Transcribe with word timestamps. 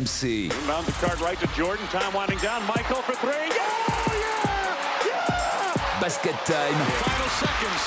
RMC. 0.00 0.44
Inbound 0.44 0.86
the 0.86 0.92
card 0.92 1.20
right 1.20 1.38
to 1.40 1.46
Jordan. 1.48 1.86
Time 1.88 2.12
winding 2.14 2.38
down. 2.38 2.62
Michael 2.66 3.02
for 3.02 3.14
three. 3.16 3.32
Yeah! 3.32 3.60
Yeah! 4.08 5.06
Yeah! 5.06 6.00
Basket 6.00 6.34
time. 6.46 6.74
Final 7.04 7.28
seconds. 7.36 7.84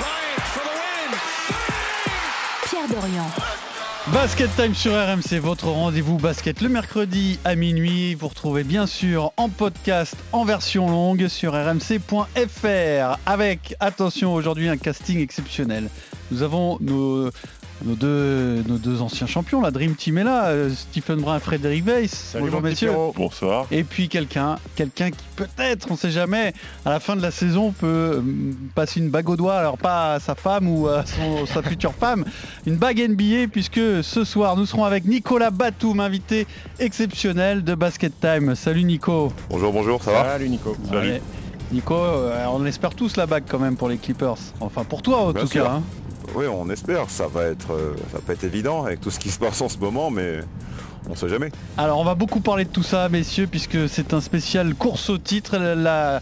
Bryant 0.00 0.42
for 0.50 0.64
the 0.64 0.74
win. 0.80 1.10
Pierre 2.68 2.88
Dorian. 2.88 3.52
Basket 4.12 4.50
Time 4.56 4.74
sur 4.74 4.94
RMC, 4.94 5.38
votre 5.38 5.68
rendez-vous 5.68 6.18
basket 6.18 6.60
le 6.60 6.68
mercredi 6.68 7.38
à 7.44 7.54
minuit. 7.54 8.16
Vous 8.16 8.26
retrouvez 8.26 8.64
bien 8.64 8.88
sûr 8.88 9.32
en 9.36 9.48
podcast 9.48 10.16
en 10.32 10.44
version 10.44 10.90
longue 10.90 11.28
sur 11.28 11.52
rmc.fr 11.52 13.18
avec, 13.24 13.76
attention, 13.78 14.34
aujourd'hui 14.34 14.68
un 14.68 14.76
casting 14.76 15.20
exceptionnel. 15.20 15.88
Nous 16.32 16.42
avons 16.42 16.78
nos, 16.80 17.30
nos, 17.84 17.94
deux, 17.94 18.62
nos 18.68 18.76
deux 18.78 19.00
anciens 19.02 19.26
champions, 19.26 19.60
la 19.60 19.70
Dream 19.70 19.94
Team 19.94 20.18
est 20.18 20.24
là, 20.24 20.46
euh, 20.48 20.70
Stephen 20.70 21.20
Brun 21.20 21.36
et 21.36 21.40
Frédéric 21.40 21.84
Weiss. 21.86 22.36
Bonjour 22.38 22.60
messieurs. 22.62 22.92
Bonsoir. 23.14 23.66
Et 23.70 23.82
puis 23.84 24.08
quelqu'un, 24.08 24.56
quelqu'un 24.76 25.10
qui 25.10 25.24
peut-être, 25.36 25.88
on 25.90 25.96
sait 25.96 26.10
jamais, 26.10 26.52
à 26.84 26.90
la 26.90 27.00
fin 27.00 27.16
de 27.16 27.22
la 27.22 27.30
saison 27.30 27.72
peut 27.72 27.86
euh, 27.86 28.22
passer 28.74 29.00
une 29.00 29.10
bague 29.10 29.28
au 29.28 29.36
doigt, 29.36 29.54
alors 29.56 29.78
pas 29.78 30.14
à 30.14 30.20
sa 30.20 30.34
femme 30.34 30.68
ou 30.68 30.86
à 30.88 31.04
son- 31.06 31.46
sa 31.52 31.62
future 31.62 31.94
femme, 31.94 32.24
une 32.66 32.76
bague 32.76 32.98
NBA, 33.00 33.48
puisque 33.50 33.80
ce 34.02 34.24
soir 34.24 34.56
nous 34.56 34.66
serons 34.66 34.84
avec 34.84 35.04
Nicolas 35.04 35.50
Batum, 35.50 36.00
invité 36.00 36.46
exceptionnel 36.78 37.64
de 37.64 37.74
Basket 37.74 38.12
Time. 38.20 38.54
Salut 38.54 38.84
Nico. 38.84 39.32
Bonjour, 39.50 39.72
bonjour, 39.72 40.02
ça 40.02 40.12
va? 40.12 40.24
Salut 40.24 40.48
Nico. 40.48 40.76
Salut. 40.88 41.20
Nico, 41.72 41.94
euh, 41.94 42.44
on 42.52 42.66
espère 42.66 42.94
tous 42.94 43.16
la 43.16 43.24
bague 43.26 43.44
quand 43.48 43.58
même 43.58 43.76
pour 43.76 43.88
les 43.88 43.96
Clippers. 43.96 44.36
Enfin 44.60 44.84
pour 44.84 45.00
toi 45.00 45.22
en 45.22 45.32
Bien 45.32 45.40
tout 45.40 45.46
sûr. 45.48 45.64
cas. 45.64 45.70
hein. 45.72 45.82
Oui, 46.34 46.46
on 46.46 46.68
espère. 46.70 47.10
Ça 47.10 47.26
va 47.26 47.44
être, 47.44 47.72
euh, 47.72 47.94
ça 48.10 48.18
va 48.18 48.20
pas 48.20 48.32
être 48.32 48.44
évident 48.44 48.84
avec 48.84 49.00
tout 49.00 49.10
ce 49.10 49.18
qui 49.18 49.30
se 49.30 49.38
passe 49.38 49.60
en 49.60 49.68
ce 49.68 49.78
moment, 49.78 50.10
mais 50.10 50.40
on 51.10 51.14
sait 51.14 51.28
jamais. 51.28 51.50
Alors 51.76 51.98
on 51.98 52.04
va 52.04 52.14
beaucoup 52.14 52.40
parler 52.40 52.64
de 52.64 52.70
tout 52.70 52.82
ça 52.82 53.08
messieurs 53.08 53.46
puisque 53.46 53.88
c'est 53.88 54.14
un 54.14 54.20
spécial 54.20 54.74
course 54.74 55.10
au 55.10 55.18
titre. 55.18 55.56
La, 55.58 56.20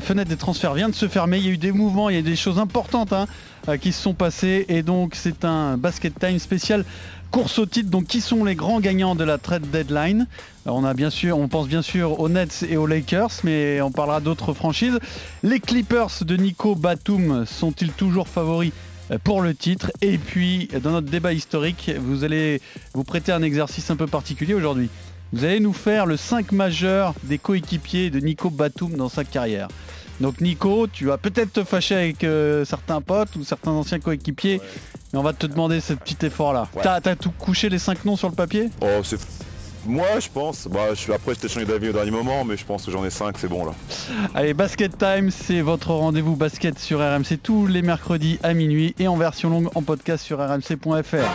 fenêtre 0.00 0.28
des 0.28 0.36
transferts 0.36 0.74
vient 0.74 0.88
de 0.88 0.94
se 0.94 1.08
fermer. 1.08 1.38
Il 1.38 1.46
y 1.46 1.48
a 1.48 1.52
eu 1.52 1.58
des 1.58 1.72
mouvements, 1.72 2.10
il 2.10 2.14
y 2.14 2.16
a 2.16 2.20
eu 2.20 2.24
des 2.24 2.36
choses 2.36 2.58
importantes 2.58 3.12
hein, 3.12 3.26
euh, 3.68 3.76
qui 3.76 3.92
se 3.92 4.02
sont 4.02 4.14
passées 4.14 4.66
et 4.68 4.82
donc 4.82 5.14
c'est 5.14 5.44
un 5.44 5.76
basket 5.76 6.18
time 6.18 6.38
spécial 6.38 6.84
course 7.30 7.58
au 7.58 7.66
titre. 7.66 7.90
Donc 7.90 8.04
qui 8.04 8.20
sont 8.20 8.44
les 8.44 8.54
grands 8.54 8.80
gagnants 8.80 9.14
de 9.14 9.24
la 9.24 9.38
trade 9.38 9.70
deadline? 9.70 10.26
On 10.66 10.84
a 10.84 10.94
bien 10.94 11.10
sûr, 11.10 11.38
on 11.38 11.48
pense 11.48 11.66
bien 11.66 11.82
sûr 11.82 12.20
aux 12.20 12.28
Nets 12.28 12.64
et 12.68 12.76
aux 12.76 12.86
Lakers, 12.86 13.32
mais 13.44 13.80
on 13.80 13.90
parlera 13.90 14.20
d'autres 14.20 14.52
franchises. 14.52 14.98
Les 15.42 15.58
Clippers 15.58 16.10
de 16.20 16.36
Nico 16.36 16.74
Batum 16.74 17.44
sont-ils 17.46 17.92
toujours 17.92 18.28
favoris 18.28 18.72
pour 19.18 19.42
le 19.42 19.54
titre 19.54 19.90
Et 20.00 20.18
puis 20.18 20.68
dans 20.82 20.90
notre 20.92 21.08
débat 21.08 21.32
historique, 21.32 21.90
vous 21.98 22.24
allez 22.24 22.60
vous 22.94 23.04
prêter 23.04 23.32
un 23.32 23.42
exercice 23.42 23.90
un 23.90 23.96
peu 23.96 24.06
particulier 24.06 24.54
aujourd'hui. 24.54 24.88
Vous 25.32 25.44
allez 25.44 25.60
nous 25.60 25.72
faire 25.72 26.06
le 26.06 26.16
5 26.16 26.52
majeur 26.52 27.14
des 27.24 27.38
coéquipiers 27.38 28.10
de 28.10 28.20
Nico 28.20 28.50
Batum 28.50 28.96
dans 28.96 29.08
sa 29.08 29.24
carrière. 29.24 29.68
Donc 30.20 30.40
Nico, 30.40 30.86
tu 30.86 31.06
vas 31.06 31.18
peut-être 31.18 31.52
te 31.52 31.64
fâcher 31.64 31.94
avec 31.94 32.22
euh, 32.22 32.64
certains 32.64 33.00
potes 33.00 33.34
ou 33.36 33.44
certains 33.44 33.70
anciens 33.70 33.98
coéquipiers, 33.98 34.60
mais 35.12 35.18
on 35.18 35.22
va 35.22 35.32
te 35.32 35.46
demander 35.46 35.80
ce 35.80 35.94
petit 35.94 36.26
effort-là. 36.26 36.68
Ouais. 36.74 36.82
T'as 36.82 37.00
t'as 37.00 37.16
tout 37.16 37.32
couché 37.32 37.68
les 37.68 37.78
5 37.78 38.04
noms 38.04 38.16
sur 38.16 38.28
le 38.28 38.34
papier? 38.34 38.70
Oh, 38.80 39.00
c'est. 39.02 39.18
Moi, 39.86 40.20
je 40.20 40.28
pense. 40.28 40.68
Bah, 40.68 40.94
je 40.94 41.12
après, 41.12 41.34
je 41.34 41.40
t'ai 41.40 41.48
changé 41.48 41.66
d'avis 41.66 41.88
au 41.88 41.92
dernier 41.92 42.10
moment, 42.10 42.44
mais 42.44 42.56
je 42.56 42.64
pense 42.64 42.84
que 42.84 42.90
j'en 42.90 43.04
ai 43.04 43.10
5, 43.10 43.36
c'est 43.38 43.48
bon 43.48 43.64
là. 43.64 43.72
Allez, 44.34 44.54
Basket 44.54 44.96
Time, 44.96 45.30
c'est 45.30 45.60
votre 45.60 45.92
rendez-vous 45.92 46.36
basket 46.36 46.78
sur 46.78 47.00
RMC 47.00 47.38
tous 47.42 47.66
les 47.66 47.82
mercredis 47.82 48.38
à 48.42 48.54
minuit 48.54 48.94
et 48.98 49.08
en 49.08 49.16
version 49.16 49.50
longue 49.50 49.68
en 49.74 49.82
podcast 49.82 50.24
sur 50.24 50.38
rmc.fr. 50.38 51.28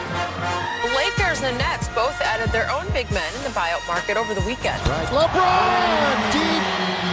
The 1.17 1.23
Lakers 1.23 1.41
and 1.41 1.57
Nets 1.57 1.87
both 1.89 2.19
added 2.21 2.51
their 2.51 2.69
own 2.71 2.85
big 2.93 3.09
men 3.11 3.33
in 3.35 3.43
the 3.43 3.49
buyout 3.49 3.85
market 3.87 4.17
over 4.17 4.33
the 4.33 4.41
weekend. 4.41 4.79
LeBron 5.09 6.31
deep 6.31 6.63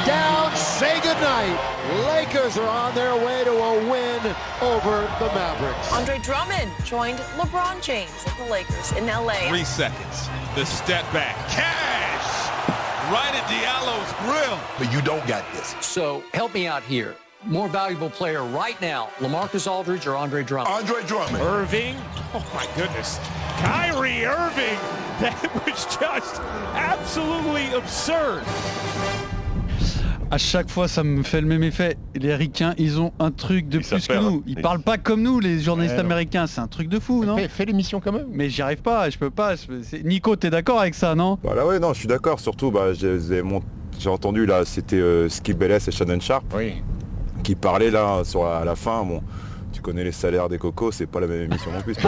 down, 0.07 0.55
say 0.55 1.01
goodnight. 1.01 1.59
Lakers 2.07 2.57
are 2.59 2.69
on 2.69 2.95
their 2.95 3.15
way 3.17 3.45
to 3.45 3.51
a 3.51 3.91
win 3.91 4.21
over 4.61 5.01
the 5.19 5.27
Mavericks. 5.35 5.93
Andre 5.93 6.19
Drummond 6.19 6.71
joined 6.85 7.19
LeBron 7.39 7.83
James 7.83 8.25
at 8.27 8.37
the 8.37 8.51
Lakers 8.51 8.93
in 8.93 9.07
LA. 9.07 9.49
Three 9.49 9.65
seconds. 9.65 10.29
The 10.55 10.65
step 10.65 11.11
back. 11.13 11.37
Cash. 11.49 12.51
Right 13.11 13.35
at 13.35 13.47
Diallo's 13.49 14.13
grill. 14.25 14.61
But 14.79 14.93
you 14.93 15.01
don't 15.03 15.27
got 15.27 15.45
this. 15.55 15.75
So 15.81 16.23
help 16.33 16.55
me 16.55 16.67
out 16.67 16.83
here. 16.83 17.17
More 17.47 17.69
valuable 17.69 18.09
player 18.09 18.43
right 18.43 18.81
now, 18.81 19.09
Lamarcus 19.21 19.67
Aldridge 19.71 20.07
or 20.07 20.17
Andre 20.17 20.43
Drummond? 20.43 20.69
Andre 20.75 21.03
Drummond. 21.07 21.43
Irving? 21.43 21.95
Oh 22.35 22.43
my 22.55 22.67
goodness. 22.77 23.19
Kyrie 23.59 24.25
Irving? 24.25 24.79
That 25.21 25.37
was 25.65 25.85
just 25.87 26.41
absolutely 26.75 27.73
absurd. 27.77 28.43
À 30.33 30.39
chaque 30.39 30.69
fois, 30.69 30.89
ça 30.89 31.05
me 31.05 31.23
fait 31.23 31.41
le 31.41 31.47
même 31.47 31.63
effet. 31.63 31.97
Les 32.17 32.35
Ricains, 32.35 32.75
ils 32.79 32.99
ont 32.99 33.13
un 33.21 33.31
truc 33.31 33.69
de 33.69 33.79
plus 33.79 34.09
que 34.09 34.15
nous. 34.19 34.43
Ils 34.47 34.59
Ils- 34.59 34.63
parlent 34.63 34.81
pas 34.83 34.99
comme 34.99 35.23
nous, 35.23 35.39
les 35.39 35.61
journalistes 35.61 35.95
Ouais, 35.95 36.01
américains. 36.01 36.49
C'est 36.49 36.61
un 36.61 36.67
truc 36.67 36.89
de 36.89 36.99
fou, 36.99 37.25
non? 37.25 37.37
Fais, 37.37 37.47
fais 37.49 37.65
l'émission 37.67 38.01
quand 38.01 38.11
même. 38.11 38.27
Mais 38.33 38.51
j'y 38.51 38.61
arrive 38.63 38.83
pas, 38.83 39.09
je 39.11 39.19
peux 39.19 39.31
pas. 39.31 39.55
Nico, 40.03 40.35
t'es 40.35 40.51
d'accord 40.51 40.81
avec 40.81 40.97
ça, 40.97 41.15
non? 41.15 41.39
Bah 41.45 41.55
là, 41.55 41.65
ouais, 41.65 41.79
non, 41.79 41.93
je 41.93 41.99
suis 42.01 42.09
d'accord. 42.09 42.41
Surtout, 42.41 42.73
bah, 42.73 42.87
j'ai 42.95 44.09
entendu 44.09 44.47
là, 44.47 44.65
c'était 44.65 44.97
euh, 44.97 45.29
Skip 45.29 45.57
Bayless 45.59 45.87
et 45.87 45.93
Shannon 45.93 46.19
Sharp 46.19 46.45
Oui. 46.57 46.83
Qui 47.45 47.55
parlaient 47.55 47.93
là 47.93 48.25
sur 48.25 48.43
la, 48.45 48.57
à 48.59 48.65
la 48.65 48.75
fin. 48.75 49.05
Bon, 49.05 49.23
tu 49.73 49.81
connais 49.81 50.03
les 50.03 50.13
salaires 50.13 50.49
des 50.49 50.59
cocos, 50.59 50.91
c'est 50.91 51.07
pas 51.07 51.21
la 51.21 51.29
même 51.29 51.43
émission 51.43 51.71
non 51.71 51.83
plus. 51.83 51.95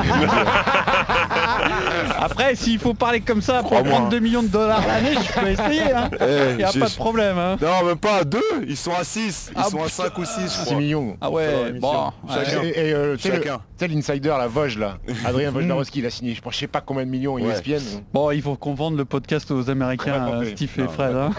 Après, 2.18 2.54
s'il 2.54 2.78
faut 2.78 2.94
parler 2.94 3.20
comme 3.20 3.42
ça 3.42 3.60
pour 3.60 3.70
Crois-moi, 3.70 3.90
prendre 3.90 4.06
hein. 4.06 4.10
2 4.10 4.18
millions 4.20 4.42
de 4.42 4.48
dollars 4.48 4.80
l'année, 4.86 5.14
je 5.14 5.40
peux 5.40 5.48
essayer. 5.48 5.92
Hein. 5.92 6.10
Eh, 6.20 6.60
Y 6.60 6.64
a 6.64 6.70
j'ai- 6.70 6.80
pas 6.80 6.88
de 6.88 6.94
problème. 6.94 7.38
Hein. 7.38 7.56
Non, 7.60 7.84
même 7.86 7.96
pas 7.98 8.16
à 8.18 8.24
2, 8.24 8.40
ils 8.66 8.76
sont 8.76 8.92
à 8.94 9.04
6. 9.04 9.50
Ils 9.52 9.58
Ah, 9.58 9.64
sont 9.64 9.78
à 9.82 9.86
putain. 9.86 10.04
5 10.04 10.18
ou 10.18 10.24
6, 10.24 10.40
je 10.42 10.46
6 10.48 10.64
crois. 10.66 10.76
millions. 10.78 11.16
Ah 11.20 11.30
ouais, 11.30 11.72
bon. 11.80 12.12
Chacun. 12.32 12.62
Et, 12.62 12.68
et, 12.68 12.92
euh, 12.94 13.16
tu 13.16 13.22
sais, 13.22 13.28
le- 13.30 13.42
Chacun. 13.42 13.56
tu 13.78 13.86
sais, 13.86 13.88
l'insider, 13.88 14.28
la 14.38 14.46
Vosges 14.46 14.78
là, 14.78 14.98
Adrien 15.24 15.52
Wojnarowski, 15.52 16.00
il 16.00 16.06
a 16.06 16.10
signé, 16.10 16.34
je 16.34 16.40
pense, 16.42 16.54
je 16.54 16.60
sais 16.60 16.66
pas 16.66 16.80
combien 16.80 17.04
de 17.04 17.10
millions, 17.10 17.34
Ouais. 17.34 17.42
ESPN. 17.42 18.02
Bon, 18.12 18.30
il 18.30 18.42
faut 18.42 18.56
qu'on 18.56 18.74
vende 18.74 18.96
le 18.96 19.04
podcast 19.04 19.50
aux 19.50 19.66
On 19.66 19.68
Américains, 19.70 20.18
va 20.18 20.36
euh. 20.38 20.50
Steve 20.52 20.70
et 20.78 20.82
Non, 20.82 20.88
Fred. 20.88 21.14
hein. 21.16 21.30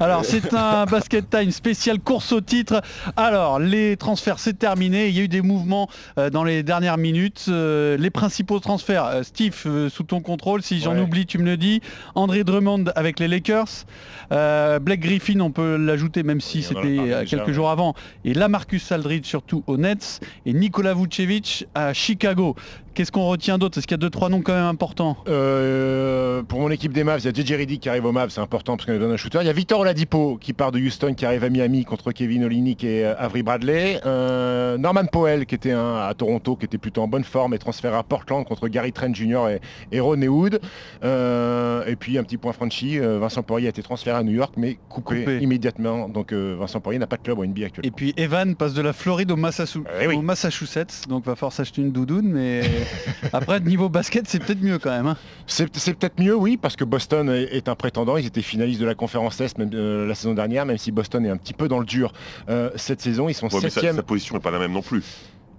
Alors, 0.00 0.24
c'est 0.24 0.52
un 0.54 0.84
basket 0.86 1.28
time 1.30 1.50
spécial 1.50 1.98
course 2.00 2.32
au 2.32 2.40
titre. 2.40 2.80
Alors, 3.16 3.58
les 3.58 3.96
transferts, 3.96 4.38
c'est 4.38 4.58
terminé. 4.58 5.08
Il 5.08 5.16
y 5.16 5.20
a 5.20 5.22
eu 5.24 5.28
des 5.28 5.42
mouvements 5.42 5.88
euh, 6.18 6.30
dans 6.30 6.44
les 6.44 6.62
dernières 6.62 6.98
minutes. 6.98 7.46
Euh, 7.48 7.96
les 7.96 8.10
principaux 8.10 8.60
transferts, 8.60 8.77
euh, 8.90 9.22
Steve, 9.22 9.54
euh, 9.66 9.88
sous 9.88 10.02
ton 10.04 10.20
contrôle, 10.20 10.62
si 10.62 10.80
j'en 10.80 10.94
Ouais. 10.94 11.00
oublie, 11.00 11.26
tu 11.26 11.38
me 11.38 11.44
le 11.44 11.56
dis. 11.56 11.80
André 12.14 12.44
Drummond 12.44 12.86
avec 12.96 13.20
les 13.20 13.28
Lakers. 13.28 13.86
Euh, 14.32 14.78
Blake 14.78 15.00
Griffin, 15.00 15.40
on 15.40 15.50
peut 15.50 15.76
l'ajouter, 15.76 16.22
même 16.22 16.40
si 16.40 16.62
c'était 16.62 16.96
déjà, 16.98 17.24
quelques 17.24 17.48
ouais. 17.48 17.52
jours 17.52 17.70
avant. 17.70 17.94
Et 18.24 18.34
là, 18.34 18.48
Marcus 18.48 18.90
Aldridge, 18.92 19.26
surtout 19.26 19.62
aux 19.66 19.76
Nets. 19.76 20.20
Et 20.46 20.52
Nikola 20.52 20.94
Vucevic 20.94 21.66
à 21.74 21.92
Chicago. 21.92 22.56
Qu'est-ce 22.98 23.12
qu'on 23.12 23.28
retient 23.28 23.58
d'autre? 23.58 23.78
Est-ce 23.78 23.86
qu'il 23.86 23.94
y 23.94 24.00
a 24.00 24.02
deux, 24.02 24.10
trois 24.10 24.28
noms 24.28 24.42
quand 24.42 24.54
même 24.54 24.64
importants? 24.64 25.16
Euh, 25.28 26.42
pour 26.42 26.58
mon 26.58 26.68
équipe 26.68 26.92
des 26.92 27.04
Mavs, 27.04 27.20
il 27.20 27.26
y 27.26 27.28
a 27.28 27.32
JJ 27.44 27.52
Reddick 27.52 27.80
qui 27.82 27.88
arrive 27.88 28.04
aux 28.06 28.10
Mavs, 28.10 28.30
c'est 28.30 28.40
important 28.40 28.76
parce 28.76 28.86
qu'on 28.86 28.92
lui 28.92 28.98
donne 28.98 29.12
un 29.12 29.16
shooter. 29.16 29.38
Il 29.40 29.46
y 29.46 29.50
a 29.50 29.52
Victor 29.52 29.78
Oladipo 29.78 30.36
qui 30.40 30.52
part 30.52 30.72
de 30.72 30.80
Houston, 30.80 31.14
qui 31.14 31.24
arrive 31.24 31.44
à 31.44 31.48
Miami 31.48 31.84
contre 31.84 32.10
Kevin 32.10 32.42
Olynyk 32.42 32.82
et 32.82 33.04
euh, 33.06 33.14
Avery 33.16 33.44
Bradley. 33.44 34.00
Euh, 34.04 34.76
Norman 34.78 35.04
Powell 35.06 35.46
qui 35.46 35.54
était 35.54 35.70
un, 35.70 35.98
à 36.08 36.12
Toronto, 36.14 36.56
qui 36.56 36.64
était 36.64 36.76
plutôt 36.76 37.00
en 37.02 37.06
bonne 37.06 37.22
forme, 37.22 37.54
est 37.54 37.58
transféré 37.58 37.94
à 37.94 38.02
Portland 38.02 38.44
contre 38.44 38.66
Gary 38.66 38.90
Trent 38.92 39.14
Jr. 39.14 39.48
et, 39.92 39.96
et 39.96 40.00
Ron 40.00 40.20
Wood. 40.22 40.58
Euh, 41.04 41.84
et 41.86 41.94
puis 41.94 42.18
un 42.18 42.24
petit 42.24 42.36
point 42.36 42.52
Frenchy, 42.52 42.98
euh, 42.98 43.20
Vincent 43.20 43.44
Poirier 43.44 43.68
a 43.68 43.70
été 43.70 43.84
transféré 43.84 44.16
à 44.18 44.24
New 44.24 44.32
York, 44.34 44.54
mais 44.56 44.76
coupé, 44.88 45.20
Coupé. 45.20 45.38
immédiatement. 45.40 46.08
Donc 46.08 46.32
Vincent 46.32 46.80
Poirier 46.80 46.98
n'a 46.98 47.06
pas 47.06 47.16
de 47.16 47.22
club 47.22 47.38
en 47.38 47.44
NBA 47.44 47.66
actuellement. 47.66 47.86
Et 47.86 47.92
puis 47.92 48.12
Evan 48.16 48.56
passe 48.56 48.74
de 48.74 48.82
la 48.82 48.92
Floride 48.92 49.30
au, 49.30 49.36
Massachu- 49.36 49.84
Eh 50.02 50.08
oui. 50.08 50.16
au 50.16 50.22
Massachusetts, 50.22 51.06
donc 51.08 51.24
va 51.26 51.36
falloir 51.36 51.52
s'acheter 51.52 51.80
une 51.80 51.92
doudoune, 51.92 52.26
mais 52.32 52.62
après 53.32 53.60
niveau 53.60 53.88
basket 53.88 54.28
c'est 54.28 54.38
peut-être 54.38 54.62
mieux 54.62 54.78
quand 54.78 54.90
même. 54.90 55.06
hein. 55.06 55.16
C'est 55.46 55.74
c'est 55.76 55.94
peut-être 55.94 56.20
mieux, 56.20 56.34
oui, 56.34 56.56
parce 56.56 56.76
que 56.76 56.84
Boston 56.84 57.30
est, 57.30 57.68
un 57.68 57.74
prétendant. 57.74 58.16
Ils 58.16 58.26
étaient 58.26 58.42
finalistes 58.42 58.80
de 58.80 58.86
la 58.86 58.94
conférence 58.94 59.40
Est 59.40 59.56
même, 59.58 59.70
euh, 59.74 60.06
la 60.06 60.14
saison 60.14 60.34
dernière, 60.34 60.66
même 60.66 60.78
si 60.78 60.92
Boston 60.92 61.24
est 61.24 61.30
un 61.30 61.36
petit 61.36 61.54
peu 61.54 61.68
dans 61.68 61.78
le 61.78 61.86
dur 61.86 62.12
euh, 62.48 62.70
cette 62.76 63.00
saison. 63.00 63.28
Ils 63.28 63.34
sont 63.34 63.46
Ouais, 63.48 63.60
mais 63.62 63.70
sa, 63.70 63.80
septième. 63.80 63.96
sa 63.96 64.02
position 64.02 64.34
n'est 64.34 64.40
pas 64.42 64.50
la 64.50 64.58
même 64.58 64.72
non 64.72 64.82
plus. 64.82 65.02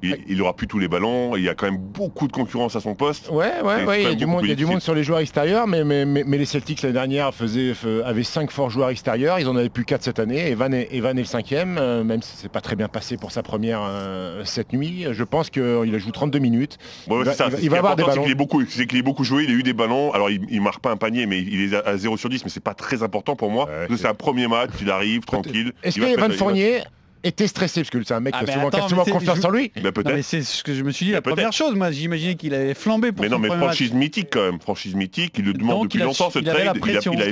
Il, 0.02 0.18
il 0.30 0.42
aura 0.42 0.56
plus 0.56 0.66
tous 0.68 0.80
les 0.80 0.88
ballons, 0.88 1.36
il 1.36 1.44
y 1.44 1.50
a 1.50 1.56
quand 1.56 1.66
même 1.66 1.78
beaucoup 1.78 2.28
de 2.28 2.32
concurrence 2.32 2.76
à 2.76 2.80
son 2.80 2.96
poste. 2.96 3.30
Ouais, 3.30 3.52
ouais, 3.64 4.02
il 4.02 4.08
y 4.08 4.12
a 4.12 4.16
du 4.16 4.26
monde, 4.26 4.42
il 4.46 4.50
y 4.50 4.52
a 4.52 4.56
plus 4.56 4.56
du 4.56 4.66
monde 4.66 4.76
difficile. 4.76 4.82
sur 4.82 4.96
les 4.96 5.04
joueurs 5.04 5.20
extérieurs, 5.20 5.68
mais, 5.68 5.84
mais, 5.84 6.06
mais, 6.06 6.24
mais 6.26 6.38
les 6.38 6.46
Celtics 6.46 6.82
l'année 6.82 6.94
dernière 6.94 7.34
faisaient, 7.34 7.74
avaient 8.06 8.24
cinq 8.24 8.50
forts 8.52 8.70
joueurs 8.70 8.90
extérieurs, 8.90 9.40
ils 9.40 9.48
en 9.50 9.56
avaient 9.58 9.68
plus 9.70 9.84
quatre 9.84 10.04
cette 10.04 10.20
année, 10.20 10.52
Evan 10.52 10.74
est, 10.74 10.88
Evan 10.94 11.18
est 11.18 11.22
le 11.22 11.28
cinquième, 11.28 11.78
euh, 11.78 12.04
même 12.06 12.22
si 12.22 12.32
c'est 12.38 12.52
pas 12.52 12.62
très 12.62 12.76
bien 12.78 12.88
passé 12.88 13.18
pour 13.18 13.32
sa 13.34 13.44
première 13.44 13.82
euh, 13.84 14.44
cette 14.46 14.72
nuit. 14.72 15.06
Je 15.12 15.24
pense 15.26 15.50
qu'il 15.50 15.62
a 15.64 15.98
joué 15.98 16.12
32 16.14 16.40
minutes. 16.40 16.78
Il 17.08 17.14
va, 17.14 17.26
c'est 17.26 17.38
ça. 17.38 17.46
il 17.48 17.52
va- 17.52 17.58
il 17.62 17.70
va 17.70 17.76
est 17.76 17.80
avoir 17.80 17.96
des 17.98 18.04
c'est 18.04 18.10
ballons. 18.10 18.22
qu'il 18.24 18.32
ait 18.32 18.36
beaucoup, 18.36 18.64
c'est 18.68 18.86
qu'il 18.88 18.98
ait 19.00 19.02
beaucoup 19.02 19.24
joué, 19.26 19.44
il 19.44 19.50
a 19.50 19.54
eu 19.54 19.64
des 19.64 19.74
ballons. 19.74 20.12
Alors 20.14 20.30
il, 20.30 20.42
il 20.50 20.62
marque 20.62 20.80
pas 20.82 20.92
un 20.92 20.98
panier, 20.98 21.26
mais 21.26 21.40
il 21.42 21.74
est 21.74 21.76
à, 21.76 21.82
à 21.90 21.98
0 21.98 22.16
sur 22.16 22.30
10, 22.30 22.46
mais 22.46 22.50
c'est 22.50 22.64
pas 22.64 22.74
très 22.74 23.04
important 23.04 23.36
pour 23.36 23.52
moi. 23.52 23.66
Ouais, 23.66 23.96
c'est- 23.98 24.08
un 24.08 24.14
premier 24.14 24.48
match, 24.48 24.70
il 24.82 24.90
arrive 24.90 25.22
tranquille. 25.26 25.74
Est-ce 25.84 25.98
que 25.98 26.04
Evan 26.06 26.12
mettre- 26.16 26.26
il 26.26 26.32
va- 26.32 26.38
Fournier 26.38 26.80
était 27.24 27.48
stressé 27.48 27.82
parce 27.82 27.90
que 27.90 28.04
c'est 28.04 28.14
un 28.14 28.20
mec 28.20 28.34
Ah, 28.38 28.44
qui 28.46 28.50
a 28.52 28.54
souvent, 28.54 28.68
attends, 28.70 28.88
confiance 29.12 29.40
je- 29.42 29.48
en 29.48 29.50
lui. 29.50 29.72
Mais 29.84 29.92
peut-être. 29.92 30.22
c'est 30.24 30.42
ce 30.42 30.64
que 30.64 30.74
je 30.74 30.84
me 30.84 30.92
suis 30.92 31.06
dit 31.08 31.12
la 31.12 31.22
première 31.22 31.52
chose. 31.54 31.76
Moi, 31.76 31.92
j'imaginais 31.92 32.36
qu'il 32.36 32.54
avait 32.54 32.74
flambé 32.74 33.12
pour 33.12 33.24
Mais 33.24 33.30
non, 33.30 33.40
mais 33.40 33.50
franchise 33.50 33.92
match. 33.92 34.00
mythique 34.00 34.30
quand 34.32 34.42
même, 34.44 34.60
franchise 34.60 34.96
mythique, 34.96 35.34
il 35.38 35.46
le 35.46 35.54
demande 35.54 35.76
Donc, 35.78 35.84
depuis 35.86 36.00
longtemps 36.00 36.30
ce 36.30 36.40
il 36.40 36.50
avait 36.50 36.66
la 36.66 36.74
trade, 36.74 37.00
il, 37.14 37.22
avait 37.22 37.32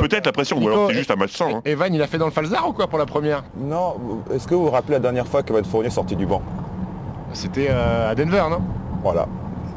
peut-être 0.00 0.26
la 0.26 0.32
pression, 0.32 0.58
ou 0.58 0.66
alors 0.68 0.88
c'est 0.90 0.96
juste 0.98 1.10
un 1.10 1.16
match 1.16 1.32
sans. 1.32 1.56
hein. 1.56 1.62
Evan, 1.64 1.92
il 1.94 2.00
a 2.02 2.06
fait 2.06 2.18
dans 2.18 2.26
le 2.26 2.32
Falzar 2.32 2.68
ou 2.68 2.72
quoi 2.72 2.86
pour 2.88 2.98
la 2.98 3.06
première? 3.06 3.44
Non, 3.58 3.96
est-ce 4.34 4.46
que 4.46 4.54
vous 4.54 4.64
vous 4.64 4.70
rappelez 4.70 4.94
la 4.94 5.00
dernière 5.00 5.26
fois 5.26 5.42
qu'Evan 5.42 5.64
Fournier 5.64 5.88
est 5.88 5.90
sorti 5.90 6.16
du 6.16 6.26
banc? 6.26 6.42
C'était 7.32 7.68
euh, 7.70 8.10
à 8.10 8.14
Denver, 8.14 8.44
non? 8.50 8.62
Voilà. 9.02 9.26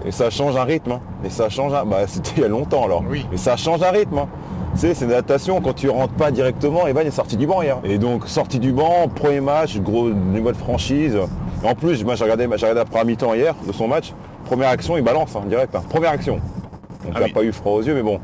Et 0.06 0.12
ça 0.12 0.30
change 0.30 0.56
un 0.56 0.64
rythme. 0.64 0.94
hein. 0.94 1.02
Et 1.26 1.30
ça 1.30 1.50
change 1.50 1.74
un... 1.74 1.84
Bah 1.84 2.08
c'était 2.08 2.32
il 2.38 2.42
y 2.42 2.46
a 2.46 2.48
longtemps 2.48 2.86
alors. 2.86 3.04
Oui. 3.10 3.26
Mais 3.32 3.38
ça 3.38 3.58
change 3.58 3.84
un 3.84 3.92
rythme. 3.92 4.26
C'est 4.76 5.02
une 5.02 5.12
adaptation. 5.12 5.60
Quand 5.62 5.74
tu 5.74 5.90
rentres 5.90 6.14
pas 6.14 6.32
directement, 6.32 6.88
Evan 6.88 7.06
est 7.06 7.12
sorti 7.12 7.38
du 7.38 7.46
banc 7.48 7.62
hier. 7.62 7.78
Et 7.84 7.98
donc 7.98 8.28
sorti 8.28 8.60
du 8.60 8.72
banc, 8.72 9.08
premier 9.14 9.42
match, 9.42 9.78
gros 9.80 10.10
niveau 10.10 10.52
de 10.52 10.58
franchise. 10.58 11.18
En 11.64 11.76
plus, 11.76 12.04
moi 12.06 12.16
j'ai 12.16 12.24
regardé, 12.24 12.46
j'ai 12.56 12.66
regardé 12.68 12.82
après 12.82 13.04
mi-temps 13.04 13.34
hier 13.34 13.56
de 13.68 13.72
son 13.74 13.88
match. 13.88 14.14
Première 14.46 14.70
action, 14.70 14.96
il 14.98 15.04
balance 15.04 15.36
hein, 15.36 15.44
direct. 15.48 15.76
hein. 15.76 15.84
Première 15.90 16.12
action. 16.12 16.36
Donc 16.36 17.14
Ah 17.16 17.18
il 17.18 17.20
n'a 17.20 17.26
oui. 17.26 17.34
pas 17.34 17.44
eu 17.44 17.52
froid 17.52 17.74
aux 17.74 17.82
yeux, 17.82 17.94
mais 17.94 18.04
bon. 18.04 18.20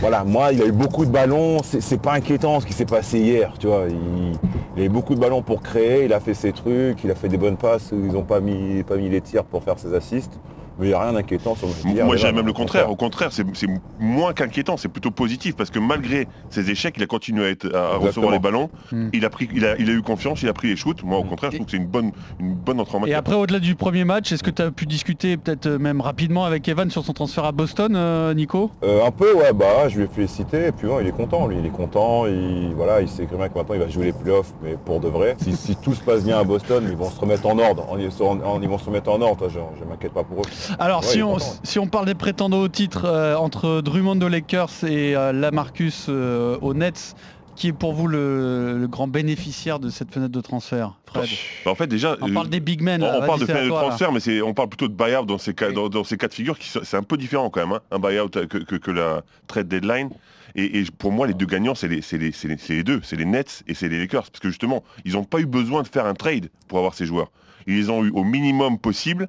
Voilà, 0.00 0.22
moi 0.22 0.52
il 0.52 0.60
a 0.62 0.66
eu 0.66 0.72
beaucoup 0.72 1.06
de 1.06 1.10
ballons, 1.10 1.58
c'est 1.64 1.80
c'est 1.80 1.96
pas 2.00 2.12
inquiétant 2.12 2.60
ce 2.60 2.66
qui 2.66 2.74
s'est 2.74 2.84
passé 2.84 3.18
hier, 3.18 3.54
tu 3.58 3.66
vois. 3.68 3.84
Il, 3.88 4.32
il 4.76 4.82
a 4.82 4.84
eu 4.84 4.88
beaucoup 4.90 5.14
de 5.14 5.20
ballons 5.20 5.40
pour 5.42 5.62
créer, 5.62 6.04
il 6.04 6.12
a 6.12 6.20
fait 6.20 6.34
ses 6.34 6.52
trucs, 6.52 7.02
il 7.02 7.10
a 7.10 7.14
fait 7.14 7.28
des 7.28 7.38
bonnes 7.38 7.56
passes, 7.56 7.88
ils 7.92 8.12
n'ont 8.12 8.22
pas 8.22 8.40
mis, 8.40 8.82
pas 8.82 8.96
mis 8.96 9.08
les 9.08 9.22
tirs 9.22 9.44
pour 9.44 9.62
faire 9.62 9.78
ses 9.78 9.94
assists. 9.94 10.38
Mais 10.78 10.86
il 10.86 10.88
n'y 10.90 10.94
a 10.94 11.02
rien 11.02 11.12
d'inquiétant 11.12 11.54
sur 11.56 11.66
le 11.66 11.72
match 11.94 12.04
Moi 12.04 12.16
j'ai 12.16 12.30
même 12.32 12.46
le 12.46 12.52
contraire, 12.52 12.90
au 12.90 12.96
contraire, 12.96 13.30
c'est 13.32 13.44
moins 13.98 14.32
qu'inquiétant, 14.32 14.76
c'est 14.76 14.88
plutôt 14.88 15.10
positif 15.10 15.56
parce 15.56 15.70
que 15.70 15.78
malgré 15.78 16.28
ses 16.50 16.70
échecs, 16.70 16.94
il 16.96 17.02
a 17.02 17.06
continué 17.06 17.46
à, 17.46 17.48
être- 17.50 17.74
à 17.74 17.96
recevoir 17.96 18.32
les 18.32 18.38
ballons, 18.38 18.70
Hmm. 18.92 19.08
il, 19.12 19.24
a 19.24 19.30
pris, 19.30 19.48
il, 19.54 19.64
a, 19.66 19.76
il 19.78 19.90
a 19.90 19.92
eu 19.92 20.02
confiance, 20.02 20.42
il 20.42 20.48
a 20.48 20.52
pris 20.52 20.68
les 20.68 20.76
shoots. 20.76 21.02
Moi 21.02 21.18
au 21.18 21.24
contraire, 21.24 21.50
je 21.50 21.56
trouve 21.56 21.66
que 21.66 21.72
c'est 21.72 21.76
une 21.78 21.86
bonne, 21.86 22.12
une 22.38 22.54
bonne 22.54 22.80
entrée 22.80 22.94
en 22.96 22.98
Et 22.98 23.02
matière. 23.02 23.18
après, 23.18 23.34
au-delà 23.34 23.58
du 23.58 23.74
premier 23.74 24.04
match, 24.04 24.30
est-ce 24.32 24.42
que 24.42 24.50
tu 24.50 24.62
as 24.62 24.70
pu 24.70 24.86
discuter 24.86 25.36
peut-être 25.36 25.66
euh, 25.66 25.78
même 25.78 26.00
rapidement 26.00 26.44
avec 26.44 26.66
Evan 26.68 26.88
sur 26.90 27.04
son 27.04 27.12
transfert 27.12 27.44
à 27.44 27.52
Boston, 27.52 27.94
euh, 27.96 28.32
Nico? 28.34 28.70
Euh, 28.84 29.04
un 29.04 29.10
peu, 29.10 29.34
ouais, 29.34 29.52
bah, 29.52 29.88
je 29.88 29.98
lui 29.98 30.04
ai 30.04 30.08
félicité, 30.08 30.66
et 30.68 30.72
puis 30.72 30.86
ouais, 30.86 31.02
il 31.02 31.08
est 31.08 31.12
content, 31.12 31.46
lui, 31.46 31.56
il 31.58 31.66
est 31.66 31.70
content, 31.70 32.26
il, 32.26 32.72
voilà, 32.76 33.00
il 33.00 33.08
sait 33.08 33.26
que 33.26 33.34
maintenant 33.34 33.64
il 33.74 33.80
va 33.80 33.88
jouer 33.88 34.06
les 34.06 34.12
playoffs, 34.12 34.52
mais 34.62 34.76
pour 34.84 35.00
de 35.00 35.08
vrai. 35.08 35.36
Si, 35.42 35.54
si 35.56 35.76
tout 35.76 35.94
se 35.94 36.00
passe 36.02 36.24
bien 36.24 36.38
à 36.38 36.44
Boston, 36.44 36.84
ils 36.88 36.96
vont 36.96 37.10
se 37.10 37.20
remettre 37.20 37.46
en 37.46 37.58
ordre, 37.58 37.86
en- 37.90 37.98
en- 37.98 38.40
en- 38.44 38.62
ils 38.62 38.68
vont 38.68 38.78
se 38.78 38.84
remettre 38.86 39.10
en 39.10 39.20
ordre, 39.20 39.48
je, 39.48 39.58
je 39.78 39.84
m'inquiète 39.84 40.12
pas 40.12 40.24
pour 40.24 40.38
eux. 40.42 40.48
Alors, 40.78 41.02
Ouais, 41.02 41.06
si, 41.08 41.22
on, 41.22 41.36
si 41.64 41.78
parle 41.86 42.06
des 42.06 42.14
prétendants 42.14 42.60
au 42.60 42.68
titre 42.68 43.04
euh, 43.04 43.36
entre 43.36 43.80
Drummond 43.80 44.20
aux 44.20 44.28
Lakers 44.28 44.84
et 44.86 45.16
euh, 45.16 45.32
Lamarcus 45.32 46.06
euh, 46.08 46.58
aux 46.60 46.74
Nets, 46.74 47.14
qui 47.56 47.68
est 47.68 47.72
pour 47.72 47.92
vous 47.92 48.06
le, 48.06 48.78
le 48.78 48.86
grand 48.86 49.08
bénéficiaire 49.08 49.78
de 49.80 49.90
cette 49.90 50.12
fenêtre 50.12 50.32
de 50.32 50.40
transfert, 50.40 50.94
Fred? 51.06 51.28
Bah, 51.64 51.70
en 51.72 51.74
fait 51.74 51.86
déjà, 51.88 52.16
On 52.20 52.32
parle 52.32 52.48
des 52.48 52.60
big 52.60 52.82
men. 52.82 53.02
on, 53.02 53.26
parle 53.26 53.40
de 53.40 53.46
fenêtre 53.46 53.64
de 53.64 53.70
là. 53.70 53.80
transfert, 53.80 54.12
mais 54.12 54.20
c'est- 54.20 54.42
on 54.42 54.54
parle 54.54 54.68
plutôt 54.68 54.86
de 54.88 54.94
buy-out 54.94 55.26
dans 55.26 55.38
ces 55.38 55.54
cas, 55.54 55.72
dans, 55.72 55.88
dans 55.88 56.04
ces 56.04 56.16
cas 56.16 56.28
de 56.28 56.34
figure 56.34 56.58
qui 56.58 56.68
sont- 56.68 56.80
c'est 56.84 56.96
un 56.96 57.02
peu 57.02 57.16
différent 57.16 57.50
quand 57.50 57.60
même, 57.66 57.72
hein, 57.72 57.80
un 57.90 57.98
buy-out 57.98 58.46
que, 58.46 58.58
que- 58.58 58.76
que 58.76 58.90
la 58.92 59.22
trade 59.48 59.66
deadline. 59.68 60.10
Et, 60.54 60.78
et 60.80 60.84
pour 60.98 61.12
moi, 61.12 61.26
les 61.26 61.34
deux 61.34 61.46
gagnants, 61.46 61.74
c'est 61.74 61.88
les, 61.88 62.00
c'est 62.00 62.16
les- 62.18 62.32
c'est 62.32 62.48
les- 62.48 62.58
c'est 62.58 62.74
les 62.74 62.84
deux, 62.84 63.00
c'est 63.02 63.16
les 63.16 63.24
Nets 63.24 63.62
et 63.66 63.74
c'est 63.74 63.88
les 63.88 63.98
Lakers, 63.98 64.22
parce 64.30 64.40
que 64.40 64.48
justement, 64.48 64.82
ils 65.04 65.12
n'ont 65.14 65.24
pas 65.24 65.40
eu 65.40 65.46
besoin 65.46 65.82
de 65.82 65.88
faire 65.88 66.06
un 66.06 66.14
trade 66.14 66.48
pour 66.68 66.78
avoir 66.78 66.94
ces 66.94 67.06
joueurs. 67.06 67.30
Ils 67.66 67.76
les 67.76 67.90
ont 67.90 68.04
eu 68.04 68.10
au 68.10 68.22
minimum 68.24 68.78
possible. 68.78 69.28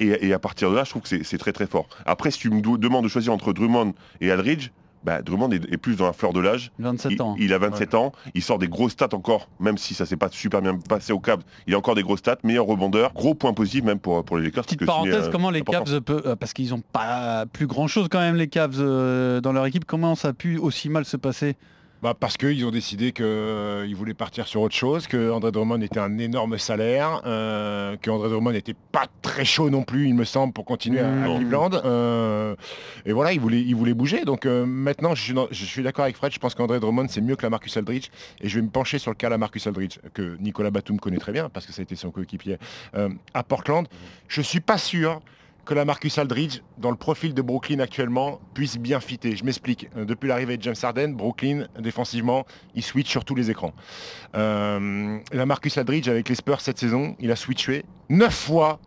Et, 0.00 0.28
et 0.28 0.32
à 0.32 0.38
partir 0.38 0.70
de 0.70 0.76
là, 0.76 0.84
je 0.84 0.90
trouve 0.90 1.02
que 1.02 1.08
c'est- 1.08 1.38
très 1.38 1.52
très 1.52 1.66
fort. 1.66 1.88
Après, 2.06 2.30
si 2.30 2.38
tu 2.40 2.50
me 2.50 2.60
demandes 2.78 3.04
de 3.04 3.08
choisir 3.08 3.32
entre 3.32 3.52
Drummond 3.52 3.94
et 4.20 4.30
Aldridge, 4.30 4.70
bah, 5.04 5.22
Drummond 5.22 5.52
est, 5.52 5.72
est 5.72 5.76
plus 5.76 5.96
dans 5.96 6.06
la 6.06 6.12
fleur 6.12 6.32
de 6.32 6.40
l'âge. 6.40 6.72
27 6.80 7.12
Il, 7.12 7.22
ans. 7.22 7.36
il 7.38 7.52
a 7.54 7.58
27 7.58 7.94
ans, 7.94 8.12
il 8.34 8.42
sort 8.42 8.58
des 8.58 8.66
grosses 8.66 8.92
stats 8.92 9.14
encore, 9.14 9.48
même 9.60 9.78
si 9.78 9.94
ça 9.94 10.04
s'est 10.06 10.16
pas 10.16 10.28
super 10.30 10.60
bien 10.60 10.76
passé 10.76 11.12
au 11.12 11.20
Cavs, 11.20 11.42
il 11.68 11.74
a 11.74 11.78
encore 11.78 11.94
des 11.94 12.02
grosses 12.02 12.18
stats, 12.18 12.38
meilleur 12.42 12.66
rebondeur, 12.66 13.12
gros 13.14 13.34
point 13.34 13.52
positif 13.54 13.84
même 13.84 14.00
pour, 14.00 14.24
pour 14.24 14.38
les 14.38 14.44
Lakers. 14.46 14.64
Petite 14.64 14.84
parenthèse, 14.84 15.26
euh, 15.26 15.30
comment 15.30 15.50
les. 15.50 15.62
Cavs 15.62 16.00
peuvent, 16.00 16.22
euh, 16.26 16.34
parce 16.36 16.52
qu'ils 16.52 16.74
ont 16.74 16.82
pas 16.92 17.46
plus 17.46 17.68
grand 17.68 17.86
chose 17.86 18.08
quand 18.10 18.18
même 18.18 18.34
les 18.34 18.48
Cavs 18.48 18.74
euh, 18.80 19.40
dans 19.40 19.52
leur 19.52 19.66
équipe, 19.66 19.84
comment 19.84 20.16
ça 20.16 20.28
a 20.28 20.32
pu 20.32 20.58
aussi 20.58 20.88
mal 20.88 21.04
se 21.04 21.16
passer 21.16 21.56
Bah 22.00 22.14
parce 22.18 22.36
qu'ils 22.36 22.64
ont 22.64 22.70
décidé 22.70 23.10
qu'ils 23.10 23.96
voulaient 23.96 24.14
partir 24.14 24.46
sur 24.46 24.60
autre 24.60 24.74
chose, 24.76 25.08
que 25.08 25.32
André 25.32 25.50
Drummond 25.50 25.80
était 25.80 25.98
un 25.98 26.16
énorme 26.18 26.56
salaire, 26.56 27.22
euh, 27.26 27.96
que 27.96 28.08
André 28.08 28.28
Drummond 28.28 28.52
n'était 28.52 28.76
pas 28.92 29.06
très 29.20 29.44
chaud 29.44 29.68
non 29.68 29.82
plus, 29.82 30.06
il 30.06 30.14
me 30.14 30.22
semble, 30.22 30.52
pour 30.52 30.64
continuer 30.64 31.00
à, 31.00 31.08
à. 31.24 31.26
Cleveland. 31.26 31.70
euh, 31.84 32.54
et 33.04 33.12
voilà, 33.12 33.32
il 33.32 33.40
voulait, 33.40 33.60
il 33.62 33.74
voulait 33.74 33.94
bouger. 33.94 34.24
Donc 34.24 34.46
euh, 34.46 34.64
maintenant, 34.64 35.16
je 35.16 35.22
suis, 35.24 35.32
dans- 35.34 35.48
je 35.50 35.64
suis 35.64 35.82
d'accord 35.82 36.04
avec 36.04 36.16
Fred, 36.16 36.32
je 36.32 36.38
pense 36.38 36.54
qu'André 36.54 36.78
Drummond, 36.78 37.08
c'est 37.08 37.20
mieux 37.20 37.34
que 37.34 37.42
la 37.42 37.50
Marcus 37.50 37.76
Aldridge. 37.76 38.10
Et 38.40 38.48
je 38.48 38.60
vais 38.60 38.62
me 38.62 38.70
pencher 38.70 38.98
sur 39.00 39.10
le 39.10 39.16
cas 39.16 39.26
de 39.26 39.32
la 39.32 39.38
Marcus 39.38 39.66
Aldridge, 39.66 39.98
que 40.14 40.36
Nicolas 40.38 40.70
Batum 40.70 41.00
connaît 41.00 41.18
très 41.18 41.32
bien, 41.32 41.48
parce 41.48 41.66
que 41.66 41.72
ça 41.72 41.80
a 41.80 41.82
été 41.82 41.96
son 41.96 42.12
coéquipier 42.12 42.58
euh, 42.94 43.08
à 43.34 43.42
Portland. 43.42 43.88
Je 44.28 44.40
suis 44.40 44.60
pas 44.60 44.78
sûr 44.78 45.20
que 45.68 45.74
la 45.74 45.84
Marcus 45.84 46.16
Aldridge, 46.16 46.60
dans 46.78 46.90
le 46.90 46.96
profil 46.96 47.34
de 47.34 47.42
Brooklyn 47.42 47.78
actuellement, 47.80 48.40
puisse 48.54 48.78
bien 48.78 49.00
fitter. 49.00 49.36
Je 49.36 49.44
m'explique. 49.44 49.90
Euh, 49.98 50.06
Depuis 50.06 50.26
l'arrivée 50.26 50.56
de 50.56 50.62
James 50.62 50.74
Harden, 50.82 51.12
Brooklyn, 51.12 51.66
défensivement, 51.78 52.46
il 52.74 52.82
switch 52.82 53.10
sur 53.10 53.22
tous 53.26 53.34
les 53.34 53.50
écrans. 53.50 53.74
Euh, 54.34 55.18
la 55.30 55.44
Marcus 55.44 55.76
Aldridge, 55.76 56.08
avec 56.08 56.30
les 56.30 56.34
Spurs 56.36 56.62
cette 56.62 56.78
saison, 56.78 57.16
il 57.20 57.30
a 57.30 57.36
switché 57.36 57.84
neuf 58.08 58.34
fois 58.34 58.80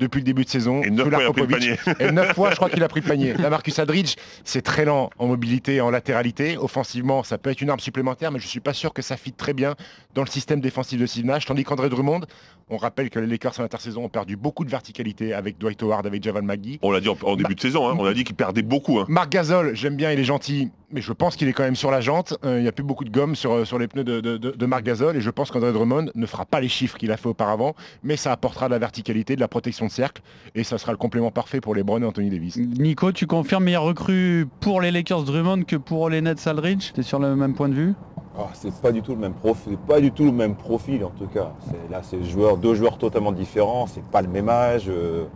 depuis 0.00 0.18
le 0.18 0.24
début 0.24 0.44
de 0.44 0.48
saison. 0.50 0.82
Et 0.82 0.90
neuf 0.90 1.06
sous 1.06 1.10
fois, 1.12 1.20
il 1.22 1.22
a 1.22 1.30
pris 1.30 1.40
le 1.40 1.46
Popovic. 1.46 1.84
panier. 1.84 2.00
Et 2.08 2.10
neuf 2.10 2.34
fois, 2.34 2.50
je 2.50 2.56
crois 2.56 2.68
qu'il 2.68 2.82
a 2.82 2.88
pris 2.88 3.00
le 3.00 3.06
panier. 3.06 3.34
La 3.34 3.48
Marcus 3.48 3.78
Aldridge, 3.78 4.16
c'est 4.42 4.62
très 4.62 4.84
lent 4.84 5.10
en 5.18 5.28
mobilité 5.28 5.76
et 5.76 5.80
en 5.80 5.90
latéralité. 5.90 6.58
Offensivement, 6.58 7.22
ça 7.22 7.38
peut 7.38 7.50
être 7.50 7.60
une 7.60 7.70
arme 7.70 7.78
supplémentaire, 7.78 8.32
mais 8.32 8.40
je 8.40 8.48
suis 8.48 8.60
pas 8.60 8.72
sûr 8.72 8.92
que 8.92 9.02
ça 9.02 9.16
fit 9.16 9.32
très 9.32 9.52
bien 9.52 9.76
dans 10.14 10.22
le 10.22 10.28
système 10.28 10.60
défensif 10.60 10.98
de 11.00 11.06
Steve 11.06 11.26
Nash. 11.26 11.46
Tandis 11.46 11.62
qu'André 11.62 11.88
Drummond, 11.88 12.22
on 12.70 12.76
rappelle 12.76 13.10
que 13.10 13.18
les 13.18 13.26
Lakers 13.26 13.60
en 13.60 13.64
intersaison 13.64 14.04
ont 14.04 14.08
perdu 14.08 14.36
beaucoup 14.36 14.64
de 14.64 14.70
verticalité 14.70 15.32
avec 15.34 15.58
Dwight 15.58 15.82
Howard, 15.82 16.06
avec 16.06 16.22
Javal 16.22 16.42
McGee. 16.42 16.78
On 16.82 16.90
l'a 16.90 17.00
dit 17.00 17.08
en, 17.08 17.16
en 17.22 17.36
début 17.36 17.54
de 17.54 17.60
saison, 17.60 17.88
hein, 17.88 17.96
on 17.98 18.04
a 18.06 18.14
dit 18.14 18.24
qu'il 18.24 18.34
perdait 18.36 18.62
beaucoup. 18.62 18.98
hein. 18.98 19.06
Marc 19.08 19.30
Gasol, 19.30 19.74
j'aime 19.74 19.96
bien, 19.96 20.10
il 20.12 20.18
est 20.18 20.24
gentil, 20.24 20.70
mais 20.90 21.00
je 21.00 21.12
pense 21.12 21.36
qu'il 21.36 21.46
est 21.48 21.52
quand 21.52 21.62
même 21.64 21.76
sur 21.76 21.90
la 21.90 22.00
jante. 22.00 22.38
Euh, 22.44 22.58
Il 22.58 22.62
n'y 22.62 22.68
a 22.68 22.72
plus 22.72 22.84
beaucoup 22.84 23.04
de 23.04 23.10
gomme 23.10 23.34
sur, 23.36 23.52
euh, 23.52 23.64
sur 23.64 23.78
les 23.78 23.86
pneus 23.88 24.04
de, 24.04 24.20
de, 24.20 24.36
de- 24.36 24.50
de 24.52 24.66
Marc 24.66 24.82
Gasol 24.84 25.16
et 25.16 25.20
je 25.20 25.30
pense 25.30 25.50
qu'André 25.50 25.72
Drummond 25.72 26.06
ne 26.14 26.26
fera 26.26 26.46
pas 26.46 26.60
les 26.60 26.68
chiffres 26.68 26.96
qu'il 26.96 27.10
a 27.12 27.16
fait 27.16 27.28
auparavant, 27.28 27.74
mais 28.02 28.16
ça 28.16 28.32
apportera 28.32 28.68
de 28.68 28.72
la 28.72 28.78
verticalité, 28.78 29.34
de 29.36 29.40
la 29.40 29.48
protection 29.48 29.86
de 29.86 29.90
cercle 29.90 30.22
et 30.54 30.64
ça 30.64 30.78
sera 30.78 30.92
le 30.92 30.98
complément 30.98 31.30
parfait 31.30 31.60
pour 31.60 31.74
les 31.74 31.82
Brown 31.82 32.02
et 32.02 32.06
Anthony 32.06 32.30
Davis. 32.30 32.56
Nico, 32.56 33.12
tu 33.12 33.26
confirmes 33.26 33.64
meilleure 33.64 33.82
recrue 33.82 34.46
pour 34.60 34.80
les 34.80 34.90
Lakers 34.90 35.24
Drummond 35.24 35.64
que 35.64 35.76
pour 35.76 36.08
les 36.08 36.20
Nets 36.22 36.46
Aldridge? 36.46 36.92
T'es 36.94 37.02
sur 37.02 37.18
le 37.18 37.36
même 37.36 37.54
point 37.54 37.68
de 37.68 37.74
vue? 37.74 37.92
Ah, 38.36 38.48
c'est 38.52 38.74
pas 38.80 38.90
du 38.90 39.00
tout 39.00 39.12
le 39.12 39.20
même 39.20 39.34
profil, 39.34 39.76
pas 39.76 40.00
du 40.00 40.10
tout 40.10 40.24
le 40.24 40.32
même 40.32 40.56
profil 40.56 41.04
en 41.04 41.10
tout 41.10 41.28
cas. 41.28 41.52
Là, 41.88 42.00
c'est 42.02 42.18
deux 42.60 42.74
joueurs 42.74 42.98
totalement 42.98 43.30
différents, 43.30 43.86
c'est 43.86 44.02
pas 44.02 44.22
le 44.22 44.28
même 44.28 44.48
âge, 44.48 44.86
euh, 44.88 45.26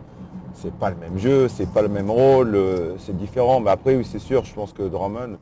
c'est 0.53 0.73
pas 0.73 0.89
le 0.89 0.97
même 0.97 1.17
jeu, 1.17 1.47
c'est 1.47 1.71
pas 1.71 1.81
le 1.81 1.87
même 1.87 2.11
rôle, 2.11 2.55
euh, 2.55 2.95
c'est 2.97 3.15
différent. 3.15 3.61
Mais 3.61 3.71
après, 3.71 3.95
oui, 3.95 4.03
c'est 4.03 4.19
sûr, 4.19 4.43
je 4.43 4.53
pense 4.53 4.73
que 4.73 4.83
Drummond 4.83 5.37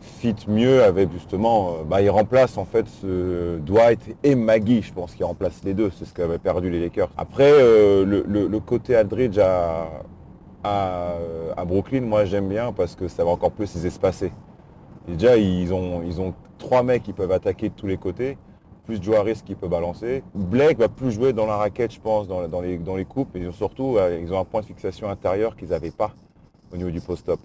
fit 0.00 0.36
mieux 0.48 0.82
avec 0.82 1.12
justement, 1.12 1.68
euh, 1.68 1.84
bah, 1.84 2.00
il 2.00 2.08
remplace 2.08 2.56
en 2.56 2.64
fait 2.64 2.86
Dwight 3.04 4.16
et 4.24 4.34
Maggie, 4.34 4.80
je 4.80 4.94
pense 4.94 5.14
qu'il 5.14 5.26
remplace 5.26 5.60
les 5.64 5.74
deux, 5.74 5.90
c'est 5.98 6.06
ce 6.06 6.14
qu'avaient 6.14 6.38
perdu 6.38 6.70
les 6.70 6.80
Lakers. 6.80 7.10
Après, 7.18 7.50
le, 7.50 8.58
côté 8.60 8.96
Aldridge 8.96 9.38
à 9.38 9.90
Brooklyn, 11.66 12.00
moi 12.00 12.24
j'aime 12.24 12.48
bien 12.48 12.72
parce 12.72 12.94
que 12.94 13.06
ça 13.06 13.22
va 13.22 13.32
encore 13.32 13.52
plus 13.52 13.74
les 13.74 13.86
espacer. 13.86 14.32
Déjà, 15.08 15.36
ils 15.36 15.72
ont, 15.72 16.02
ils 16.02 16.20
ont 16.20 16.34
trois 16.58 16.82
mecs 16.82 17.02
qui 17.02 17.12
peuvent 17.12 17.32
attaquer 17.32 17.68
de 17.68 17.74
tous 17.74 17.86
les 17.86 17.96
côtés, 17.96 18.36
plus 18.84 19.02
Joe 19.02 19.16
Harris 19.16 19.40
qui 19.44 19.54
peut 19.54 19.68
balancer. 19.68 20.22
Blake 20.34 20.78
va 20.78 20.88
plus 20.88 21.12
jouer 21.12 21.32
dans 21.32 21.46
la 21.46 21.56
raquette, 21.56 21.92
je 21.92 22.00
pense, 22.00 22.26
dans, 22.26 22.46
dans 22.48 22.60
les, 22.60 22.78
dans 22.78 22.96
les 22.96 23.04
coupes. 23.04 23.34
Et 23.36 23.50
surtout, 23.52 23.96
euh, 23.96 24.18
ils 24.20 24.32
ont 24.32 24.38
un 24.38 24.44
point 24.44 24.60
de 24.60 24.66
fixation 24.66 25.08
intérieur 25.08 25.56
qu'ils 25.56 25.68
n'avaient 25.68 25.90
pas 25.90 26.12
au 26.72 26.76
niveau 26.76 26.90
du 26.90 27.00
post-up. 27.00 27.40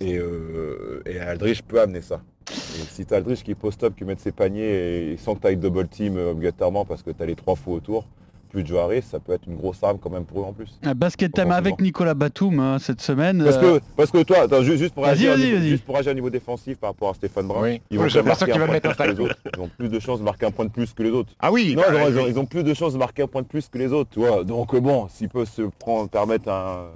Et, 0.00 0.16
euh, 0.16 1.02
et 1.06 1.18
Aldridge 1.18 1.62
peut 1.62 1.80
amener 1.80 2.02
ça. 2.02 2.20
Et 2.50 2.84
si 2.90 3.06
tu 3.06 3.14
as 3.14 3.18
Aldridge 3.18 3.42
qui 3.42 3.54
post-up, 3.54 3.94
qui 3.96 4.04
met 4.04 4.16
ses 4.16 4.32
paniers 4.32 5.12
et 5.12 5.16
sans 5.16 5.34
que 5.34 5.48
tu 5.48 5.56
double 5.56 5.88
team 5.88 6.16
euh, 6.16 6.32
obligatoirement 6.32 6.84
parce 6.84 7.02
que 7.02 7.10
tu 7.10 7.22
as 7.22 7.26
les 7.26 7.36
trois 7.36 7.54
fous 7.54 7.72
autour, 7.72 8.06
plus 8.52 8.64
Joe 8.66 8.78
Harris, 8.80 9.02
ça 9.02 9.18
peut 9.18 9.32
être 9.32 9.46
une 9.48 9.56
grosse 9.56 9.82
arme 9.82 9.98
quand 9.98 10.10
même 10.10 10.24
pour 10.24 10.40
eux 10.40 10.44
en 10.44 10.52
plus. 10.52 10.78
Un 10.84 10.94
Basket 10.94 11.32
time 11.32 11.44
Offensivement. 11.48 11.56
avec 11.68 11.80
Nicolas 11.80 12.14
Batum 12.14 12.60
hein, 12.60 12.76
cette 12.78 13.00
semaine. 13.00 13.42
Parce 13.42 13.56
euh, 13.56 13.78
que, 13.80 13.84
parce 13.96 14.10
que 14.10 14.22
toi, 14.22 14.42
attends, 14.42 14.62
juste, 14.62 14.78
juste 14.78 14.94
pour 14.94 15.06
agir 15.06 15.36
niveau- 15.36 15.60
juste 15.60 15.84
pour 15.84 15.96
agir 15.96 16.12
au 16.12 16.14
niveau 16.14 16.30
défensif 16.30 16.76
par 16.78 16.90
rapport 16.90 17.10
à 17.10 17.14
Stéphane 17.14 17.46
Brun, 17.48 17.62
Oui. 17.62 17.80
ils 17.90 17.98
Oui, 17.98 18.08
vont 18.08 18.14
l'impression 18.14 18.46
marquer 18.46 18.52
un 18.52 18.66
point 18.66 18.74
en 18.74 18.78
de 18.78 18.80
plus 18.80 18.94
que 18.94 19.02
les 19.10 19.20
autres. 19.20 19.36
Ils 19.56 19.60
ont 19.60 19.70
plus 19.76 19.88
de 19.88 19.98
chances 19.98 20.18
de 20.18 20.24
marquer 20.24 20.46
un 20.46 20.50
point 20.50 20.64
de 20.66 20.70
plus 20.70 20.92
que 20.92 21.02
les 21.02 21.10
autres. 21.10 21.32
Ah 21.40 21.50
oui, 21.50 21.74
Non, 21.74 21.82
bah, 21.82 21.88
ils, 21.90 21.96
ont, 21.96 22.04
oui. 22.04 22.10
ils 22.12 22.18
ont- 22.20 22.26
ils 22.28 22.38
ont 22.38 22.46
plus 22.46 22.62
de 22.62 22.74
chances 22.74 22.92
de 22.92 22.98
marquer 22.98 23.22
un 23.22 23.26
point 23.26 23.42
de 23.42 23.46
plus 23.46 23.68
que 23.68 23.78
les 23.78 23.92
autres, 23.92 24.10
tu 24.12 24.20
vois. 24.20 24.44
Donc 24.44 24.74
euh, 24.74 24.80
bon, 24.80 25.08
s'ils 25.08 25.28
peuvent 25.28 25.48
se 25.50 25.62
prendre, 25.78 26.08
permettre 26.10 26.48
un, 26.50 26.86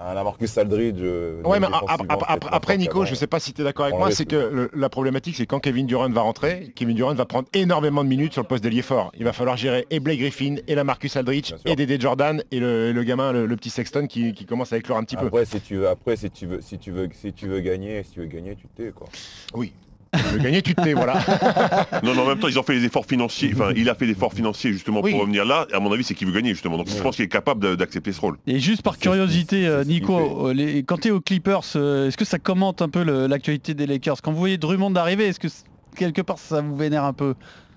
un 0.00 0.14
Lamarcus 0.14 0.56
Aldridge. 0.58 0.96
euh, 1.00 1.42
Ouais, 1.44 1.58
mais 1.60 1.66
ap- 1.66 2.02
ap- 2.08 2.24
ap- 2.28 2.44
après 2.52 2.76
Nico, 2.78 3.04
je 3.04 3.14
sais 3.14 3.26
pas 3.26 3.40
si 3.40 3.52
tu 3.52 3.60
es 3.60 3.64
d'accord 3.64 3.86
avec 3.86 3.96
moi, 3.98 4.08
c'est 4.16 4.24
que 4.26 4.36
le- 4.36 4.70
la 4.74 4.88
problématique 4.88 5.36
c'est 5.36 5.46
quand 5.46 5.60
Kevin 5.60 5.86
Durant 5.86 6.08
va 6.10 6.20
rentrer, 6.22 6.72
Kevin 6.74 6.94
Durant 6.96 7.14
va 7.14 7.24
prendre 7.26 7.48
énormément 7.54 8.04
de 8.04 8.08
minutes 8.08 8.32
sur 8.32 8.42
le 8.42 8.48
poste 8.48 8.62
d'ailier 8.62 8.82
fort. 8.82 9.10
Il 9.18 9.24
va 9.24 9.32
falloir 9.32 9.56
gérer 9.56 9.86
et 9.90 10.00
Blake 10.00 10.18
Griffin 10.20 10.56
et 10.66 10.74
la 10.74 10.84
Marcus 10.84 11.16
Aldridge 11.16 11.52
et 11.64 11.76
Dédé 11.76 11.98
Jordan 12.00 12.42
et 12.50 12.60
le, 12.60 12.92
le 12.92 13.02
gamin, 13.02 13.32
le, 13.32 13.46
le 13.46 13.56
petit 13.56 13.70
Sexton 13.70 14.06
qui, 14.06 14.32
qui 14.34 14.46
commence 14.46 14.72
à 14.72 14.76
éclore 14.78 14.98
un 14.98 15.04
petit 15.04 15.16
peu. 15.16 15.26
Après, 15.26 15.44
si 15.44 15.60
tu 15.60 15.76
veux, 15.76 15.88
après, 15.88 16.16
si 16.16 16.30
tu 16.30 16.46
veux, 16.46 16.60
si 16.60 16.78
tu 16.78 16.90
veux, 16.92 17.08
si 17.12 17.32
tu 17.32 17.48
veux 17.48 17.60
gagner, 17.60 18.02
si 18.04 18.12
tu 18.12 18.20
veux 18.20 18.26
gagner, 18.26 18.54
tu 18.56 18.66
t'es 18.68 18.92
quoi. 18.92 19.08
Oui. 19.54 19.72
Tu 20.14 20.22
veux 20.34 20.38
gagner, 20.38 20.62
tu 20.62 20.74
te 20.74 20.82
tais, 20.82 20.94
voilà. 20.94 21.14
Non, 22.02 22.14
mais 22.14 22.20
en 22.20 22.26
même 22.26 22.38
temps, 22.38 22.48
ils 22.48 22.58
ont 22.58 22.62
fait 22.62 22.74
les 22.74 22.84
efforts 22.84 23.04
financiers. 23.06 23.50
Enfin, 23.54 23.70
il 23.76 23.88
a 23.90 23.94
fait 23.94 24.06
des 24.06 24.12
efforts 24.12 24.32
financiers 24.32 24.72
justement 24.72 25.00
Oui. 25.02 25.10
pour 25.12 25.20
revenir 25.20 25.44
là. 25.44 25.66
Et 25.70 25.74
à 25.74 25.80
mon 25.80 25.92
avis, 25.92 26.04
c'est 26.04 26.14
qu'il 26.14 26.26
veut 26.26 26.32
gagner 26.32 26.50
justement. 26.50 26.76
Donc 26.78 26.88
je 26.88 27.02
pense 27.02 27.16
qu'il 27.16 27.24
est 27.24 27.28
capable 27.28 27.76
d'accepter 27.76 28.12
ce 28.12 28.20
rôle. 28.20 28.38
Et 28.46 28.58
juste 28.58 28.82
par 28.82 28.98
curiosité, 28.98 29.66
euh, 29.66 29.84
Nico, 29.84 30.48
euh, 30.48 30.52
les- 30.54 30.82
quand 30.82 30.98
tu 31.00 31.08
es 31.08 31.10
aux 31.10 31.20
Clippers, 31.20 31.60
euh, 31.76 32.08
est-ce 32.08 32.16
que 32.16 32.24
ça 32.24 32.38
commente 32.38 32.80
un 32.82 32.88
peu 32.88 33.02
l'actualité 33.26 33.74
des 33.74 33.86
Lakers? 33.86 34.22
Quand 34.22 34.32
vous 34.32 34.38
voyez 34.38 34.56
Drummond 34.58 34.94
arriver, 34.96 35.26
est-ce 35.26 35.40
que 35.40 35.48
quelque 35.96 36.22
part 36.22 36.38
ça 36.38 36.60
vous 36.60 36.76
vénère 36.76 37.04
un 37.04 37.12
peu? 37.12 37.34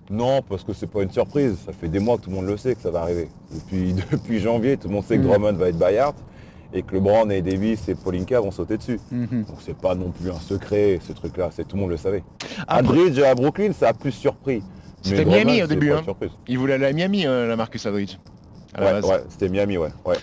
Non, 0.10 0.42
parce 0.42 0.64
que 0.64 0.74
c'est 0.74 0.92
pas 0.92 1.04
une 1.04 1.12
surprise. 1.12 1.56
Ça 1.66 1.72
fait 1.74 1.88
des 1.88 2.00
mois 2.00 2.18
que 2.18 2.24
tout 2.24 2.30
le 2.30 2.36
monde 2.36 2.46
le 2.48 2.58
sait 2.58 2.76
que 2.76 2.82
ça 2.82 2.92
va 2.92 3.02
arriver. 3.02 3.30
Depuis, 3.54 3.94
depuis 4.12 4.40
janvier, 4.40 4.78
tout 4.78 4.88
le 4.88 4.94
monde 4.96 5.04
sait 5.06 5.18
que 5.18 5.22
Mm. 5.24 5.28
Drummond 5.28 5.54
va 5.54 5.70
être 5.70 5.78
Bayard 5.78 6.16
et 6.74 6.84
que 6.84 6.96
LeBron 6.96 7.30
et 7.30 7.42
Davis 7.42 7.88
et 7.90 7.96
Polinka 7.96 8.40
vont 8.40 8.52
sauter 8.52 8.78
dessus. 8.78 9.00
Mhm. 9.12 9.44
Donc 9.48 9.58
c'est 9.60 9.76
pas 9.78 9.96
non 9.96 10.12
plus 10.12 10.30
un 10.32 10.40
secret, 10.40 11.00
ce 11.06 11.14
truc-là. 11.14 11.50
C'est 11.52 11.68
tout 11.68 11.76
le 11.76 11.82
monde 11.82 11.92
le 11.92 11.98
savait. 11.98 12.24
Après- 12.68 12.98
Aldridge 12.98 13.20
à 13.20 13.36
Brooklyn, 13.36 13.72
ça 13.74 13.90
a 13.90 13.94
plus 13.94 14.12
surpris. 14.12 14.64
C'était 15.02 15.26
Miami 15.26 15.64
au 15.64 15.68
début, 15.68 15.92
hein. 15.92 16.04
Il 16.48 16.60
voulait 16.60 16.74
aller 16.76 16.86
à 16.86 16.94
Miami, 16.94 17.26
euh, 17.26 17.48
la 17.48 17.56
Marcus 17.56 17.86
Aldridge. 17.86 18.18
à 18.74 18.82
Ouais, 18.84 19.06
ouais, 19.06 19.24
c'était 19.30 19.50
Miami, 19.50 19.78
ouais. 19.78 19.90
ouais. 20.06 20.16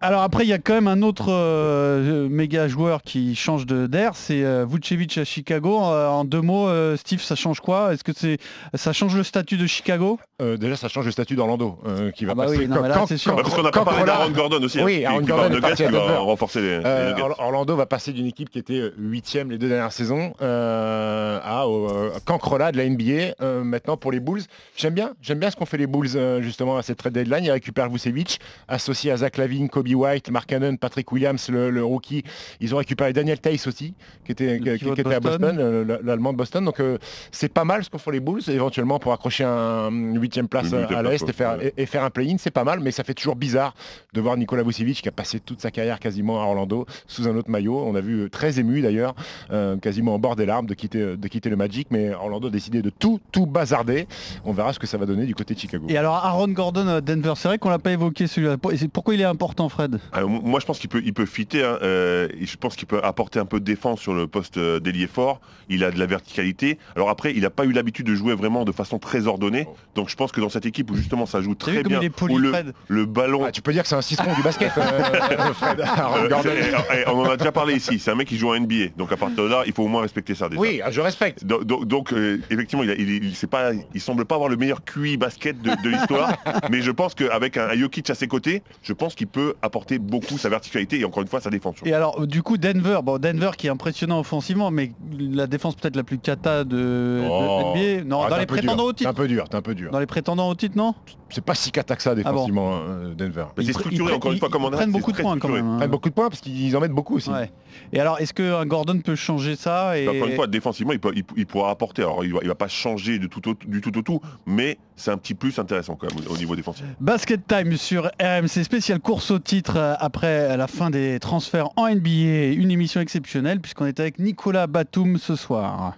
Alors 0.00 0.22
après, 0.22 0.44
il 0.44 0.48
y 0.48 0.52
a 0.52 0.58
quand 0.58 0.74
même 0.74 0.88
un 0.88 1.02
autre 1.02 1.26
euh, 1.30 2.28
méga 2.28 2.68
joueur 2.68 3.02
qui 3.02 3.34
change 3.34 3.66
de 3.66 3.86
d'air, 3.86 4.12
c'est 4.14 4.44
euh, 4.44 4.64
Vucevic 4.68 5.18
à 5.18 5.24
Chicago. 5.24 5.80
Euh, 5.84 6.08
en 6.08 6.24
deux 6.24 6.40
mots, 6.40 6.68
euh, 6.68 6.96
Steve, 6.96 7.20
ça 7.20 7.34
change 7.34 7.60
quoi? 7.60 7.92
Est-ce 7.92 8.04
que 8.04 8.12
c'est 8.14 8.38
ça 8.74 8.92
change 8.92 9.16
le 9.16 9.22
statut 9.22 9.56
de 9.56 9.66
Chicago? 9.66 10.18
Euh, 10.40 10.56
déjà, 10.56 10.76
ça 10.76 10.88
change 10.88 11.04
le 11.06 11.10
statut 11.10 11.34
d'Orlando, 11.34 11.78
euh, 11.86 12.10
qui 12.12 12.24
va 12.24 12.32
Ah 12.32 12.34
bah 12.36 12.44
passer. 12.44 12.58
oui, 12.58 12.68
non, 12.68 12.80
là, 12.82 13.04
c'est 13.08 13.16
sûr. 13.16 13.34
Parce 13.36 13.54
qu'on 13.54 13.64
a 13.64 13.70
pas 13.72 13.84
parlé 13.84 14.04
d'Aaron 14.04 14.30
Gordon 14.30 14.62
aussi. 14.62 14.78
hein, 14.80 14.84
Oui, 14.84 15.04
Aaron 15.04 15.20
qui 15.20 15.26
Gordon 15.26 15.54
Nuggets, 15.54 15.74
qui 15.74 15.92
va 15.92 16.18
renforcer 16.18 16.60
les, 16.60 16.80
Euh, 16.84 17.14
Orlando 17.38 17.76
va 17.76 17.86
passer 17.86 18.12
d'une 18.12 18.26
équipe 18.26 18.48
qui 18.50 18.58
était 18.58 18.90
huitième 18.96 19.50
les 19.50 19.58
deux 19.58 19.68
dernières 19.68 19.92
saisons 19.92 20.32
euh, 20.42 21.40
à 21.42 21.66
au, 21.68 21.88
euh, 21.90 22.10
cancrelat 22.24 22.72
de 22.72 22.76
la 22.78 22.88
NBA 22.88 23.34
euh, 23.42 23.64
maintenant 23.64 23.96
pour 23.96 24.12
les 24.12 24.20
Bulls. 24.20 24.42
J'aime 24.76 24.94
bien, 24.94 25.10
j'aime 25.20 25.38
bien 25.38 25.50
ce 25.50 25.56
qu'ont 25.56 25.66
fait 25.66 25.76
les 25.76 25.86
Bulls 25.86 26.08
euh, 26.14 26.40
justement 26.42 26.76
à 26.76 26.82
cette 26.82 26.98
trade 26.98 27.12
deadline. 27.12 27.44
Ils 27.44 27.50
récupèrent 27.50 27.88
Vucevic, 27.90 28.38
associé 28.68 29.10
à 29.10 29.16
Zach 29.18 29.36
Kobe 29.66 29.88
White, 29.88 30.30
Mark 30.30 30.48
Cannon, 30.48 30.76
Patrick 30.76 31.10
Williams, 31.10 31.48
le, 31.50 31.70
le 31.70 31.84
rookie. 31.84 32.22
Ils 32.60 32.74
ont 32.74 32.78
récupéré 32.78 33.12
Daniel 33.12 33.40
Tice 33.40 33.66
aussi, 33.66 33.94
qui 34.24 34.32
était, 34.32 34.60
qui- 34.60 34.78
qui 34.94 35.00
à 35.12 35.18
Boston. 35.20 35.86
L'allemand 36.04 36.32
de 36.32 36.38
Boston. 36.38 36.64
Donc 36.64 36.78
euh, 36.80 36.98
c'est 37.32 37.52
pas 37.52 37.64
mal 37.64 37.82
ce 37.82 37.90
qu'ont 37.90 37.98
fait 37.98 38.12
les 38.12 38.20
Bulls, 38.20 38.42
éventuellement 38.48 38.98
pour 39.00 39.12
accrocher 39.12 39.44
un 39.44 39.88
une 39.90 40.20
huitième 40.20 40.48
place 40.48 40.72
à 40.72 41.02
l'Est 41.02 41.28
et 41.28 41.32
faire, 41.32 41.56
ouais. 41.58 41.72
et, 41.76 41.82
et 41.82 41.86
faire 41.86 42.04
un 42.04 42.10
play-in, 42.10 42.36
c'est 42.38 42.50
pas 42.50 42.62
mal, 42.64 42.80
mais 42.80 42.90
ça 42.90 43.02
fait 43.04 43.14
toujours 43.14 43.36
bizarre 43.36 43.74
de 44.12 44.20
voir 44.20 44.36
Nikola 44.36 44.62
Vucevic 44.62 45.00
qui 45.02 45.08
a 45.08 45.12
passé 45.12 45.40
toute 45.40 45.60
sa 45.62 45.70
carrière 45.70 45.98
quasiment 45.98 46.42
à 46.42 46.44
Orlando 46.46 46.84
sous 47.06 47.26
un 47.26 47.34
autre 47.36 47.50
maillot. 47.50 47.82
On 47.86 47.94
a 47.94 48.00
vu 48.00 48.20
euh, 48.24 48.28
très 48.28 48.60
ému 48.60 48.82
d'ailleurs, 48.82 49.14
euh, 49.50 49.76
quasiment 49.78 50.14
en 50.14 50.18
bord 50.18 50.36
des 50.36 50.44
larmes 50.46 50.66
de 50.66 50.74
quitter, 50.74 51.16
de 51.16 51.28
quitter 51.28 51.48
le 51.48 51.56
Magic, 51.56 51.88
mais 51.90 52.12
Orlando 52.12 52.48
a 52.48 52.50
décidé 52.50 52.82
de 52.82 52.90
tout, 52.90 53.18
tout 53.32 53.46
bazarder. 53.46 54.06
On 54.44 54.52
verra 54.52 54.72
ce 54.72 54.78
que 54.78 54.86
ça 54.86 54.98
va 54.98 55.06
donner 55.06 55.24
du 55.26 55.34
côté 55.34 55.54
de 55.54 55.58
Chicago. 55.58 55.86
Et 55.88 55.96
alors 55.96 56.14
Aaron 56.16 56.48
Gordon 56.48 56.86
à 56.88 57.00
Denver, 57.00 57.32
c'est 57.36 57.48
vrai 57.48 57.58
qu'on 57.58 57.70
l'a 57.70 57.78
pas 57.78 57.92
évoqué 57.92 58.26
celui-là. 58.26 58.56
Pourquoi 58.92 59.14
il 59.14 59.20
est 59.20 59.24
important, 59.24 59.47
Fred 59.68 60.00
Alors, 60.12 60.28
moi, 60.28 60.60
je 60.60 60.66
pense 60.66 60.78
qu'il 60.78 60.88
peut, 60.88 61.02
il 61.04 61.12
peut 61.14 61.26
fitter. 61.26 61.62
hein, 61.64 61.78
euh, 61.82 62.28
et 62.38 62.46
je 62.46 62.56
pense 62.56 62.76
qu'il 62.76 62.86
peut 62.86 63.00
apporter 63.02 63.38
un 63.38 63.44
peu 63.46 63.60
de 63.60 63.64
défense 63.64 64.00
sur 64.00 64.14
le 64.14 64.26
poste 64.26 64.56
euh, 64.58 64.80
d'ailier 64.80 65.06
fort. 65.06 65.40
Il 65.68 65.84
a 65.84 65.90
de 65.90 65.98
la 65.98 66.06
verticalité. 66.06 66.78
Alors 66.96 67.08
après, 67.10 67.32
il 67.34 67.42
n'a 67.42 67.50
pas 67.50 67.64
eu 67.64 67.72
l'habitude 67.72 68.06
de 68.06 68.14
jouer 68.14 68.34
vraiment 68.34 68.64
de 68.64 68.72
façon 68.72 68.98
très 68.98 69.26
ordonnée. 69.26 69.66
Donc 69.94 70.08
je 70.08 70.16
pense 70.16 70.32
que 70.32 70.40
dans 70.40 70.48
cette 70.48 70.66
équipe 70.66 70.90
où 70.90 70.94
justement 70.96 71.26
ça 71.26 71.40
joue 71.40 71.54
très 71.54 71.82
bien, 71.82 72.00
poli, 72.10 72.34
où 72.34 72.38
le, 72.38 72.52
le 72.88 73.06
ballon. 73.06 73.44
Ah, 73.44 73.52
tu 73.52 73.62
peux 73.62 73.72
dire 73.72 73.82
que 73.82 73.88
c'est 73.88 73.94
un 73.96 74.02
citron 74.02 74.32
du 74.34 74.42
basket, 74.42 74.72
euh, 74.78 75.52
Fred, 75.54 75.80
Euh, 75.80 76.28
eh, 76.46 76.96
eh, 77.06 77.08
on 77.10 77.20
en 77.20 77.30
a 77.30 77.36
déjà 77.36 77.52
parlé 77.52 77.74
ici. 77.74 77.98
C'est 77.98 78.10
un 78.10 78.14
mec 78.14 78.28
qui 78.28 78.36
joue 78.38 78.50
en 78.50 78.58
NBA. 78.58 78.88
Donc 78.96 79.12
à 79.12 79.16
partir 79.16 79.44
de 79.44 79.48
là, 79.48 79.62
il 79.66 79.72
faut 79.72 79.82
au 79.84 79.88
moins 79.88 80.02
respecter 80.02 80.34
ça 80.34 80.48
déjà. 80.48 80.60
Oui, 80.60 80.80
ah, 80.84 80.90
je 80.90 81.00
respecte. 81.00 81.44
Donc, 81.44 81.64
donc- 81.64 81.84
donc, 81.86 82.12
euh, 82.12 82.40
effectivement, 82.50 82.82
il, 82.84 82.90
a- 82.90 82.94
il, 82.94 83.24
il- 83.24 83.34
c'est 83.34 83.46
pas, 83.46 83.70
il 83.94 84.00
semble 84.00 84.24
pas 84.24 84.34
avoir 84.34 84.48
le 84.50 84.56
meilleur 84.56 84.84
QI 84.84 85.16
basket 85.16 85.60
de, 85.62 85.70
de 85.82 85.88
l'histoire, 85.88 86.36
mais 86.70 86.82
je 86.82 86.90
pense 86.90 87.14
qu'avec 87.14 87.56
un, 87.56 87.68
un 87.68 87.74
Jokic 87.76 88.08
à 88.10 88.14
ses 88.14 88.26
côtés, 88.28 88.62
je 88.82 88.92
pense 88.92 89.14
qu'il 89.14 89.26
peut 89.26 89.37
apporter 89.62 89.98
beaucoup 89.98 90.38
sa 90.38 90.48
verticalité 90.48 91.00
et 91.00 91.04
encore 91.04 91.22
une 91.22 91.28
fois 91.28 91.40
sa 91.40 91.50
défense. 91.50 91.76
Et 91.84 91.92
alors 91.92 92.26
du 92.26 92.42
coup 92.42 92.56
Denver, 92.56 93.00
bon 93.02 93.18
Denver 93.18 93.50
qui 93.56 93.66
est 93.66 93.70
impressionnant 93.70 94.20
offensivement, 94.20 94.70
mais 94.70 94.92
la 95.18 95.46
défense 95.46 95.74
peut-être 95.74 95.96
la 95.96 96.02
plus 96.04 96.18
cata 96.18 96.64
de, 96.64 96.76
de 96.76 97.24
Oh. 97.30 97.72
NBA. 97.74 98.04
Non, 98.04 98.22
Ah, 98.22 98.30
dans 98.30 98.36
les 98.36 98.42
un 98.42 98.46
prétendants 98.46 98.76
dur, 98.76 98.84
au 98.86 98.92
t'es 98.92 99.06
un 99.06 99.10
titre. 99.10 99.22
peu 99.22 99.28
dur, 99.28 99.48
t'es 99.48 99.56
un 99.56 99.62
peu 99.62 99.74
dur. 99.74 99.90
Dans 99.90 100.00
les 100.00 100.06
prétendants 100.06 100.48
au 100.48 100.54
titre, 100.54 100.76
non? 100.76 100.94
C'est 101.30 101.44
pas 101.44 101.54
si 101.54 101.70
cata 101.70 101.94
que 101.94 102.02
ça 102.02 102.14
défensivement, 102.14 102.76
hein, 102.76 103.12
Denver. 103.16 103.44
Mais 103.56 103.64
c'est 103.64 103.72
structuré 103.74 104.14
encore 104.14 104.32
une 104.32 104.38
fois 104.38 104.48
comme 104.48 104.64
on 104.64 104.68
a. 104.68 104.72
prennent 104.72 104.92
beaucoup 104.92 105.12
de 105.12 105.20
points 105.20 105.38
quand 105.38 105.48
même. 105.48 105.66
Hein. 105.66 105.76
prennent 105.78 105.90
beaucoup 105.90 106.08
de 106.08 106.14
points 106.14 106.28
parce 106.30 106.40
qu'ils 106.40 106.74
en 106.76 106.80
mettent 106.80 106.92
beaucoup 106.92 107.16
aussi. 107.16 107.28
Ouais. 107.30 107.50
Et 107.92 108.00
alors, 108.00 108.18
est-ce 108.18 108.32
qu'un 108.32 108.64
Gordon 108.66 108.98
peut 109.00 109.14
changer 109.14 109.54
ça 109.54 109.98
et... 109.98 110.08
Encore 110.08 110.26
une 110.28 110.34
fois, 110.34 110.46
défensivement, 110.46 110.92
il, 110.92 111.00
peut- 111.00 111.12
il- 111.14 111.24
il 111.36 111.46
pourra 111.46 111.70
apporter. 111.70 112.02
Alors, 112.02 112.24
il 112.24 112.32
va, 112.32 112.40
il 112.42 112.48
va 112.48 112.54
pas 112.54 112.66
changer 112.68 113.18
de 113.18 113.26
tout 113.26 113.46
au, 113.50 113.54
du 113.66 113.80
tout 113.82 113.96
au 113.98 114.02
tout, 114.02 114.20
mais 114.46 114.78
c'est 114.96 115.10
un 115.10 115.18
petit 115.18 115.34
plus 115.34 115.58
intéressant 115.58 115.96
quand 115.96 116.06
même 116.12 116.24
au, 116.28 116.32
au 116.34 116.36
niveau 116.38 116.56
défensif. 116.56 116.84
Basket 116.98 117.46
Time 117.46 117.76
sur 117.76 118.10
RMC 118.20 118.64
spécial 118.64 118.98
course 119.00 119.27
au 119.30 119.38
titre 119.38 119.76
euh, 119.76 119.94
après 119.98 120.56
la 120.56 120.66
fin 120.66 120.90
des 120.90 121.18
transferts 121.20 121.68
en 121.76 121.88
NBA. 121.88 122.52
Une 122.54 122.70
émission 122.70 123.00
exceptionnelle 123.00 123.60
puisqu'on 123.60 123.86
est 123.86 124.00
avec 124.00 124.18
Nicolas 124.18 124.66
Batum 124.66 125.18
ce 125.18 125.36
soir. 125.36 125.94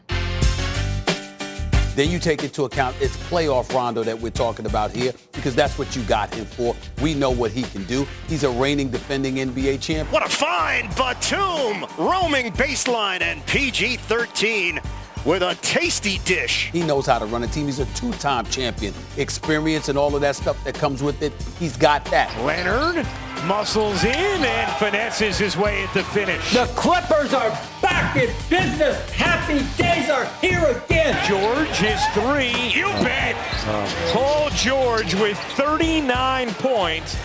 Then 1.96 2.10
you 2.10 2.18
take 2.18 2.44
into 2.44 2.64
account 2.64 2.94
it's 3.00 3.16
playoff 3.28 3.74
Rondo 3.74 4.04
that 4.04 4.18
we're 4.18 4.30
talking 4.30 4.64
about 4.64 4.90
here 4.90 5.12
because 5.32 5.54
that's 5.54 5.76
what 5.78 5.94
you 5.96 6.02
got 6.02 6.32
him 6.32 6.46
for. 6.46 6.74
We 7.02 7.14
know 7.14 7.30
what 7.30 7.50
he 7.50 7.62
can 7.62 7.84
do. 7.84 8.06
He's 8.28 8.44
a 8.44 8.50
reigning 8.50 8.90
defending 8.90 9.36
NBA 9.36 9.80
champ. 9.80 10.10
What 10.12 10.24
a 10.24 10.28
find! 10.28 10.88
Batum 10.94 11.86
roaming 11.98 12.52
baseline 12.52 13.22
and 13.22 13.44
PG-13 13.46 14.80
with 15.24 15.42
a 15.42 15.54
tasty 15.62 16.18
dish. 16.24 16.70
He 16.72 16.82
knows 16.82 17.06
how 17.06 17.18
to 17.18 17.26
run 17.26 17.42
a 17.42 17.46
team. 17.46 17.66
He's 17.66 17.78
a 17.78 17.86
two-time 17.94 18.46
champion. 18.46 18.94
Experience 19.16 19.88
and 19.88 19.98
all 19.98 20.14
of 20.14 20.20
that 20.22 20.36
stuff 20.36 20.62
that 20.64 20.74
comes 20.74 21.02
with 21.02 21.22
it, 21.22 21.32
he's 21.58 21.76
got 21.76 22.04
that. 22.06 22.36
Leonard 22.44 23.06
muscles 23.46 24.04
in 24.04 24.14
and 24.14 24.72
finesses 24.78 25.38
his 25.38 25.56
way 25.56 25.84
at 25.84 25.94
the 25.94 26.02
finish. 26.04 26.52
The 26.52 26.66
Clippers 26.76 27.32
are 27.32 27.50
back 27.80 28.16
in 28.16 28.28
business. 28.48 29.10
Happy 29.10 29.60
days 29.80 30.10
are 30.10 30.26
here 30.40 30.64
again. 30.64 31.16
George, 31.26 31.82
is 31.82 32.00
three. 32.12 32.52
You 32.78 32.88
bet. 33.04 33.36
Oh. 33.66 34.10
Paul 34.12 34.50
George 34.50 35.14
with 35.14 35.38
39 35.54 36.50
points. 36.54 37.16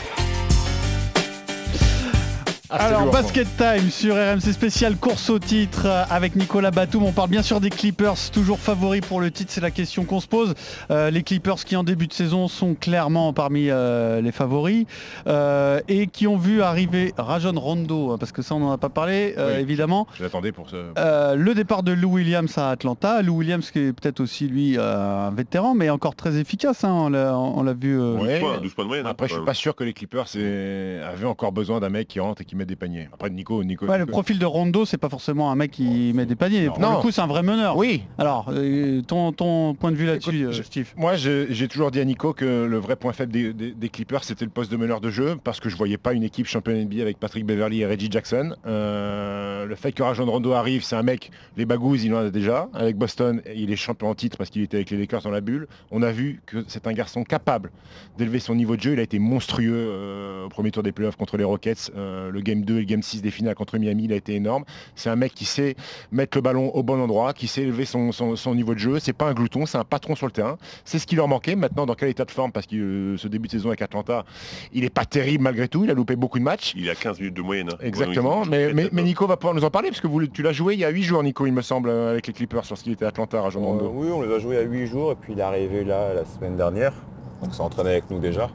Ah, 2.77 2.87
Alors 2.87 3.03
lourd, 3.03 3.13
Basket 3.13 3.47
Time 3.57 3.89
sur 3.89 4.15
RMC 4.15 4.51
spécial 4.51 4.97
course 4.97 5.29
au 5.29 5.39
titre 5.39 5.83
euh, 5.85 6.03
avec 6.09 6.35
Nicolas 6.35 6.71
Batum. 6.71 7.03
On 7.03 7.13
parle 7.13 7.29
bien 7.29 7.41
sûr 7.41 7.61
des 7.61 7.69
Clippers, 7.69 8.15
toujours 8.33 8.59
favoris 8.59 8.99
pour 9.01 9.21
le 9.21 9.31
titre, 9.31 9.49
c'est 9.53 9.61
la 9.61 9.71
question 9.71 10.03
qu'on 10.03 10.19
se 10.19 10.27
pose. 10.27 10.53
Euh, 10.91 11.09
les 11.09 11.23
Clippers 11.23 11.55
qui 11.63 11.77
en 11.77 11.83
début 11.85 12.07
de 12.07 12.11
saison 12.13 12.49
sont 12.49 12.75
clairement 12.75 13.31
parmi 13.31 13.69
euh, 13.69 14.19
les 14.19 14.33
favoris 14.33 14.85
euh, 15.27 15.79
et 15.87 16.07
qui 16.07 16.27
ont 16.27 16.35
vu 16.35 16.61
arriver 16.61 17.13
Rajon 17.17 17.53
Rondo, 17.57 18.11
hein, 18.11 18.17
parce 18.19 18.33
que 18.33 18.41
ça 18.41 18.55
on 18.55 18.59
n'en 18.59 18.71
a 18.71 18.77
pas 18.77 18.89
parlé 18.89 19.35
euh, 19.37 19.55
Oui. 19.55 19.61
évidemment. 19.61 20.05
Je 20.17 20.23
l'attendais 20.23 20.51
pour 20.51 20.69
ce. 20.69 20.75
Euh, 20.97 21.35
le 21.35 21.53
départ 21.53 21.81
de 21.81 21.93
Lou 21.93 22.09
Williams 22.15 22.57
à 22.57 22.71
Atlanta. 22.71 23.21
Lou 23.21 23.37
Williams 23.37 23.71
qui 23.71 23.79
est 23.79 23.93
peut-être 23.93 24.19
aussi 24.19 24.47
lui 24.49 24.77
euh, 24.77 25.27
un 25.27 25.31
vétéran 25.31 25.75
mais 25.75 25.89
encore 25.89 26.15
très 26.15 26.35
efficace. 26.37 26.83
hein, 26.83 26.91
on 27.13 27.63
l'a 27.63 27.73
vu. 27.73 27.97
euh, 27.97 28.15
Ouais. 28.17 28.39
12 28.39 28.39
points, 28.39 28.57
12 28.61 28.73
points 28.73 28.83
de 28.83 28.87
moyenne. 28.89 29.05
hein, 29.05 29.11
Après, 29.11 29.27
je 29.29 29.33
suis 29.35 29.45
pas 29.45 29.53
sûr 29.53 29.75
que 29.75 29.83
les 29.85 29.93
Clippers 29.93 30.25
avaient 30.35 31.25
encore 31.25 31.53
besoin 31.53 31.79
d'un 31.79 31.89
mec 31.89 32.07
qui 32.09 32.19
rentre 32.19 32.41
et 32.41 32.45
qui 32.45 32.55
met 32.55 32.64
des 32.65 32.75
paniers. 32.75 33.07
Après, 33.13 33.29
Nico, 33.29 33.63
Nico. 33.63 33.85
Ouais, 33.85 33.97
le 33.97 34.05
profil 34.05 34.39
de 34.39 34.45
Rondo, 34.45 34.85
c'est 34.85 34.97
pas 34.97 35.09
forcément 35.09 35.51
un 35.51 35.55
mec 35.55 35.71
qui 35.71 36.11
met 36.13 36.25
des 36.25 36.35
paniers. 36.35 36.67
Pour 36.67 36.79
Non. 36.79 36.91
le 36.95 36.97
coup, 36.97 37.11
c'est 37.11 37.21
un 37.21 37.27
vrai 37.27 37.43
meneur. 37.43 37.77
Oui. 37.77 38.03
Alors, 38.17 38.47
euh, 38.49 39.01
ton, 39.01 39.31
ton 39.31 39.73
point 39.75 39.91
de 39.91 39.95
vue 39.95 40.05
là-dessus, 40.05 40.45
euh, 40.45 40.51
Steve 40.63 40.93
Moi, 40.97 41.15
j'ai 41.15 41.67
toujours 41.67 41.91
dit 41.91 41.99
à 41.99 42.05
Nico 42.05 42.33
que 42.33 42.65
le 42.65 42.77
vrai 42.77 42.95
point 42.95 43.13
faible 43.13 43.31
des, 43.31 43.53
des- 43.53 43.71
des 43.71 43.89
Clippers, 43.89 44.23
c'était 44.23 44.45
le 44.45 44.51
poste 44.51 44.71
de 44.71 44.77
meneur 44.77 45.01
de 45.01 45.09
jeu, 45.09 45.35
parce 45.43 45.59
que 45.59 45.69
je 45.69 45.75
voyais 45.75 45.97
pas 45.97 46.13
une 46.13 46.23
équipe 46.23 46.47
championne 46.47 46.77
NBA 46.85 47.01
avec 47.01 47.19
Patrick 47.19 47.45
Beverly 47.45 47.81
et 47.81 47.85
Reggie 47.85 48.09
Jackson. 48.11 48.55
Euh, 48.65 49.65
le 49.65 49.75
fait 49.75 49.91
que 49.91 50.03
Rajon 50.03 50.25
Rondo 50.25 50.53
arrive, 50.53 50.83
c'est 50.83 50.95
un 50.95 51.03
mec, 51.03 51.31
les 51.57 51.65
bagous, 51.65 51.95
il 51.95 52.13
en 52.13 52.17
a 52.17 52.29
déjà. 52.29 52.69
Avec 52.73 52.97
Boston, 52.97 53.41
il 53.55 53.71
est 53.71 53.75
champion 53.75 54.09
en 54.09 54.15
titre 54.15 54.37
parce 54.37 54.49
qu'il 54.49 54.61
était 54.61 54.77
avec 54.77 54.89
les 54.89 54.97
Lakers 54.97 55.21
dans 55.21 55.31
la 55.31 55.41
bulle. 55.41 55.67
On 55.91 56.01
a 56.01 56.11
vu 56.11 56.41
que 56.45 56.63
c'est 56.67 56.87
un 56.87 56.93
garçon 56.93 57.23
capable 57.23 57.71
d'élever 58.17 58.39
son 58.39 58.55
niveau 58.55 58.75
de 58.75 58.81
jeu. 58.81 58.93
Il 58.93 58.99
a 58.99 59.03
été 59.03 59.19
monstrueux 59.19 59.73
euh, 59.75 60.45
au 60.45 60.49
premier 60.49 60.71
tour 60.71 60.83
des 60.83 60.91
playoffs 60.91 61.15
contre 61.15 61.37
les 61.37 61.43
Rockets. 61.43 61.91
Euh, 61.95 62.31
le 62.31 62.41
game 62.45 62.61
2 62.63 62.75
et 62.75 62.79
le 62.79 62.85
game 62.85 63.01
6 63.03 63.21
des 63.21 63.31
finales 63.31 63.55
contre 63.55 63.77
Miami, 63.77 64.05
il 64.05 64.13
a 64.13 64.15
été 64.15 64.33
énorme. 64.35 64.63
C'est 64.95 65.09
un 65.09 65.17
mec 65.17 65.33
qui 65.33 65.43
sait 65.45 65.75
mettre 66.11 66.37
le 66.37 66.41
ballon 66.41 66.69
au 66.73 66.83
bon 66.83 67.01
endroit, 67.01 67.33
qui 67.33 67.47
sait 67.47 67.63
élever 67.63 67.83
son, 67.85 68.11
son- 68.13 68.35
son 68.37 68.55
niveau 68.55 68.73
de 68.73 68.79
jeu. 68.79 68.99
C'est 68.99 69.11
pas 69.13 69.25
un 69.25 69.33
glouton, 69.33 69.65
c'est 69.65 69.77
un 69.77 69.83
patron 69.83 70.15
sur 70.15 70.25
le 70.27 70.31
terrain. 70.31 70.57
C'est 70.85 70.99
ce 70.99 71.05
qui 71.07 71.15
leur 71.15 71.27
manquait. 71.27 71.55
Maintenant, 71.55 71.85
dans 71.85 71.95
quel 71.95 72.09
état 72.09 72.23
de 72.25 72.31
forme? 72.31 72.51
Parce 72.53 72.67
que 72.67 72.75
euh, 72.75 73.17
ce 73.17 73.27
début 73.27 73.47
de 73.47 73.51
saison 73.53 73.69
avec 73.69 73.81
Atlanta, 73.81 74.23
il 74.71 74.83
est 74.85 74.89
pas 74.89 75.05
terrible 75.05 75.43
malgré 75.43 75.67
tout. 75.67 75.83
Il 75.83 75.91
a 75.91 75.93
loupé 75.93 76.15
beaucoup 76.15 76.39
de 76.39 76.43
matchs. 76.43 76.73
Il 76.77 76.89
a 76.89 76.95
15 76.95 77.19
minutes 77.19 77.33
de 77.35 77.41
moyenne. 77.41 77.69
hein. 77.73 77.77
Exactement, 77.81 78.41
Ouais, 78.43 78.47
mais, 78.49 78.73
mais, 78.73 78.89
mais 78.91 79.03
Nico 79.03 79.25
va 79.27 79.37
pouvoir 79.37 79.55
nous 79.55 79.63
en 79.63 79.71
parler 79.71 79.89
parce 79.89 80.01
que 80.01 80.07
vous, 80.07 80.25
tu 80.27 80.41
l'as 80.43 80.53
joué 80.53 80.75
il 80.75 80.79
y 80.79 80.85
a 80.85 80.89
8 80.89 81.03
jours 81.03 81.23
Nico 81.23 81.45
il 81.47 81.53
me 81.53 81.61
semble 81.61 81.89
euh, 81.89 82.11
avec 82.11 82.27
les 82.27 82.33
Clippers 82.33 82.63
lorsqu'il 82.69 82.91
était 82.93 83.05
à 83.05 83.09
Atlanta 83.09 83.37
à 83.39 83.41
Rajon 83.41 83.79
Euh, 83.79 83.87
oui, 83.91 84.07
on 84.13 84.21
les 84.21 84.33
a 84.33 84.39
joués 84.39 84.57
à 84.57 84.61
8 84.61 84.87
jours 84.87 85.11
et 85.11 85.15
puis 85.15 85.33
il 85.33 85.39
est 85.39 85.43
arrivé 85.43 85.83
là 85.83 86.13
la 86.13 86.25
semaine 86.25 86.55
dernière. 86.55 86.93
Donc 87.41 87.53
ça 87.53 87.63
entraîné 87.63 87.89
avec 87.91 88.09
nous 88.11 88.19
déjà. 88.19 88.49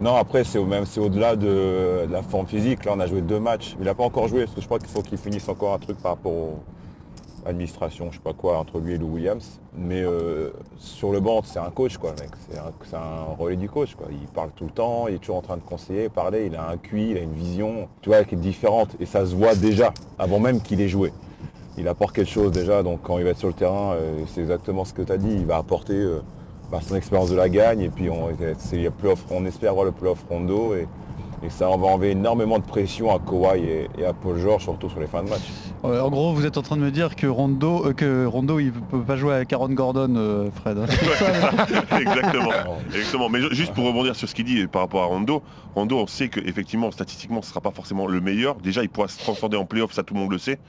Non, 0.00 0.16
après 0.16 0.44
c'est 0.44 0.58
au-delà 0.58 1.36
de, 1.36 2.06
la 2.10 2.22
forme 2.22 2.46
physique. 2.46 2.84
Là, 2.84 2.92
on 2.96 3.00
a 3.00 3.06
joué 3.06 3.20
deux 3.20 3.40
matchs. 3.40 3.76
Il 3.78 3.84
n'a 3.84 3.94
pas 3.94 4.04
encore 4.04 4.28
joué 4.28 4.44
parce 4.44 4.54
que 4.54 4.60
je 4.60 4.66
crois 4.66 4.78
qu'il 4.78 4.88
faut 4.88 5.02
qu'il 5.02 5.18
finisse 5.18 5.48
encore 5.48 5.74
un 5.74 5.78
truc 5.78 5.98
par 5.98 6.12
rapport 6.12 6.32
au, 6.32 6.58
administration, 7.46 8.08
je 8.10 8.16
sais 8.16 8.22
pas 8.22 8.32
quoi, 8.32 8.58
entre 8.58 8.78
lui 8.78 8.94
et 8.94 8.98
Lou 8.98 9.14
Williams. 9.14 9.60
Mais 9.76 10.02
euh, 10.02 10.50
sur 10.78 11.12
le 11.12 11.20
banc, 11.20 11.42
c'est 11.44 11.58
un 11.58 11.70
coach, 11.70 11.96
quoi, 11.96 12.12
mec. 12.20 12.30
C'est 12.84 12.96
un, 12.96 13.34
relais 13.38 13.56
du 13.56 13.68
coach. 13.68 13.96
Il 14.10 14.28
parle 14.28 14.50
tout 14.54 14.64
le 14.64 14.70
temps, 14.70 15.08
il 15.08 15.14
est 15.14 15.18
toujours 15.18 15.36
en 15.36 15.42
train 15.42 15.56
de 15.56 15.62
conseiller, 15.62 16.08
parler. 16.08 16.46
Il 16.46 16.56
a 16.56 16.68
un 16.68 16.76
QI, 16.76 17.10
il 17.10 17.16
a 17.16 17.20
une 17.20 17.34
vision, 17.34 17.88
tu 18.00 18.10
vois, 18.10 18.24
qui 18.24 18.34
est 18.34 18.38
différente. 18.38 18.96
Et 19.00 19.06
ça 19.06 19.26
se 19.26 19.34
voit 19.34 19.54
déjà, 19.54 19.92
avant 20.18 20.38
même 20.38 20.60
qu'il 20.60 20.80
ait 20.80 20.88
joué. 20.88 21.12
Il 21.78 21.88
apporte 21.88 22.14
quelque 22.14 22.30
chose 22.30 22.52
déjà, 22.52 22.82
donc 22.82 23.00
quand 23.02 23.18
il 23.18 23.24
va 23.24 23.30
être 23.30 23.38
sur 23.38 23.48
le 23.48 23.54
terrain, 23.54 23.94
euh, 23.94 24.24
c'est 24.26 24.42
exactement 24.42 24.84
ce 24.84 24.92
que 24.92 25.02
tu 25.02 25.12
as 25.12 25.16
dit. 25.16 25.32
Il 25.32 25.46
va 25.46 25.56
apporter 25.56 25.94
euh, 25.94 26.20
son 26.80 26.94
expérience 26.96 27.30
de 27.30 27.36
la 27.36 27.48
gagne. 27.48 27.80
Et 27.82 27.88
puis 27.90 28.08
on, 28.08 28.28
c'est 28.58 28.88
on 29.30 29.44
espère 29.46 29.74
voir 29.74 29.84
le 29.84 29.92
playoff 29.92 30.24
Rondo. 30.30 30.74
Et, 30.74 30.86
et 31.44 31.50
ça 31.50 31.68
on 31.68 31.76
va 31.76 31.88
enlever 31.88 32.12
énormément 32.12 32.58
de 32.60 32.64
pression 32.64 33.12
à 33.12 33.18
Kawhi 33.18 33.64
et, 33.64 33.88
et 33.98 34.04
à 34.04 34.12
Paul 34.12 34.38
George, 34.38 34.62
surtout 34.62 34.88
sur 34.88 35.00
les 35.00 35.08
fins 35.08 35.24
de 35.24 35.28
match. 35.28 35.42
Ouais, 35.82 35.98
en 35.98 36.08
gros, 36.10 36.32
vous 36.32 36.46
êtes 36.46 36.56
en 36.56 36.62
train 36.62 36.76
de 36.76 36.82
me 36.82 36.92
dire 36.92 37.16
que 37.16 37.26
Rondo, 37.26 37.86
euh, 37.86 37.92
que 37.92 38.24
Rondo, 38.24 38.60
il 38.60 38.70
peut 38.72 39.00
pas 39.02 39.16
jouer 39.16 39.34
avec 39.34 39.52
Aaron 39.52 39.70
Gordon, 39.70 40.14
euh, 40.16 40.48
Fred. 40.54 40.78
Exactement. 42.00 42.52
Exactement. 42.86 43.28
Mais 43.28 43.40
ju- 43.40 43.52
juste 43.54 43.74
pour 43.74 43.84
rebondir 43.86 44.14
sur 44.14 44.28
ce 44.28 44.34
qu'il 44.36 44.44
dit 44.44 44.66
par 44.68 44.82
rapport 44.82 45.02
à 45.02 45.06
Rondo, 45.06 45.42
Rondo, 45.74 45.98
on 45.98 46.06
sait 46.06 46.28
qu'effectivement, 46.28 46.92
statistiquement, 46.92 47.42
ce 47.42 47.48
sera 47.50 47.60
pas 47.60 47.72
forcément 47.72 48.06
le 48.06 48.20
meilleur. 48.20 48.54
Déjà, 48.56 48.82
il 48.82 48.88
pourra 48.88 49.08
se 49.08 49.18
transcender 49.18 49.56
en 49.56 49.64
playoff, 49.64 49.92
ça 49.92 50.04
tout 50.04 50.14
le 50.14 50.20
monde 50.20 50.30
le 50.30 50.38
sait. 50.38 50.60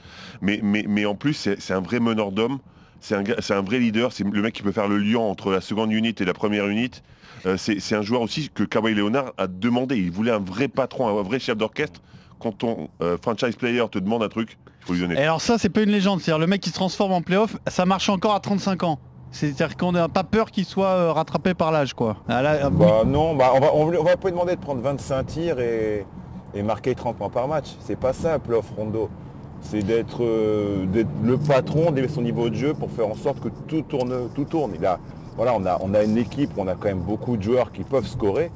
Mais, 0.42 0.58
mais, 0.62 0.84
mais 0.88 1.06
en 1.06 1.14
plus, 1.14 1.34
c'est 1.34 1.60
c'est 1.60 1.74
un 1.74 1.80
vrai 1.80 2.00
meneur 2.00 2.32
d'hommes. 2.32 2.58
C'est 3.06 3.14
un, 3.16 3.22
gars- 3.22 3.36
c'est 3.40 3.52
un 3.52 3.60
vrai 3.60 3.78
leader. 3.80 4.12
C'est 4.12 4.24
le 4.24 4.40
mec 4.40 4.54
qui 4.54 4.62
peut 4.62 4.72
faire 4.72 4.88
le 4.88 4.96
lien 4.96 5.18
entre 5.18 5.50
la 5.50 5.60
seconde 5.60 5.92
unité 5.92 6.24
et 6.24 6.26
la 6.26 6.32
première 6.32 6.66
unité. 6.68 7.00
Euh, 7.44 7.58
c'est 7.58 7.78
c'est 7.78 7.94
un 7.94 8.00
joueur 8.00 8.22
aussi 8.22 8.48
que 8.48 8.62
Kawhi 8.62 8.94
Leonard 8.94 9.32
a 9.36 9.46
demandé. 9.46 9.96
Il 9.98 10.10
voulait 10.10 10.30
un 10.30 10.38
vrai 10.38 10.68
patron, 10.68 11.06
un 11.18 11.22
vrai 11.22 11.38
chef 11.38 11.58
d'orchestre. 11.58 12.00
Quand 12.40 12.52
ton 12.52 12.88
euh, 13.02 13.18
franchise 13.20 13.56
player 13.56 13.84
te 13.90 13.98
demande 13.98 14.22
un 14.22 14.28
truc, 14.30 14.56
il 14.80 14.86
faut 14.86 14.92
lui 14.94 15.00
donner. 15.00 15.14
Et 15.16 15.24
alors 15.24 15.42
ça, 15.42 15.58
c'est 15.58 15.68
pas 15.68 15.82
une 15.82 15.90
légende. 15.90 16.20
C'est-à-dire 16.22 16.38
le 16.38 16.46
mec 16.46 16.62
qui 16.62 16.70
se 16.70 16.74
transforme 16.74 17.12
en 17.12 17.20
playoff, 17.20 17.56
ça 17.66 17.84
marche 17.84 18.08
encore 18.08 18.34
à 18.34 18.40
35 18.40 18.82
ans. 18.84 18.98
C'est-à-dire 19.32 19.76
qu'on 19.76 19.92
n'a 19.92 20.08
pas 20.08 20.24
peur 20.24 20.50
qu'il 20.50 20.64
soit 20.64 20.86
euh, 20.88 21.12
rattrapé 21.12 21.52
par 21.52 21.72
l'âge, 21.72 21.92
quoi. 21.92 22.16
Ah, 22.28 22.70
Bah 22.70 23.02
non, 23.04 23.34
bah 23.34 23.50
on 23.54 23.60
va, 23.60 23.74
on, 23.74 23.88
on 23.88 24.02
va 24.04 24.16
pas 24.16 24.28
lui 24.28 24.32
demander 24.32 24.54
de 24.56 24.60
prendre 24.60 24.80
25 24.80 25.24
tirs 25.26 25.58
et, 25.60 26.06
et 26.54 26.62
marquer 26.62 26.94
30 26.94 27.16
points 27.18 27.28
par 27.30 27.48
match. 27.48 27.66
C'est 27.80 27.98
pas 27.98 28.12
ça, 28.14 28.38
playoff 28.38 28.70
Rondo. 28.76 29.10
C'est 29.64 29.82
d'être 29.82 30.22
euh, 30.22 30.84
d'être 30.86 31.08
le 31.24 31.36
patron, 31.38 31.90
d'élever 31.90 32.12
son 32.12 32.22
niveau 32.22 32.48
de 32.50 32.54
jeu 32.54 32.74
pour 32.74 32.90
faire 32.90 33.08
en 33.08 33.14
sorte 33.14 33.40
que 33.40 33.48
tout 33.66 33.82
tourne. 33.82 34.28
Tout 34.34 34.44
tourne. 34.44 34.72
Voilà, 35.36 35.52
on, 35.56 35.66
a, 35.66 35.78
on 35.82 35.94
a 35.94 36.04
une 36.04 36.16
équipe, 36.16 36.50
on 36.56 36.68
a 36.68 36.74
quand 36.74 36.86
même 36.88 37.00
beaucoup 37.00 37.36
de 37.36 37.42
joueurs 37.42 37.72
qui 37.72 37.82
peuvent 37.82 38.06
scorer. 38.06 38.50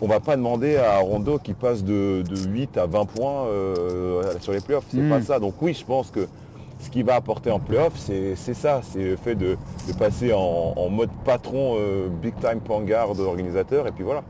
On 0.00 0.06
va 0.06 0.20
pas 0.20 0.36
demander 0.36 0.76
à 0.76 0.98
Rondo 0.98 1.38
qui 1.42 1.54
passe 1.54 1.82
de, 1.82 2.22
de 2.28 2.36
8 2.48 2.76
à 2.76 2.86
20 2.86 3.06
points 3.06 3.46
euh, 3.46 4.22
sur 4.40 4.52
les 4.52 4.60
playoffs. 4.60 4.84
C'est 4.90 4.98
Mm. 4.98 5.08
pas 5.08 5.22
ça. 5.22 5.38
Donc 5.40 5.54
oui, 5.62 5.72
je 5.74 5.84
pense 5.84 6.10
que 6.10 6.28
ce 6.82 6.90
qu'il 6.90 7.04
va 7.04 7.14
apporter 7.14 7.50
en 7.50 7.60
playoff, 7.60 7.92
c'est, 7.96 8.34
ça. 8.54 8.80
C'est 8.82 9.02
le 9.02 9.16
fait 9.16 9.34
de, 9.34 9.56
de 9.88 9.92
passer 9.98 10.32
en, 10.32 10.74
en 10.76 10.88
mode 10.90 11.10
patron, 11.24 11.76
euh, 11.78 12.08
big 12.08 12.34
time 12.40 12.60
point 12.60 12.82
guard 12.82 13.18
organisateur. 13.18 13.86
Et 13.86 13.92
puis 13.92 14.04
voilà. 14.04 14.22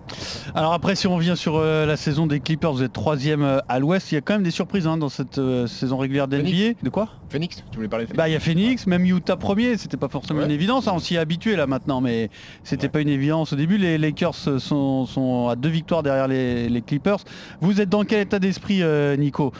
Alors 0.54 0.72
après, 0.72 0.94
si 0.94 1.06
on 1.06 1.16
revient 1.16 1.34
sur 1.36 1.56
euh, 1.56 1.86
la 1.86 1.96
saison 1.96 2.26
des 2.26 2.40
Clippers, 2.40 2.72
vous 2.72 2.82
êtes 2.82 2.92
troisième 2.92 3.42
euh, 3.42 3.58
à 3.68 3.78
l'Ouest. 3.78 4.12
Il 4.12 4.16
y 4.16 4.18
a 4.18 4.20
quand 4.20 4.34
même 4.34 4.42
des 4.42 4.50
surprises 4.50 4.86
hein, 4.86 4.96
dans 4.96 5.08
cette 5.08 5.38
euh, 5.38 5.66
saison 5.66 5.96
régulière 5.96 6.28
d'NBA. 6.28 6.74
De 6.82 6.90
quoi? 6.90 7.08
Phoenix, 7.30 7.62
tu 7.70 7.76
voulais 7.76 7.88
parler 7.88 8.04
de 8.04 8.10
Phoenix 8.10 8.18
Bah 8.18 8.28
il 8.28 8.32
y 8.32 8.36
a 8.36 8.40
Phoenix, 8.40 8.86
même 8.86 9.06
Utah 9.06 9.36
premier, 9.36 9.78
c'était 9.78 9.96
pas 9.96 10.08
forcément 10.08 10.42
une 10.42 10.50
évidence, 10.50 10.86
hein, 10.86 10.92
on 10.94 10.98
s'y 10.98 11.14
est 11.14 11.18
habitué 11.18 11.56
là 11.56 11.66
maintenant, 11.66 12.02
mais 12.02 12.28
c'était 12.62 12.90
pas 12.90 13.00
une 13.00 13.08
évidence 13.08 13.54
au 13.54 13.56
début. 13.56 13.78
Les 13.78 13.96
Lakers 13.96 14.34
sont, 14.34 15.06
sont 15.06 15.48
à 15.48 15.56
deux 15.56 15.70
victoires 15.70 16.02
derrière 16.02 16.28
les, 16.28 16.68
les 16.68 16.82
Clippers. 16.82 17.20
Vous 17.60 17.80
êtes 17.80 17.88
dans 17.88 18.04
quel 18.04 18.20
état 18.20 18.38
d'esprit, 18.38 18.82
euh, 18.82 19.16
Nico? 19.16 19.52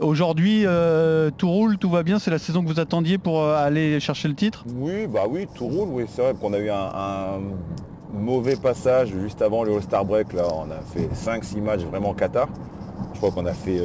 Aujourd'hui, 0.00 0.62
euh, 0.64 1.30
tout 1.36 1.50
roule, 1.50 1.76
tout 1.76 1.90
va 1.90 2.02
bien, 2.02 2.18
c'est 2.18 2.30
la 2.30 2.38
saison 2.38 2.62
que 2.62 2.68
vous 2.68 2.80
attendiez 2.80 3.18
pour 3.18 3.42
euh, 3.42 3.54
aller 3.56 4.00
chercher 4.00 4.28
le 4.28 4.34
titre? 4.34 4.64
Oui, 4.76 5.06
bah 5.06 5.24
oui, 5.28 5.46
tout 5.54 5.66
roule, 5.66 5.88
oui, 5.90 6.04
c'est 6.08 6.22
vrai 6.22 6.34
qu'on 6.40 6.52
a 6.54 6.58
eu 6.58 6.70
un, 6.70 7.40
mauvais 8.14 8.56
passage 8.56 9.12
juste 9.22 9.42
avant 9.42 9.62
le 9.64 9.74
All-Star 9.74 10.04
Break, 10.04 10.32
là, 10.32 10.44
on 10.54 10.70
a 10.70 10.80
fait 10.80 11.08
5-6 11.12 11.60
matchs 11.60 11.82
vraiment 11.82 12.14
cata. 12.14 12.46
Je 13.12 13.18
crois 13.18 13.30
qu'on 13.30 13.46
a 13.46 13.52
fait 13.52 13.80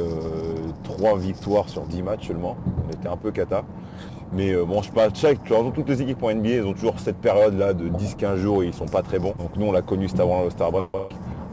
3 0.84 1.18
victoires 1.18 1.68
sur 1.68 1.82
10 1.82 2.02
matchs 2.02 2.28
seulement, 2.28 2.56
on 2.86 2.90
était 2.92 3.08
un 3.08 3.16
peu 3.16 3.30
cata. 3.30 3.64
Mais 4.32 4.52
euh, 4.52 4.64
bon, 4.64 4.80
je 4.82 4.88
tu 4.90 5.52
vois, 5.52 5.72
toutes 5.74 5.88
les 5.88 6.02
équipes 6.02 6.22
en 6.22 6.32
NBA, 6.32 6.48
ils 6.48 6.64
ont 6.64 6.72
toujours 6.72 6.98
cette 7.00 7.16
période-là 7.16 7.74
de 7.74 7.88
10-15 7.88 8.36
jours 8.36 8.58
où 8.58 8.62
ils 8.62 8.72
sont 8.72 8.86
pas 8.86 9.02
très 9.02 9.18
bons. 9.18 9.34
Donc 9.38 9.56
nous, 9.56 9.66
on 9.66 9.72
l'a 9.72 9.82
connu 9.82 10.04
juste 10.04 10.20
avant 10.20 10.44
le 10.44 10.50
Star 10.50 10.70
Break. 10.70 10.88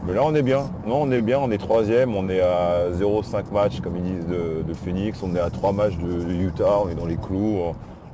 Mais 0.08 0.14
là, 0.14 0.22
on 0.24 0.34
est 0.34 0.42
bien. 0.42 0.70
On 0.86 1.12
est 1.12 1.20
bien, 1.20 1.38
on 1.38 1.50
est 1.50 1.58
troisième, 1.58 2.16
on 2.16 2.30
est 2.30 2.40
à 2.40 2.90
0-5 2.98 3.52
matchs, 3.52 3.80
comme 3.82 3.94
ils 3.96 4.02
disent, 4.04 4.26
de, 4.26 4.72
Phoenix. 4.72 5.22
On 5.22 5.36
est 5.36 5.38
à 5.38 5.50
3 5.50 5.72
matchs 5.74 5.98
de, 5.98 6.32
Utah, 6.32 6.80
on 6.82 6.88
est 6.88 6.94
dans 6.94 7.04
les 7.04 7.18
clous. 7.18 7.58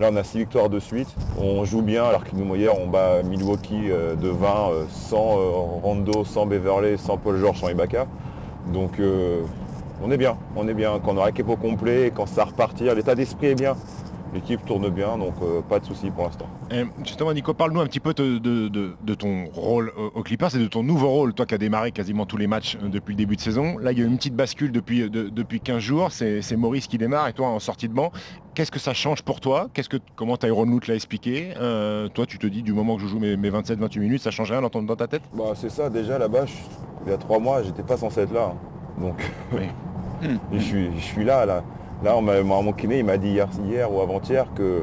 Là, 0.00 0.08
on 0.10 0.16
a 0.16 0.24
6 0.24 0.38
victoires 0.38 0.68
de 0.68 0.80
suite. 0.80 1.14
On 1.40 1.64
joue 1.64 1.82
bien, 1.82 2.02
alors 2.02 2.24
que 2.24 2.34
nous, 2.34 2.52
hier, 2.56 2.72
on 2.76 2.88
bat 2.88 3.22
Milwaukee 3.22 3.92
euh, 3.92 4.16
de 4.16 4.28
20, 4.28 4.48
euh, 4.48 4.84
sans 4.90 5.38
euh, 5.38 5.50
Rondo, 5.84 6.24
sans 6.24 6.46
Beverley, 6.46 6.96
sans 6.96 7.16
Paul 7.16 7.38
George, 7.38 7.60
sans 7.60 7.68
Ibaka. 7.68 8.06
Donc, 8.72 9.00
on 10.02 10.10
est 10.10 10.16
bien, 10.16 10.36
on 10.56 10.66
est 10.66 10.74
bien. 10.74 10.98
Quand 11.04 11.12
on 11.12 11.16
aura 11.18 11.26
l'équipe 11.26 11.48
au 11.48 11.56
complet, 11.56 12.10
quand 12.12 12.26
ça 12.26 12.44
repartir, 12.44 12.94
l'état 12.94 13.14
d'esprit 13.14 13.48
est 13.48 13.54
bien. 13.54 13.76
L'équipe 14.34 14.64
tourne 14.66 14.88
bien, 14.90 15.16
donc 15.16 15.34
euh, 15.42 15.60
pas 15.62 15.78
de 15.78 15.84
soucis 15.84 16.10
pour 16.10 16.24
l'instant. 16.24 16.46
Euh, 16.72 16.84
justement, 17.04 17.32
Nico, 17.32 17.54
parle-nous 17.54 17.80
un 17.80 17.86
petit 17.86 18.00
peu 18.00 18.12
de, 18.14 18.38
de- 18.38 18.66
de- 18.68 18.94
de 19.00 19.14
ton 19.14 19.44
rôle 19.52 19.92
au- 20.14 20.22
Clippers 20.24 20.56
et 20.56 20.58
de 20.58 20.66
ton 20.66 20.82
nouveau 20.82 21.08
rôle, 21.08 21.34
toi 21.34 21.46
qui 21.46 21.54
as 21.54 21.58
démarré 21.58 21.92
quasiment 21.92 22.26
tous 22.26 22.36
les 22.36 22.48
matchs 22.48 22.76
euh, 22.82 22.88
depuis 22.88 23.12
le 23.12 23.18
début 23.18 23.36
de 23.36 23.40
saison. 23.40 23.78
Là, 23.78 23.92
il 23.92 23.98
y 23.98 24.02
a 24.02 24.04
eu 24.04 24.08
une 24.08 24.16
petite 24.16 24.34
bascule 24.34 24.72
depuis, 24.72 25.08
de- 25.08 25.28
depuis 25.28 25.60
15 25.60 25.78
jours. 25.78 26.10
C'est 26.10 26.56
Maurice 26.56 26.88
qui 26.88 26.98
démarre 26.98 27.28
et 27.28 27.32
toi 27.32 27.46
en 27.48 27.60
sortie 27.60 27.88
de 27.88 27.94
banc. 27.94 28.10
Qu'est-ce 28.54 28.72
que 28.72 28.80
ça 28.80 28.92
change 28.92 29.22
pour 29.22 29.40
toi? 29.40 29.68
Qu'est-ce 29.72 29.88
que 29.88 29.98
Comment 30.16 30.36
Tyron 30.36 30.64
Lute 30.64 30.88
l'a 30.88 30.94
expliqué? 30.96 31.54
Euh, 31.60 32.08
Toi, 32.08 32.26
tu 32.26 32.38
te 32.38 32.46
dis 32.48 32.62
du 32.64 32.72
moment 32.72 32.96
que 32.96 33.02
je 33.02 33.06
joue 33.06 33.20
mes, 33.20 33.36
mes 33.36 33.50
27-28 33.50 33.98
minutes, 34.00 34.22
ça 34.22 34.30
change 34.32 34.50
rien 34.50 34.62
dans, 34.62 34.70
ton- 34.70 34.82
dans 34.82 34.96
ta 34.96 35.06
tête? 35.06 35.22
Bah, 35.32 35.52
c'est 35.54 35.70
ça, 35.70 35.88
déjà 35.90 36.18
là-bas, 36.18 36.44
il 37.06 37.10
y 37.12 37.14
a 37.14 37.18
trois 37.18 37.38
mois, 37.38 37.62
j'étais 37.62 37.82
pas 37.84 37.96
censé 37.96 38.22
être 38.22 38.32
là. 38.32 38.52
hein. 38.52 39.00
Donc, 39.00 39.20
et 40.22 40.28
je, 40.52 40.58
suis, 40.58 40.88
je 40.96 41.02
suis 41.02 41.24
là, 41.24 41.46
là. 41.46 41.62
Là, 42.02 42.16
on 42.16 42.22
m'a, 42.22 42.42
mon 42.42 42.72
kiné, 42.72 42.98
il 42.98 43.04
m'a 43.04 43.16
dit 43.16 43.28
hier, 43.30 43.48
hier 43.66 43.92
ou 43.92 44.00
avant-hier 44.00 44.46
que 44.54 44.82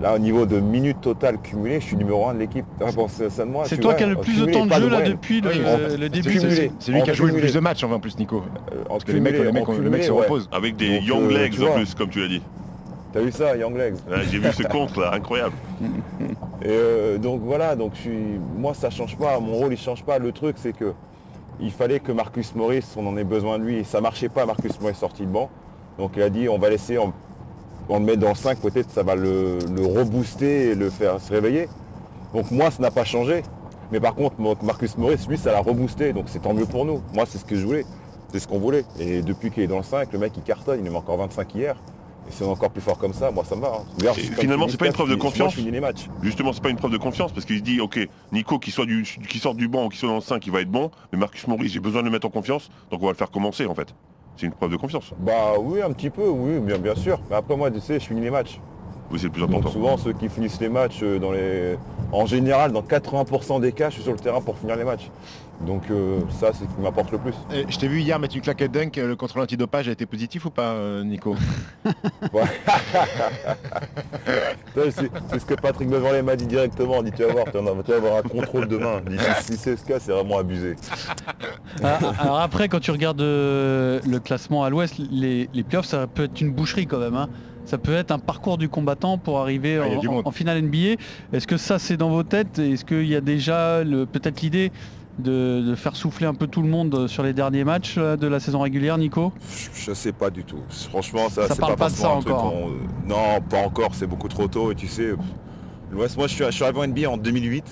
là, 0.00 0.14
au 0.14 0.18
niveau 0.18 0.46
de 0.46 0.60
minutes 0.60 1.00
totales 1.00 1.38
cumulées, 1.38 1.80
je 1.80 1.86
suis 1.86 1.96
numéro 1.96 2.28
un 2.28 2.34
de 2.34 2.38
l'équipe. 2.38 2.64
Ah, 2.80 2.92
bon, 2.94 3.08
c'est 3.08 3.28
toi 3.28 3.56
vois, 3.82 3.94
qui 3.94 4.04
as 4.04 4.06
le 4.06 4.16
plus 4.16 4.40
de 4.40 4.52
temps 4.52 4.66
de 4.66 4.72
jeu, 4.72 4.88
là, 4.88 5.00
depuis 5.02 5.40
le- 5.40 5.48
En- 5.50 5.52
le 5.98 6.06
en 6.06 6.08
début. 6.08 6.38
C'est- 6.38 6.70
C'est 6.78 6.92
lui 6.92 7.02
qui 7.02 7.10
a 7.10 7.14
joué 7.14 7.32
le 7.32 7.38
plus 7.38 7.54
de 7.54 7.60
matchs 7.60 7.82
en 7.82 7.98
plus, 7.98 8.16
Nico. 8.18 8.42
Euh, 8.72 8.82
en 8.84 8.88
Parce 8.90 9.04
que 9.04 9.12
les 9.12 9.20
mecs, 9.20 9.32
cumulé, 9.34 9.52
les 9.52 9.60
mecs, 9.60 9.68
le 9.68 9.90
mec 9.90 10.04
se 10.04 10.12
ouais. 10.12 10.20
repose. 10.22 10.48
Avec 10.52 10.76
des 10.76 10.98
Donc, 10.98 11.06
young 11.08 11.24
euh, 11.32 11.38
legs 11.38 11.60
en 11.62 11.72
plus, 11.74 11.94
comme 11.94 12.10
tu 12.10 12.20
l'as 12.20 12.28
dit. 12.28 12.42
T'as 13.10 13.20
vu 13.20 13.32
ça, 13.32 13.56
Young 13.56 13.74
Legs? 13.74 13.94
J'ai 14.30 14.38
vu 14.38 14.52
ce 14.52 14.62
compte 14.64 14.94
là, 14.98 15.12
incroyable. 15.14 15.54
Et 16.62 16.66
euh, 16.68 17.16
donc 17.18 17.40
voilà, 17.42 17.74
donc 17.74 17.92
je 17.94 18.00
suis, 18.00 18.18
moi 18.58 18.74
ça 18.74 18.90
change 18.90 19.16
pas, 19.16 19.40
mon 19.40 19.54
rôle 19.54 19.72
il 19.72 19.78
change 19.78 20.04
pas. 20.04 20.18
Le 20.18 20.30
truc 20.30 20.56
c'est 20.58 20.74
que 20.76 20.92
il 21.58 21.70
fallait 21.72 22.00
que 22.00 22.12
Marcus 22.12 22.54
Morris, 22.54 22.84
on 22.98 23.06
en 23.06 23.16
ait 23.16 23.24
besoin 23.24 23.58
de 23.58 23.64
lui. 23.64 23.82
Ça 23.84 24.00
marchait 24.02 24.28
pas, 24.28 24.44
Marcus 24.44 24.78
Morris 24.80 24.94
sorti 24.94 25.22
de 25.22 25.30
banc. 25.30 25.48
Donc 25.98 26.12
il 26.16 26.22
a 26.22 26.30
dit 26.30 26.48
on 26.48 26.58
va 26.58 26.70
laisser, 26.70 26.98
on, 26.98 27.12
on 27.88 27.98
le 27.98 28.04
met 28.04 28.16
dans 28.16 28.28
le 28.30 28.34
5, 28.34 28.58
peut-être 28.60 28.90
ça 28.90 29.02
va 29.02 29.14
le, 29.14 29.58
le 29.74 29.86
rebooster 29.86 30.70
et 30.70 30.74
le 30.74 30.90
faire 30.90 31.20
se 31.20 31.32
réveiller. 31.32 31.68
Donc 32.34 32.50
moi 32.50 32.70
ça 32.70 32.82
n'a 32.82 32.90
pas 32.90 33.04
changé. 33.04 33.42
Mais 33.90 34.00
par 34.00 34.14
contre 34.14 34.36
Marcus 34.62 34.96
Morris, 34.98 35.24
lui 35.28 35.38
ça 35.38 35.50
l'a 35.52 35.60
reboosté, 35.60 36.12
donc 36.12 36.24
c'est 36.28 36.40
tant 36.40 36.52
mieux 36.54 36.66
pour 36.66 36.84
nous. 36.84 37.02
Moi 37.14 37.24
c'est 37.26 37.38
ce 37.38 37.44
que 37.44 37.56
je 37.56 37.64
voulais, 37.64 37.84
c'est 38.32 38.38
ce 38.38 38.46
qu'on 38.46 38.58
voulait. 38.58 38.84
Et 38.98 39.22
depuis 39.22 39.50
qu'il 39.50 39.62
est 39.62 39.66
dans 39.68 39.78
le 39.78 39.82
5, 39.82 40.12
le 40.12 40.18
mec 40.18 40.32
il 40.36 40.42
cartonne, 40.42 40.80
il 40.84 40.90
met 40.90 40.96
encore 40.96 41.16
25 41.16 41.54
hier. 41.54 41.74
Et 42.28 42.32
si 42.32 42.42
on 42.42 42.48
est 42.48 42.50
encore 42.50 42.68
plus 42.68 42.82
fort 42.82 42.98
comme 42.98 43.14
ça, 43.14 43.30
moi 43.30 43.42
ça 43.48 43.56
me 43.56 43.62
va. 43.62 43.68
hein. 43.68 43.84
Regarde, 43.98 44.18
finalement, 44.18 44.68
c'est 44.68 44.76
pas 44.76 44.86
une 44.86 44.92
preuve 44.92 45.08
de 45.08 45.14
moi, 45.14 45.24
confiance. 45.24 45.52
je 45.52 45.60
finis 45.60 45.70
les 45.70 45.80
matchs. 45.80 46.10
Justement, 46.22 46.52
c'est 46.52 46.62
pas 46.62 46.68
une 46.68 46.76
preuve 46.76 46.90
de 46.92 46.98
confiance 46.98 47.32
parce 47.32 47.46
qu'il 47.46 47.56
se 47.56 47.62
dit, 47.62 47.80
ok, 47.80 48.06
Nico 48.32 48.58
qui 48.58 48.70
soit 48.70 48.84
du, 48.84 49.02
qui 49.26 49.38
sort 49.38 49.54
du 49.54 49.66
banc 49.66 49.86
ou 49.86 49.88
qui 49.88 49.96
soit 49.96 50.10
dans 50.10 50.16
le 50.16 50.20
5, 50.20 50.46
il 50.46 50.52
va 50.52 50.60
être 50.60 50.70
bon, 50.70 50.90
mais 51.10 51.18
Marcus 51.18 51.46
Maurice, 51.48 51.72
j'ai 51.72 51.80
besoin 51.80 52.02
de 52.02 52.06
le 52.06 52.12
mettre 52.12 52.26
en 52.26 52.30
confiance, 52.30 52.68
donc 52.90 53.00
on 53.02 53.06
va 53.06 53.12
le 53.12 53.16
faire 53.16 53.30
commencer 53.30 53.64
en 53.64 53.74
fait. 53.74 53.94
C'est 54.38 54.46
une 54.46 54.52
preuve 54.52 54.70
de 54.70 54.76
confiance. 54.76 55.12
Bah 55.18 55.54
oui, 55.60 55.82
un 55.82 55.90
petit 55.90 56.10
peu, 56.10 56.28
oui, 56.28 56.60
bien, 56.60 56.78
bien 56.78 56.94
sûr. 56.94 57.18
Mais 57.28 57.34
après 57.34 57.56
moi, 57.56 57.72
tu 57.72 57.80
sais, 57.80 57.98
je 57.98 58.06
finis 58.06 58.20
les 58.20 58.30
matchs. 58.30 58.60
Oui, 59.10 59.18
c'est 59.18 59.26
le 59.26 59.32
plus 59.32 59.40
Donc 59.40 59.50
important. 59.50 59.70
souvent, 59.70 59.96
ceux 59.96 60.12
qui 60.12 60.28
finissent 60.28 60.60
les 60.60 60.68
matchs, 60.68 61.00
euh, 61.02 61.18
dans 61.18 61.32
les... 61.32 61.76
en 62.12 62.24
général, 62.24 62.70
dans 62.70 62.82
80% 62.82 63.60
des 63.60 63.72
cas, 63.72 63.88
je 63.88 63.94
suis 63.94 64.02
sur 64.04 64.12
le 64.12 64.18
terrain 64.18 64.40
pour 64.40 64.56
finir 64.56 64.76
les 64.76 64.84
matchs. 64.84 65.10
Donc 65.66 65.82
euh, 65.90 66.20
ça, 66.30 66.52
c'est 66.52 66.64
ce 66.64 66.74
qui 66.74 66.80
m'apporte 66.80 67.10
le 67.10 67.18
plus. 67.18 67.34
Et 67.52 67.64
je 67.68 67.78
t'ai 67.78 67.88
vu 67.88 68.00
hier 68.00 68.18
mettre 68.18 68.36
une 68.36 68.42
claquette 68.42 68.70
dunk, 68.70 68.96
le 68.96 69.16
contrôle 69.16 69.42
antidopage 69.42 69.88
a 69.88 69.92
été 69.92 70.06
positif 70.06 70.44
ou 70.44 70.50
pas, 70.50 70.72
euh, 70.72 71.04
Nico 71.04 71.36
c'est 74.74 75.38
ce 75.40 75.44
que 75.44 75.54
Patrick 75.54 75.88
Beverley 75.88 76.22
m'a 76.22 76.36
dit 76.36 76.46
directement. 76.46 77.02
Il 77.02 77.06
dit, 77.06 77.12
tu 77.16 77.24
vas 77.24 77.32
voir, 77.32 77.44
tu 77.46 77.90
vas 77.90 77.96
avoir 77.96 78.16
un 78.18 78.22
contrôle 78.22 78.68
demain. 78.68 79.00
Dit, 79.06 79.16
si 79.42 79.56
c'est 79.56 79.76
ce 79.76 79.84
cas, 79.84 79.98
c'est 79.98 80.12
vraiment 80.12 80.38
abusé. 80.38 80.76
Ah, 81.82 81.98
alors 82.18 82.40
après, 82.40 82.68
quand 82.68 82.80
tu 82.80 82.90
regardes 82.90 83.20
euh, 83.20 84.00
le 84.08 84.18
classement 84.20 84.64
à 84.64 84.70
l'ouest, 84.70 84.94
les, 84.98 85.48
les 85.52 85.62
playoffs, 85.64 85.86
ça 85.86 86.06
peut 86.06 86.24
être 86.24 86.40
une 86.40 86.52
boucherie 86.52 86.86
quand 86.86 86.98
même. 86.98 87.16
hein. 87.16 87.28
Ça 87.64 87.76
peut 87.76 87.94
être 87.94 88.12
un 88.12 88.18
parcours 88.18 88.56
du 88.56 88.70
combattant 88.70 89.18
pour 89.18 89.40
arriver 89.40 89.78
Ah, 89.82 90.22
en, 90.24 90.30
finale 90.30 90.62
NBA. 90.62 90.94
Est-ce 91.34 91.46
que 91.46 91.58
ça 91.58 91.78
c'est 91.78 91.98
dans 91.98 92.08
vos 92.08 92.22
têtes? 92.22 92.58
Est-ce 92.58 92.84
qu'il 92.84 93.06
y 93.06 93.14
a 93.14 93.20
déjà 93.20 93.82
peut-être 94.10 94.40
l'idée 94.40 94.72
de, 95.18 95.60
de 95.62 95.74
faire 95.74 95.96
souffler 95.96 96.26
un 96.26 96.34
peu 96.34 96.46
tout 96.46 96.62
le 96.62 96.68
monde 96.68 97.06
sur 97.08 97.22
les 97.22 97.32
derniers 97.32 97.64
matchs 97.64 97.96
de 97.98 98.26
la 98.26 98.40
saison 98.40 98.60
régulière, 98.60 98.98
Nico? 98.98 99.32
Je 99.74 99.92
sais 99.92 100.12
pas 100.12 100.30
du 100.30 100.44
tout. 100.44 100.62
Franchement, 100.90 101.28
ça, 101.28 101.48
Ça 101.48 101.54
c'est 101.54 101.60
pas 101.60 101.66
parle 101.68 101.78
pas 101.78 101.88
de 101.90 101.94
ça 101.94 102.10
un 102.12 102.20
truc 102.20 102.32
encore. 102.34 102.68
euh, 102.68 102.78
Non, 103.06 103.40
pas 103.48 103.58
encore. 103.66 103.90
C'est 103.94 104.06
beaucoup 104.06 104.28
trop 104.28 104.46
tôt. 104.48 104.70
Et 104.72 104.74
tu 104.74 104.86
sais, 104.86 105.14
l'Ouest, 105.90 106.16
moi, 106.16 106.26
je 106.26 106.34
suis, 106.34 106.44
je 106.44 106.50
suis 106.50 106.64
arrivé 106.64 106.78
en 106.80 106.86
NBA 106.86 107.10
en 107.10 107.16
2008. 107.16 107.64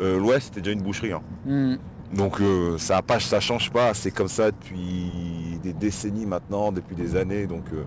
Euh, 0.00 0.18
L'Ouest, 0.18 0.46
c'était 0.48 0.60
déjà 0.60 0.72
une 0.72 0.82
boucherie. 0.82 1.12
hein. 1.12 1.22
Hmm. 1.46 1.76
Donc 2.14 2.40
euh, 2.40 2.78
ça 2.78 3.02
ça 3.18 3.38
change 3.40 3.70
pas. 3.70 3.92
C'est 3.92 4.10
comme 4.10 4.28
ça 4.28 4.50
depuis 4.50 5.58
des 5.62 5.74
décennies 5.74 6.24
maintenant, 6.24 6.72
depuis 6.72 6.96
des 6.96 7.16
années. 7.16 7.46
Donc 7.46 7.64
euh, 7.74 7.82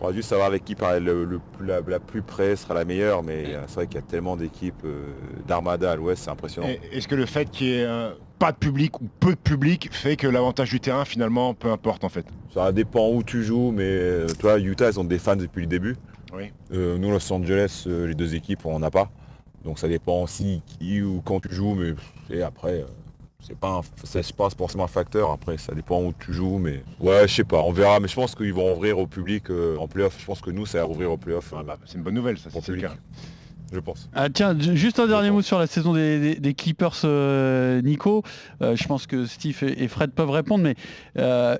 on 0.00 0.06
va 0.06 0.12
juste 0.12 0.28
savoir 0.28 0.48
avec 0.48 0.64
qui 0.64 0.76
le, 1.00 1.24
le 1.24 1.40
la, 1.60 1.80
la 1.86 2.00
plus 2.00 2.22
près 2.22 2.56
sera 2.56 2.74
la 2.74 2.84
meilleure. 2.84 3.22
Mais 3.22 3.54
euh, 3.54 3.62
c'est 3.66 3.74
vrai 3.74 3.86
qu'il 3.86 3.96
y 3.96 4.02
a 4.02 4.06
tellement 4.06 4.36
d'équipes 4.36 4.84
euh, 4.84 5.06
d'Armada 5.46 5.92
à 5.92 5.96
l'Ouest, 5.96 6.24
c'est 6.24 6.30
impressionnant. 6.30 6.68
Est-ce 6.92 7.08
que 7.08 7.14
le 7.14 7.26
fait 7.26 7.50
qu'il 7.50 7.66
y 7.66 7.74
ait 7.78 7.84
euh, 7.84 8.12
pas 8.38 8.52
de 8.52 8.56
public 8.56 9.00
ou 9.00 9.08
peu 9.20 9.30
de 9.30 9.40
public 9.40 9.88
fait 9.92 10.16
que 10.16 10.26
l'avantage 10.26 10.70
du 10.70 10.80
terrain 10.80 11.04
finalement 11.04 11.54
peu 11.54 11.70
importe 11.70 12.04
en 12.04 12.08
fait? 12.08 12.26
Ça 12.54 12.72
dépend 12.72 13.10
où 13.10 13.22
tu 13.22 13.42
joues, 13.44 13.72
mais 13.72 13.84
euh, 13.84 14.26
toi, 14.38 14.58
Utah, 14.58 14.88
ils 14.90 15.00
ont 15.00 15.04
des 15.04 15.18
fans 15.18 15.36
depuis 15.36 15.60
le 15.62 15.66
début. 15.66 15.96
Oui. 16.32 16.52
Nous, 16.70 17.10
Los 17.10 17.32
Angeles, 17.32 17.84
les 17.86 18.14
deux 18.14 18.34
équipes, 18.34 18.66
on 18.66 18.78
n'en 18.78 18.86
a 18.86 18.90
pas. 18.90 19.10
Donc 19.64 19.78
ça 19.78 19.88
dépend 19.88 20.22
aussi 20.22 20.62
qui 20.66 21.02
ou 21.02 21.20
quand 21.24 21.40
tu 21.40 21.52
joues, 21.52 21.74
mais 21.74 21.94
et 22.30 22.42
après, 22.42 22.84
c'est 23.40 23.56
pas, 23.56 23.78
un- 23.78 23.80
c'est 24.04 24.32
pas 24.36 24.50
forcément 24.50 24.84
un 24.84 24.88
facteur. 24.88 25.30
Après, 25.30 25.56
ça 25.58 25.74
dépend 25.74 26.02
où 26.02 26.12
tu 26.18 26.32
joues, 26.32 26.58
mais 26.58 26.82
ouais, 27.00 27.26
je 27.28 27.34
sais 27.36 27.44
pas, 27.44 27.62
on 27.62 27.72
verra. 27.72 28.00
Mais 28.00 28.08
je 28.08 28.14
pense 28.14 28.34
qu'ils 28.34 28.52
vont 28.52 28.74
ouvrir 28.74 28.98
au 28.98 29.06
public 29.06 29.50
euh, 29.50 29.76
en 29.78 29.86
playoff. 29.86 30.16
Je 30.18 30.26
pense 30.26 30.40
que 30.40 30.50
nous, 30.50 30.66
ça 30.66 30.78
va 30.78 30.88
ouvrir 30.88 31.12
au 31.12 31.16
playoff. 31.16 31.54
Ah 31.56 31.62
bah, 31.62 31.76
c'est 31.86 31.96
une 31.96 32.02
bonne 32.02 32.14
nouvelle, 32.14 32.38
ça, 32.38 32.50
c'est 32.50 32.56
le 32.56 32.62
public. 32.74 32.86
cas. 32.86 32.94
Je 33.70 33.78
pense. 33.80 34.08
Ah, 34.14 34.30
tiens, 34.30 34.58
ju- 34.58 34.76
juste 34.76 34.98
un 34.98 35.06
dernier 35.06 35.30
mot 35.30 35.42
sur 35.42 35.58
la 35.58 35.66
saison 35.66 35.92
des, 35.92 36.18
des- 36.18 36.34
des 36.36 36.54
Clippers, 36.54 36.96
euh, 37.04 37.80
Nico. 37.82 38.22
Euh, 38.62 38.74
je 38.74 38.88
pense 38.88 39.06
que 39.06 39.26
Steve 39.26 39.58
et, 39.62 39.84
et 39.84 39.88
Fred 39.88 40.10
peuvent 40.12 40.30
répondre, 40.30 40.64
mais 40.64 40.74
euh, 41.18 41.56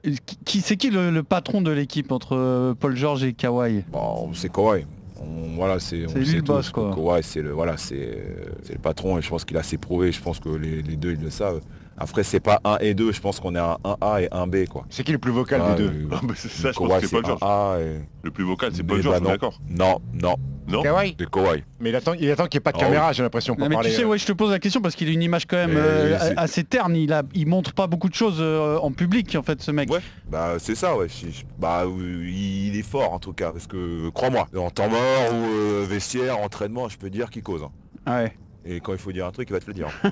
qui, 0.46 0.60
c'est 0.62 0.76
qui 0.78 0.88
le, 0.90 1.10
le 1.10 1.22
patron 1.22 1.60
de 1.60 1.70
l'équipe 1.70 2.10
entre 2.10 2.34
euh, 2.34 2.74
Paul 2.74 2.96
George 2.96 3.24
et 3.24 3.34
Kawhi? 3.34 3.84
Bon, 3.92 4.30
c'est 4.32 4.50
Kawhi. 4.50 4.84
On- 5.20 5.54
voilà, 5.56 5.78
c'est 5.80 6.06
le 6.36 6.42
boss, 6.42 6.70
quoi. 6.70 6.94
Kawhi, 6.94 7.22
c'est 7.22 7.42
le 7.42 7.50
voilà, 7.50 7.76
c'est 7.76 8.22
c'est 8.62 8.74
le 8.74 8.78
patron 8.78 9.18
et 9.18 9.22
je 9.22 9.28
pense 9.28 9.44
qu'il 9.44 9.56
a 9.56 9.60
assez 9.60 9.78
prouvé. 9.78 10.12
Je 10.12 10.20
pense 10.22 10.38
que 10.40 10.48
les, 10.50 10.82
les 10.82 10.96
deux 10.96 11.12
ils 11.12 11.20
le 11.20 11.30
savent. 11.30 11.60
Après, 12.00 12.22
c'est 12.22 12.38
pas 12.40 12.60
1 12.64 12.78
et 12.80 12.94
2, 12.94 13.12
je 13.12 13.20
pense 13.20 13.40
qu'on 13.40 13.54
est 13.54 13.58
à 13.58 13.76
1A 13.84 14.22
et 14.22 14.28
1B 14.28 14.66
quoi. 14.68 14.84
C'est 14.88 15.02
qui 15.02 15.10
le 15.12 15.18
plus 15.18 15.32
vocal 15.32 15.60
Ah, 15.64 15.74
des 15.74 15.82
deux 15.82 15.88
euh, 15.88 16.08
Ah, 16.12 16.20
bah, 16.22 16.34
c'est 16.36 16.48
ça, 16.48 16.70
je 16.70 16.78
Kawhi, 16.78 16.88
pense 16.88 17.00
que 17.00 17.06
c'est 17.08 17.16
Paul 17.16 17.24
un 17.24 17.28
George. 17.28 17.40
A 17.42 17.76
et- 17.80 18.00
Le 18.22 18.30
plus 18.30 18.44
vocal, 18.44 18.70
c'est 18.72 18.82
Mais 18.82 18.88
Paul 18.88 19.02
George, 19.02 19.20
bah 19.20 19.30
d'accord. 19.30 19.60
Non, 19.68 19.98
non, 20.14 20.36
Non 20.68 20.82
Kawhi 20.82 21.16
c'est 21.18 21.28
Kawhi. 21.30 21.64
Mais 21.80 21.88
il 21.90 21.96
attend, 21.96 22.12
il 22.14 22.30
attend 22.30 22.46
qu'il 22.46 22.58
n'y 22.58 22.60
ait 22.62 22.64
pas 22.64 22.72
de 22.72 22.76
Ah 22.80 22.84
caméra, 22.84 23.08
oui. 23.08 23.14
j'ai 23.14 23.22
l'impression, 23.24 23.56
pour 23.56 23.68
mais 23.68 23.74
parler. 23.74 23.90
tu 23.90 23.96
sais, 23.96 24.02
euh, 24.04 24.06
ouais, 24.06 24.18
je 24.18 24.26
te 24.26 24.32
pose 24.32 24.50
la 24.52 24.58
question 24.60 24.80
parce 24.80 24.94
qu'il 24.94 25.08
a 25.08 25.12
une 25.12 25.22
image 25.22 25.46
quand 25.46 25.56
même 25.56 25.74
euh, 25.74 26.16
assez 26.36 26.62
terne. 26.64 26.94
Il, 26.94 27.12
a, 27.12 27.22
il 27.34 27.46
montre 27.48 27.72
pas 27.72 27.86
beaucoup 27.88 28.08
de 28.08 28.14
choses 28.14 28.36
euh, 28.38 28.78
en 28.78 28.92
public, 28.92 29.34
en 29.36 29.42
fait, 29.42 29.60
ce 29.60 29.70
mec. 29.72 29.90
Ouais, 29.90 30.00
bah 30.30 30.54
c'est 30.58 30.74
ça, 30.76 30.96
ouais. 30.96 31.08
je- 31.08 31.30
je- 31.30 31.42
Bah 31.58 31.84
il 31.86 32.76
est 32.78 32.82
fort 32.88 33.12
en 33.12 33.18
tout 33.18 33.32
cas, 33.32 33.50
parce 33.50 33.66
que 33.66 34.08
crois-moi, 34.10 34.46
en 34.56 34.70
temps 34.70 34.88
mort 34.88 35.32
ou 35.32 35.44
euh, 35.46 35.86
vestiaire, 35.88 36.38
entraînement, 36.38 36.88
je 36.88 36.96
peux 36.96 37.10
dire 37.10 37.28
qu'il 37.30 37.42
cause. 37.42 37.62
hein. 37.64 37.70
Ah 38.06 38.22
ouais. 38.22 38.32
Et 38.64 38.80
quand 38.80 38.92
il 38.92 38.98
faut 38.98 39.12
dire 39.12 39.26
un 39.26 39.30
truc, 39.30 39.48
il 39.48 39.52
va 39.52 39.60
te 39.60 39.66
le 39.66 39.74
dire. 39.74 39.88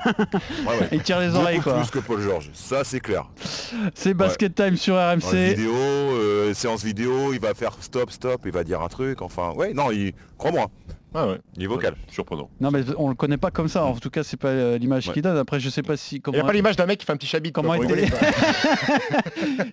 Ouais, 0.67 0.79
ouais. 0.81 0.89
Il 0.93 1.03
tire 1.03 1.21
les 1.21 1.29
Beaucoup 1.29 1.41
oreilles, 1.41 1.61
quoi. 1.61 1.75
Plus 1.81 1.91
que 1.91 1.99
Paul 1.99 2.21
George, 2.21 2.51
ça 2.55 2.85
c'est 2.85 3.01
clair. 3.01 3.29
C'est 3.95 4.15
Basket 4.15 4.55
Time 4.55 4.77
sur 4.77 4.95
Dans 4.95 5.13
RMC. 5.15 5.33
les 5.33 5.55
vidéos, 5.55 5.73
euh, 5.75 6.55
séance 6.55 6.83
vidéo, 6.83 7.33
il 7.33 7.41
va 7.41 7.55
faire 7.55 7.73
stop, 7.81 8.11
stop, 8.11 8.43
il 8.47 8.53
va 8.53 8.65
dire 8.65 8.81
un 8.81 8.89
truc, 8.89 9.21
enfin, 9.23 9.53
ouais, 9.53 9.73
non, 9.75 9.91
il, 9.91 10.13
crois-moi, 10.39 10.71
Ah 11.19 11.27
ouais. 11.27 11.39
il 11.57 11.63
est 11.63 11.67
vocal. 11.67 11.95
Surprenant. 12.11 12.51
Non, 12.61 12.71
mais 12.71 12.83
on 12.99 13.09
le 13.09 13.15
connaît 13.15 13.39
pas 13.39 13.51
comme 13.51 13.69
ça. 13.69 13.85
En 13.85 13.95
tout 13.97 14.11
cas, 14.11 14.23
c'est 14.23 14.37
pas 14.37 14.49
euh, 14.49 14.77
l'image 14.77 15.09
Ouais. 15.09 15.15
qu'il 15.15 15.23
donne. 15.23 15.39
Après, 15.39 15.59
je 15.61 15.71
sais 15.71 15.83
pas 15.83 15.97
si 15.97 16.17
Il 16.17 16.21
comment. 16.21 16.37
n'y 16.37 16.43
a 16.43 16.45
pas 16.45 16.53
l'image 16.53 16.77
d'un 16.77 16.85
mec 16.87 16.99
qui 17.01 17.07
fait 17.07 17.13
un 17.13 17.17
petit 17.17 17.27
chabit. 17.27 17.53
Comment 17.53 17.75
était-. 17.75 18.07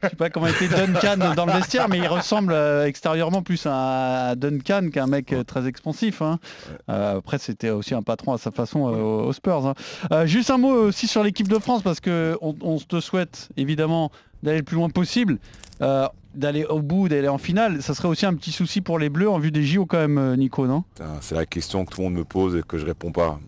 Je 0.03 0.10
sais 0.10 0.15
pas 0.15 0.29
comment 0.29 0.47
était 0.47 0.67
Duncan 0.67 1.34
dans 1.36 1.45
le 1.45 1.51
vestiaire, 1.53 1.89
mais 1.89 1.97
il 1.97 2.08
ressemble 2.08 2.53
euh, 2.53 2.86
extérieurement 2.86 3.41
plus 3.41 3.65
à, 3.69 4.36
Duncan 4.36 4.89
qu'un 4.91 5.08
mec 5.08 5.34
euh, 5.34 5.43
très 5.43 5.67
expansif. 5.67 6.21
hein. 6.21 6.39
Après, 6.88 7.38
c'était 7.38 7.69
aussi 7.69 7.93
un 7.93 8.01
patron 8.01 8.34
à 8.34 8.38
sa 8.38 8.51
façon 8.51 8.82
aux 8.82 9.34
Spurs. 9.34 9.73
hein. 10.12 10.25
Juste 10.25 10.49
un 10.49 10.58
mot 10.58 10.73
aussi 10.73 11.08
sur 11.08 11.23
l'équipe 11.23 11.47
de 11.47 11.60
France, 11.60 11.82
parce 11.82 11.99
que 11.99 12.38
on, 12.41 12.56
on 12.62 12.77
te 12.77 12.99
souhaite 12.99 13.49
évidemment 13.58 14.12
d'aller 14.43 14.58
le 14.60 14.63
plus 14.63 14.75
loin 14.75 14.89
possible. 14.89 15.38
euh, 15.82 16.08
d'aller 16.35 16.65
au 16.65 16.81
bout, 16.81 17.09
d'aller 17.09 17.27
en 17.27 17.37
finale, 17.37 17.81
ça 17.81 17.93
serait 17.93 18.07
aussi 18.07 18.25
un 18.25 18.33
petit 18.33 18.51
souci 18.51 18.81
pour 18.81 18.99
les 18.99 19.09
Bleus 19.09 19.29
en 19.29 19.39
vue 19.39 19.51
des 19.51 19.63
JO 19.63 19.85
quand 19.85 19.97
même, 19.99 20.17
euh, 20.17 20.35
Nico, 20.35 20.67
non? 20.67 20.83
C'est 21.21 21.35
la 21.35 21.45
question 21.45 21.85
que 21.85 21.91
tout 21.91 22.01
le 22.01 22.05
monde 22.05 22.15
me 22.15 22.23
pose 22.23 22.55
et 22.55 22.61
que 22.67 22.77
je 22.77 22.85
réponds 22.85 23.11
pas. 23.11 23.39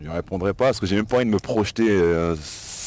Je 0.00 0.10
répondrai 0.10 0.52
pas 0.54 0.66
parce 0.66 0.80
que 0.80 0.86
j'ai 0.86 0.96
même 0.96 1.06
pas 1.06 1.16
envie 1.16 1.24
de 1.26 1.30
me 1.30 1.38
projeter 1.38 1.86
euh, 1.88 2.34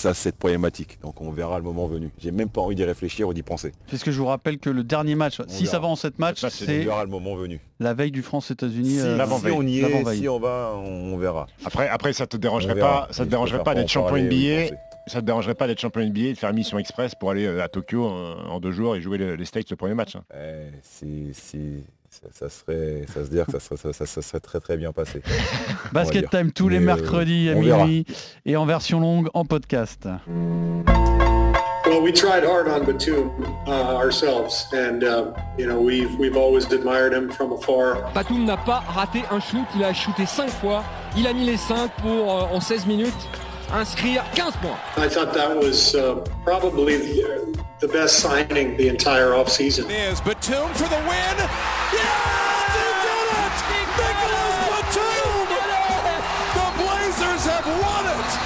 à 0.06 0.14
cette 0.14 0.36
problématique. 0.36 1.00
Donc 1.02 1.22
on 1.22 1.32
verra 1.32 1.58
le 1.58 1.64
moment 1.64 1.88
venu. 1.88 2.12
J'ai 2.20 2.32
même 2.32 2.50
pas 2.50 2.62
envie 2.62 2.76
d'y 2.76 2.84
réfléchir 2.84 3.28
ou 3.28 3.34
d'y 3.34 3.44
penser. 3.44 3.72
Parce 3.90 4.04
que 4.04 4.12
je 4.12 4.20
vous 4.20 4.28
rappelle 4.28 4.60
que 4.60 4.70
le 4.70 4.84
dernier 4.84 5.16
match, 5.16 5.42
si 5.48 5.64
verra. 5.64 5.72
ça 5.72 5.80
va 5.80 5.88
en 5.88 5.96
7 5.96 6.20
matchs, 6.20 6.46
c'est 6.50 6.84
le 6.84 7.06
moment 7.08 7.36
venu. 7.36 7.60
la 7.80 7.94
veille 7.94 8.12
du 8.12 8.22
France-États-Unis. 8.22 8.92
Si, 8.92 9.00
euh, 9.00 9.26
si 9.26 9.52
on 9.52 9.62
y 9.64 9.80
est, 9.80 10.16
si 10.16 10.28
on 10.30 10.40
va, 10.40 10.74
on, 10.76 11.14
on 11.14 11.18
verra. 11.18 11.48
Après, 11.66 11.88
après, 11.88 12.14
ça 12.14 12.28
te 12.28 12.38
dérangerait 12.38 12.78
pas, 12.78 13.08
ça 13.12 13.26
te 13.26 13.30
dérangerait 13.30 13.60
pas 13.60 13.64
pas 13.64 13.76
d'être 13.76 13.90
champion 13.90 14.18
NBA. 14.18 14.76
Ça 15.08 15.22
te 15.22 15.26
dérangerait 15.26 15.56
pas 15.56 15.68
d'être 15.68 15.80
champion 15.80 16.02
NBA 16.02 16.20
et 16.20 16.34
de 16.34 16.38
faire 16.38 16.50
une 16.50 16.58
mission 16.58 16.78
express 16.78 17.16
pour 17.16 17.32
aller 17.32 17.46
euh, 17.46 17.64
à 17.64 17.70
Tokyo 17.70 18.06
euh, 18.08 18.36
en 18.50 18.60
deux 18.60 18.72
jours 18.72 18.96
et 18.96 19.02
jouer 19.02 19.18
les, 19.18 19.46
States 19.46 19.70
le 19.70 19.76
premier 19.78 19.94
match. 19.94 20.16
hein? 20.18 20.24
Eh, 20.36 20.70
si, 20.84 21.30
si, 21.34 21.84
ça, 22.10 22.28
ça 22.32 22.50
serait, 22.50 23.06
ça 23.14 23.24
se 23.24 23.30
dire 23.30 23.46
que 23.46 23.54
ça 23.54 23.60
serait, 23.60 23.78
ça, 23.78 23.94
ça- 23.94 24.06
ça 24.06 24.22
serait 24.22 24.40
très 24.42 24.60
très 24.60 24.76
bien 24.78 24.92
passé. 24.92 25.22
Basket. 25.94 26.30
Time 26.30 26.52
tous 26.52 26.68
les 26.68 26.78
euh, 26.78 26.82
mercredis 26.82 27.50
à 27.50 27.54
verra. 27.54 27.86
minuit 27.86 28.06
et 28.46 28.58
en 28.58 28.66
version 28.66 29.00
longue 29.00 29.30
en 29.34 29.46
podcast. 29.46 30.08
Well, 31.86 32.02
we 32.04 32.12
tried 32.12 32.44
hard 32.44 32.68
on 32.68 32.84
Batum 32.84 33.32
uh, 33.66 33.96
ourselves, 33.96 34.68
and 34.74 35.04
uh, 35.06 35.32
you 35.58 35.66
know 35.66 35.80
we've 35.80 36.14
we've 36.20 36.36
always 36.36 36.66
admired 36.74 37.14
him 37.14 37.30
from 37.32 37.54
afar. 37.54 38.12
Batum 38.14 38.44
n'a 38.44 38.58
pas 38.58 38.84
raté 38.94 39.22
un 39.32 39.40
shoot, 39.40 39.66
il 39.74 39.84
a 39.86 39.94
shooté 39.94 40.26
5 40.26 40.50
fois, 40.50 40.84
il 41.16 41.26
a 41.28 41.32
mis 41.32 41.46
les 41.46 41.56
5 41.56 41.90
pour 42.02 42.30
euh, 42.36 42.44
en 42.54 42.60
16 42.60 42.88
minutes 42.88 43.14
inscrire 43.74 44.24
15 44.34 44.52
points. 44.62 44.78
I 44.98 45.08
thought 45.10 45.34
that 45.34 45.56
was 45.58 45.94
uh, 45.96 46.16
probably 46.46 46.98
the, 46.98 47.58
the 47.80 47.88
best 47.88 48.20
signing 48.20 48.78
the 48.78 48.88
entire 48.90 49.32
offseason. 49.32 49.86
Is 49.90 50.22
Batum 50.22 50.70
for 50.74 50.88
the 50.90 50.98
win? 51.08 51.38
Yes! 51.94 52.02
He 52.74 52.78
did 52.78 53.08
it! 53.44 53.58
Nicholas 53.98 54.58
Batum! 54.72 55.48
The 56.56 56.68
Blazers 56.78 57.46
have 57.46 57.68
won 57.68 58.06
it! 58.06 58.38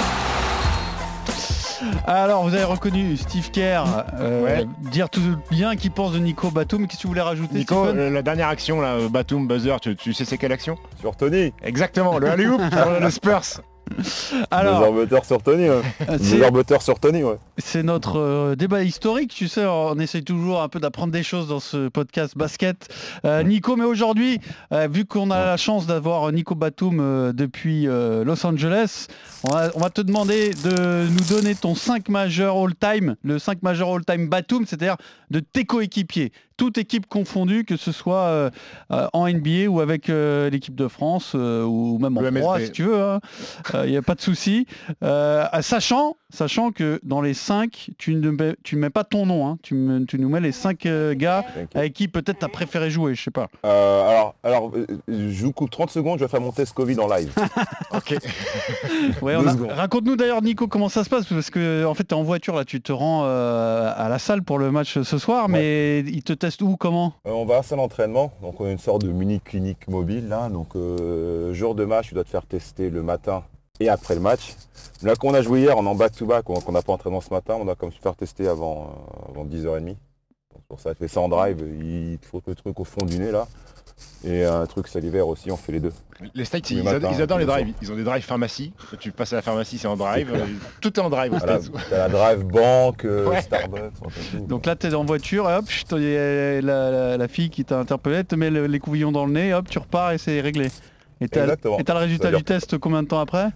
Alors 2.08 2.44
vous 2.44 2.54
avez 2.54 2.64
reconnu 2.64 3.16
Steve 3.18 3.52
Kerr 3.52 3.84
euh, 4.20 4.44
Ouais. 4.44 4.66
dire 4.92 5.10
tout 5.10 5.22
bien 5.50 5.76
qu'il 5.76 5.92
pense 5.92 6.12
de 6.12 6.20
Nico 6.20 6.50
Batum. 6.52 6.88
Qu'est-ce 6.88 6.98
que 7.02 7.04
vous 7.08 7.10
voulez 7.10 7.22
rajouter 7.22 7.54
Nico, 7.56 7.86
Stephen 7.86 8.00
euh, 8.00 8.10
la 8.10 8.22
dernière 8.22 8.48
action, 8.50 8.82
là, 8.82 8.94
euh, 8.96 9.08
Batum, 9.10 9.48
buzzer, 9.48 9.80
tu, 9.82 9.96
tu 9.96 10.14
sais 10.14 10.26
c'est 10.26 10.38
quelle 10.38 10.52
action? 10.52 10.78
Sur 11.00 11.16
Tony, 11.16 11.54
Exactement, 11.64 12.18
le 12.20 12.28
alley-oop 12.30 12.60
le 13.00 13.10
Spurs. 13.10 13.62
Alors, 14.52 14.84
arbuteurs 14.84 15.26
sur 15.26 15.42
Tony, 15.42 15.70
ouais. 15.70 15.82
c'est- 16.20 16.38
Les 16.38 16.44
arbuteurs 16.44 16.82
sur 16.82 17.00
Tony, 17.00 17.24
ouais. 17.24 17.36
C'est 17.58 17.84
notre 17.84 18.20
euh, 18.20 18.56
débat 18.56 18.84
historique, 18.84 19.34
tu 19.34 19.48
sais, 19.48 19.66
on 19.66 19.98
essaye 20.00 20.24
toujours 20.24 20.62
un 20.62 20.70
peu 20.70 20.80
d'apprendre 20.80 21.12
des 21.14 21.24
choses 21.24 21.48
dans 21.48 21.60
ce 21.60 21.88
podcast 21.90 22.38
basket. 22.38 22.88
Euh, 23.26 23.44
Nico, 23.44 23.76
mais 23.76 23.86
aujourd'hui, 23.86 24.40
euh, 24.74 24.88
vu 24.92 25.06
qu'on 25.06 25.32
a 25.32 25.46
la 25.46 25.58
chance 25.58 25.86
d'avoir 25.88 26.32
Nico 26.32 26.56
Batum 26.56 27.32
depuis 27.34 27.86
Los 27.86 28.46
Angeles, 28.46 29.08
on 29.44 29.52
va, 29.52 29.70
on 29.76 29.80
va 29.80 29.90
te 29.90 30.02
demander 30.02 30.52
de 30.52 31.08
nous 31.08 31.36
donner 31.36 31.56
ton 31.56 31.76
5 31.76 32.10
majeur 32.10 32.56
all-time, 32.58 33.16
le 33.24 33.40
5 33.40 33.62
majeur 33.64 33.90
all-time 33.90 34.28
Batum, 34.28 34.66
c'est-à-dire 34.66 34.98
de 35.30 35.40
tes 35.40 35.66
coéquipiers, 35.66 36.32
toute 36.58 36.78
équipe 36.78 37.08
confondue, 37.08 37.66
que 37.66 37.78
ce 37.78 37.92
soit 37.92 38.24
euh, 38.26 38.50
euh, 38.92 39.08
en 39.14 39.28
NBA 39.28 39.68
ou 39.70 39.80
avec 39.80 40.10
euh, 40.10 40.50
l'équipe 40.50 40.76
de 40.76 40.88
France 40.88 41.34
euh, 41.36 41.64
ou 41.64 41.98
même 42.00 42.18
en 42.18 42.22
MSB. 42.22 42.66
si 42.66 42.72
tu 42.72 42.84
veux, 42.84 43.20
il 43.86 43.90
n'y 43.92 43.98
a 43.98 44.02
pas 44.02 44.16
de 44.16 44.22
souci. 44.22 44.68
Euh, 45.04 45.46
sachant, 45.62 46.18
sachant 46.30 46.72
que 46.72 47.00
dans 47.04 47.22
les 47.22 47.34
5, 47.34 47.90
tu 47.98 48.16
ne 48.16 48.30
mets, 48.30 48.56
tu 48.64 48.76
mets 48.76 48.90
pas 48.90 49.04
ton 49.04 49.26
nom, 49.26 49.48
hein. 49.48 49.58
tu, 49.64 49.74
me- 49.74 50.06
tu 50.06 50.20
nous 50.20 50.30
mets 50.30 50.40
les 50.42 50.52
5 50.52 50.88
gars 51.14 51.44
avec 51.74 51.94
qui 51.94 52.08
peut-être 52.08 52.40
tu 52.40 52.46
as 52.46 52.50
préféré 52.50 52.90
jouer, 52.92 53.16
je 53.16 53.24
sais 53.24 53.32
pas. 53.32 53.48
Euh, 53.66 54.10
alors, 54.10 54.36
alors 54.44 54.72
euh, 54.76 54.86
je 55.08 55.44
vous 55.46 55.52
coupe 55.54 55.72
30 55.72 55.90
secondes, 55.90 56.20
je 56.20 56.26
vais 56.26 56.30
faire 56.30 56.42
mon 56.42 56.52
test 56.52 56.74
Covid 56.74 57.00
en 57.00 57.08
live. 57.08 57.32
ok. 57.94 58.18
Ouais, 59.22 59.36
on 59.36 59.42
Deux 59.42 59.48
a- 59.48 59.52
secondes. 59.54 59.72
Raconte-nous 59.72 60.16
d'ailleurs 60.16 60.42
Nico 60.42 60.68
comment 60.68 60.90
ça 60.90 61.04
se 61.04 61.10
passe 61.10 61.26
parce 61.26 61.50
que 61.50 61.86
en 61.86 61.94
fait 61.94 62.04
tu 62.06 62.14
es 62.16 62.18
en 62.18 62.24
voiture 62.24 62.56
là, 62.56 62.66
tu 62.66 62.82
te 62.82 62.92
rends 62.92 63.24
euh, 63.26 63.92
à 63.96 64.10
la 64.10 64.20
salle 64.20 64.44
pour 64.44 64.58
le 64.60 64.72
match 64.72 65.00
ce 65.02 65.18
soir, 65.18 65.50
mais 65.50 66.00
ils 66.02 66.24
te 66.24 66.34
comment? 66.80 67.14
Euh, 67.28 67.32
on 67.32 67.46
va 67.46 67.58
à 67.58 67.64
salle 67.64 67.80
d'entraînement, 67.80 68.32
donc 68.42 68.60
on 68.60 68.66
a 68.66 68.72
une 68.72 68.80
sorte 68.80 69.04
de 69.04 69.12
mini 69.12 69.40
clinique 69.40 69.88
mobile 69.88 70.28
là. 70.28 70.50
Donc 70.50 70.76
euh, 70.76 71.54
jour 71.54 71.76
de 71.76 71.86
match, 71.86 72.10
tu 72.10 72.14
dois 72.14 72.24
te 72.24 72.30
faire 72.30 72.46
tester 72.46 72.90
le 72.90 73.02
matin 73.02 73.44
et 73.80 73.90
après 73.90 74.16
le 74.16 74.22
match. 74.22 74.56
Là 75.02 75.16
qu'on 75.16 75.34
a 75.34 75.42
joué 75.42 75.62
hier, 75.62 75.78
on 75.78 75.86
en 75.86 75.96
back-to-back, 75.96 76.50
on 76.50 76.56
qu'on 76.62 76.72
n'a 76.72 76.82
pas 76.82 76.94
entraînement 76.94 77.22
ce 77.22 77.34
matin, 77.34 77.58
on 77.60 77.68
a 77.68 77.76
comme 77.76 77.92
se 77.92 78.00
faire 78.00 78.16
tester 78.16 78.48
avant, 78.48 78.90
euh, 79.28 79.32
avant 79.32 79.46
10h30. 79.46 79.86
Donc 79.86 80.64
pour 80.68 80.80
ça, 80.80 80.94
tu 80.94 81.00
fais 81.00 81.08
ça 81.08 81.22
en 81.22 81.30
drive, 81.30 81.60
il 81.80 82.18
te 82.20 82.26
faut 82.26 82.42
le 82.46 82.56
truc 82.56 82.80
au 82.80 82.84
fond 82.84 83.06
du 83.06 83.18
nez 83.20 83.32
là. 83.32 83.48
Et 84.24 84.44
un 84.46 84.66
truc 84.68 84.88
salivaire 84.88 85.28
aussi, 85.28 85.50
on 85.50 85.58
fait 85.58 85.72
les 85.72 85.80
deux. 85.80 85.92
Les 86.36 86.46
States, 86.46 86.70
ils, 86.70 86.80
adorent- 86.88 86.94
matins, 87.02 87.16
ils 87.18 87.22
adorent 87.24 87.40
les 87.40 87.46
drives. 87.46 87.74
Ils 87.82 87.92
ont 87.92 87.96
des 87.96 88.04
drives 88.04 88.24
pharmacie. 88.24 88.72
Tu 89.00 89.12
passes 89.12 89.34
à 89.34 89.38
la 89.38 89.42
pharmacie, 89.42 89.80
c'est 89.80 89.88
en 89.88 89.98
drive. 89.98 90.32
Euh, 90.32 90.46
Tout 90.80 90.94
est 91.00 91.02
en 91.02 91.10
drive 91.10 91.34
aux 91.34 91.40
States. 91.40 91.72
t'as 91.90 91.98
la 91.98 92.10
drive 92.10 92.44
banque, 92.44 93.06
euh, 93.06 93.28
Ouais. 93.28 93.42
Starbucks, 93.42 93.82
on 94.06 94.10
fait 94.10 94.38
tout. 94.38 94.46
Donc 94.46 94.68
là, 94.68 94.76
tu 94.76 94.86
es 94.88 94.94
en 94.94 95.04
voiture, 95.06 95.50
et 95.50 95.56
hop, 95.56 95.68
chut, 95.68 95.88
il 95.94 96.04
y 96.04 96.16
a 96.18 96.62
la, 96.62 96.92
la- 96.92 97.18
la 97.18 97.28
fille 97.28 97.50
qui 97.50 97.66
t'a 97.66 97.80
interpellé, 97.80 98.24
te 98.24 98.36
met 98.36 98.52
le- 98.52 98.68
les 98.68 98.80
couvillons 98.80 99.12
dans 99.12 99.26
le 99.26 99.32
nez, 99.34 99.54
hop, 99.56 99.68
tu 99.68 99.80
repars 99.80 100.12
et 100.12 100.20
c'est 100.20 100.40
réglé. 100.40 100.68
Et 101.20 101.28
t'as 101.28 101.46
le 101.46 101.94
résultat 102.00 102.32
du 102.32 102.44
test 102.44 102.78
combien 102.78 103.02
de 103.04 103.08
temps 103.08 103.20
après? 103.20 103.50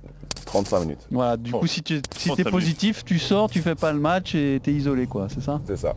35 0.45 0.79
minutes. 0.81 0.99
Voilà, 1.11 1.37
du 1.37 1.51
coup, 1.51 1.67
si 1.67 1.81
tu 1.81 2.01
si 2.15 2.29
35 2.29 2.43
t'es 2.43 2.49
positif, 2.49 3.03
tu 3.03 3.19
sors, 3.19 3.49
tu 3.49 3.61
fais 3.61 3.75
pas 3.75 3.91
le 3.91 3.99
match 3.99 4.35
et 4.35 4.59
t'es 4.63 4.71
isolé, 4.71 5.07
quoi, 5.07 5.27
c'est 5.33 5.41
ça 5.41 5.61
C'est 5.67 5.77
ça. 5.77 5.95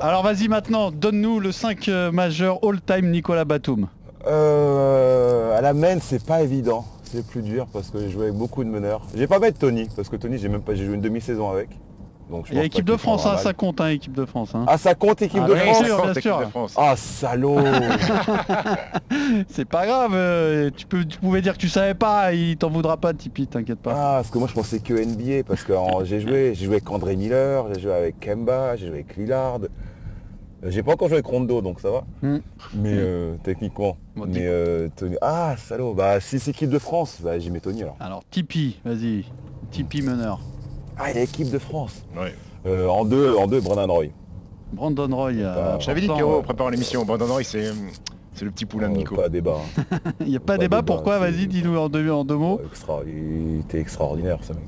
Alors 0.00 0.22
vas-y 0.22 0.48
maintenant, 0.48 0.90
donne-nous 0.90 1.40
le 1.40 1.52
5 1.52 1.88
euh, 1.88 2.12
majeur 2.12 2.58
all-time 2.64 3.10
Nicolas 3.10 3.44
Batum. 3.44 3.88
Euh, 4.26 5.56
à 5.56 5.60
la 5.60 5.74
main, 5.74 5.98
c'est 6.00 6.24
pas 6.24 6.42
évident. 6.42 6.84
C'est 7.04 7.26
plus 7.26 7.42
dur 7.42 7.66
parce 7.72 7.90
que 7.90 7.98
j'ai 7.98 8.10
joué 8.10 8.24
avec 8.24 8.36
beaucoup 8.36 8.64
de 8.64 8.70
meneurs. 8.70 9.02
J'ai 9.14 9.26
pas 9.26 9.38
mettre 9.38 9.58
Tony 9.58 9.88
parce 9.94 10.08
que 10.08 10.16
Tony, 10.16 10.38
j'ai 10.38 10.48
même 10.48 10.62
pas, 10.62 10.74
j'ai 10.74 10.86
joué 10.86 10.94
une 10.94 11.02
demi-saison 11.02 11.50
avec. 11.50 11.68
Donc 12.30 12.46
je 12.46 12.52
Il 12.52 12.56
y 12.56 12.58
a 12.58 12.62
pense 12.62 12.66
équipe 12.66 12.84
de 12.86 12.96
France, 12.96 13.26
hein, 13.26 13.36
ça 13.36 13.52
compte, 13.52 13.80
hein, 13.80 13.88
équipe 13.88 14.14
de 14.14 14.24
France. 14.24 14.54
hein. 14.54 14.64
Ah, 14.66 14.78
ça 14.78 14.94
compte 14.94 15.20
équipe 15.22 15.42
Ah, 15.44 15.48
de 15.48 15.54
bien 15.54 15.64
France 15.64 15.84
sûr, 15.84 16.02
bien 16.02 16.20
sûr. 16.20 16.68
Ah, 16.76 16.94
salaud 16.96 17.58
C'est 19.48 19.64
pas 19.66 19.86
grave, 19.86 20.12
euh, 20.14 20.70
tu, 20.74 20.86
peux, 20.86 21.04
tu 21.04 21.18
pouvais 21.18 21.42
dire 21.42 21.54
que 21.54 21.58
tu 21.58 21.68
savais 21.68 21.94
pas, 21.94 22.32
il 22.32 22.56
t'en 22.56 22.70
voudra 22.70 22.96
pas, 22.96 23.12
Tipeee, 23.12 23.46
t'inquiète 23.46 23.80
pas. 23.80 23.92
Ah, 23.94 24.12
parce 24.16 24.30
que 24.30 24.38
moi 24.38 24.48
je 24.48 24.54
pensais 24.54 24.78
que 24.80 24.94
NBA 24.94 25.44
parce 25.46 25.62
que 25.64 25.72
j'ai 26.04 26.20
joué, 26.20 26.54
j'ai 26.54 26.64
joué 26.66 26.74
avec 26.76 26.90
André 26.90 27.16
Miller, 27.16 27.66
j'ai 27.74 27.80
joué 27.80 27.92
avec 27.92 28.20
Kemba, 28.20 28.76
j'ai 28.76 28.86
joué 28.86 28.94
avec 28.96 29.16
Lillard. 29.16 29.58
Euh, 30.64 30.70
J'ai 30.70 30.82
pas 30.84 30.92
encore 30.92 31.08
joué 31.08 31.16
avec 31.16 31.26
Rondo 31.26 31.60
donc 31.60 31.80
ça 31.80 31.90
va. 31.90 32.04
Hmm. 32.22 32.38
Mais 32.74 32.92
euh, 32.94 33.34
techniquement. 33.42 33.96
mais 34.16 34.46
euh, 34.46 34.88
Tony- 34.96 35.16
Ah 35.20 35.54
salaud, 35.58 35.92
bah 35.92 36.20
si 36.20 36.38
c'est 36.38 36.52
équipe 36.52 36.70
de 36.70 36.78
France, 36.78 37.18
bah 37.20 37.38
j'y 37.38 37.50
mets 37.50 37.60
Tony 37.60 37.82
alors. 37.82 37.96
Alors 38.00 38.22
Tipeee, 38.30 38.78
vas-y, 38.84 39.24
Tipeee 39.70 40.02
meneur. 40.02 40.40
Ah 40.98 41.10
il 41.10 41.18
équipe 41.18 41.50
de 41.50 41.58
France. 41.58 42.04
Euh, 42.66 42.86
en 42.88 43.04
deux, 43.04 43.34
en 43.36 43.46
deux, 43.46 43.60
Brennan 43.60 43.90
Roy. 43.90 44.06
Brandon 44.72 45.08
Roy. 45.14 45.32
euh, 45.32 45.78
Je 45.80 45.86
t'avais 45.86 46.00
dit, 46.00 46.06
Pierrot, 46.08 46.34
euh, 46.36 46.38
en 46.38 46.42
préparant 46.42 46.70
l'émission, 46.70 47.04
Brandon 47.04 47.26
Roy, 47.26 47.42
c'est 47.44 47.66
euh, 47.66 47.72
c'est 48.34 48.44
le 48.46 48.50
petit 48.50 48.64
poulain 48.64 48.88
de 48.88 48.96
Nico. 48.96 49.14
Pas 49.16 49.28
débat. 49.28 49.56
hein. 49.58 49.98
Il 50.20 50.28
n'y 50.28 50.36
a 50.36 50.40
pas 50.40 50.54
Pas 50.54 50.58
débat, 50.58 50.76
débat, 50.78 50.82
pourquoi 50.82 51.18
Vas-y, 51.18 51.46
dis-nous 51.46 51.76
en 51.76 51.88
deux, 51.88 52.10
en 52.10 52.24
deux 52.24 52.36
mots. 52.36 52.60
Extra, 52.66 53.00
il 53.06 53.60
était 53.60 53.78
extraordinaire 53.80 54.38
ce 54.42 54.52
mec. 54.54 54.62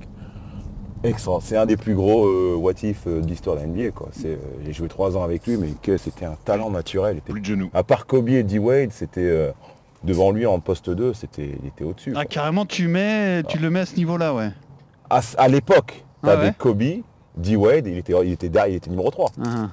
Extra. 1.02 1.38
C'est 1.42 1.56
un 1.56 1.66
des 1.66 1.76
plus 1.76 1.94
gros 1.94 2.26
euh, 2.26 2.56
what 2.56 2.72
if 2.82 3.06
euh, 3.06 3.20
de 3.20 3.26
l'histoire 3.26 3.56
de 3.56 3.60
la 3.62 3.66
NBA 3.66 3.90
quoi. 3.90 4.08
C'est, 4.12 4.28
euh, 4.32 4.36
j'ai 4.64 4.72
joué 4.72 4.88
trois 4.88 5.16
ans 5.16 5.22
avec 5.22 5.46
lui 5.46 5.56
mais 5.58 5.68
que 5.82 5.96
c'était 5.98 6.24
un 6.24 6.36
talent 6.44 6.70
naturel. 6.70 7.16
Il 7.16 7.18
était... 7.18 7.32
Plus 7.32 7.40
de 7.42 7.46
genoux. 7.46 7.70
À 7.74 7.82
part 7.82 8.06
Kobe 8.06 8.28
et 8.30 8.42
D 8.42 8.58
Wade, 8.58 8.90
c'était 8.92 9.20
euh, 9.20 9.50
devant 10.02 10.30
lui 10.30 10.46
en 10.46 10.60
poste 10.60 10.88
2, 10.90 11.12
c'était, 11.14 11.56
il 11.62 11.68
était 11.68 11.84
au-dessus. 11.84 12.14
Ah 12.16 12.24
carrément 12.24 12.64
tu 12.66 12.88
mets, 12.88 13.42
tu 13.44 13.58
le 13.58 13.68
mets 13.70 13.80
à 13.80 13.86
ce 13.86 13.96
niveau-là, 13.96 14.34
ouais. 14.34 14.50
À 15.10 15.48
l'époque, 15.48 16.04
Ah 16.24 16.36
t'avais 16.36 16.46
ouais 16.48 16.54
Kobe, 16.58 16.82
D 17.36 17.56
Wade, 17.56 17.86
il 17.86 17.98
était, 17.98 18.12
il 18.24 18.32
était 18.32 18.48
derrière, 18.48 18.72
il 18.72 18.76
était 18.76 18.90
numéro 18.90 19.10
3. 19.10 19.30
Ah. 19.44 19.68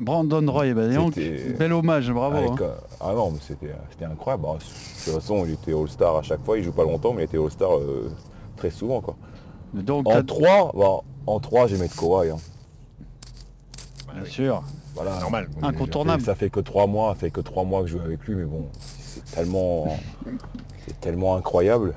Brandon 0.00 0.50
Roy, 0.50 0.72
bah, 0.72 0.88
donc, 0.88 1.14
bel 1.58 1.72
hommage, 1.74 2.10
bravo. 2.10 2.36
Avec, 2.36 2.50
hein. 2.52 2.56
euh, 2.62 2.74
ah 3.00 3.12
non, 3.14 3.30
mais 3.32 3.38
c'était, 3.46 3.74
c'était 3.90 4.06
incroyable. 4.06 4.44
Bah, 4.44 4.54
de 4.58 4.64
toute 5.04 5.14
façon, 5.20 5.44
il 5.44 5.52
était 5.52 5.74
All-Star 5.74 6.16
à 6.16 6.22
chaque 6.22 6.42
fois. 6.44 6.56
Il 6.56 6.64
joue 6.64 6.72
pas 6.72 6.84
longtemps, 6.84 7.12
mais 7.12 7.22
il 7.22 7.24
était 7.26 7.36
All-Star 7.38 7.76
euh, 7.76 8.10
très 8.56 8.70
souvent. 8.70 9.02
Quoi. 9.02 9.16
Donc, 9.74 10.08
en 10.08 10.12
t'as- 10.12 10.22
3, 10.22 10.72
bon, 10.74 11.02
en 11.26 11.38
3, 11.40 11.66
j'ai 11.66 11.76
mettre 11.76 11.96
Kawhi. 11.96 12.30
hein. 12.30 12.36
Bien 14.14 14.24
sûr. 14.24 14.62
Voilà. 14.94 15.20
Normal. 15.20 15.48
Incontournable. 15.62 16.22
Ça 16.22 16.34
fait 16.34 16.50
que 16.50 16.60
3 16.60 16.86
mois, 16.86 17.10
ça 17.14 17.20
fait 17.20 17.30
que 17.30 17.40
3 17.40 17.64
mois 17.64 17.82
que 17.82 17.88
je 17.88 17.98
joue 17.98 18.02
avec 18.04 18.20
lui, 18.26 18.34
mais 18.36 18.44
bon, 18.44 18.66
c'est 18.98 19.24
tellement, 19.36 19.86
c'est 20.86 20.98
tellement 21.00 21.36
incroyable. 21.36 21.94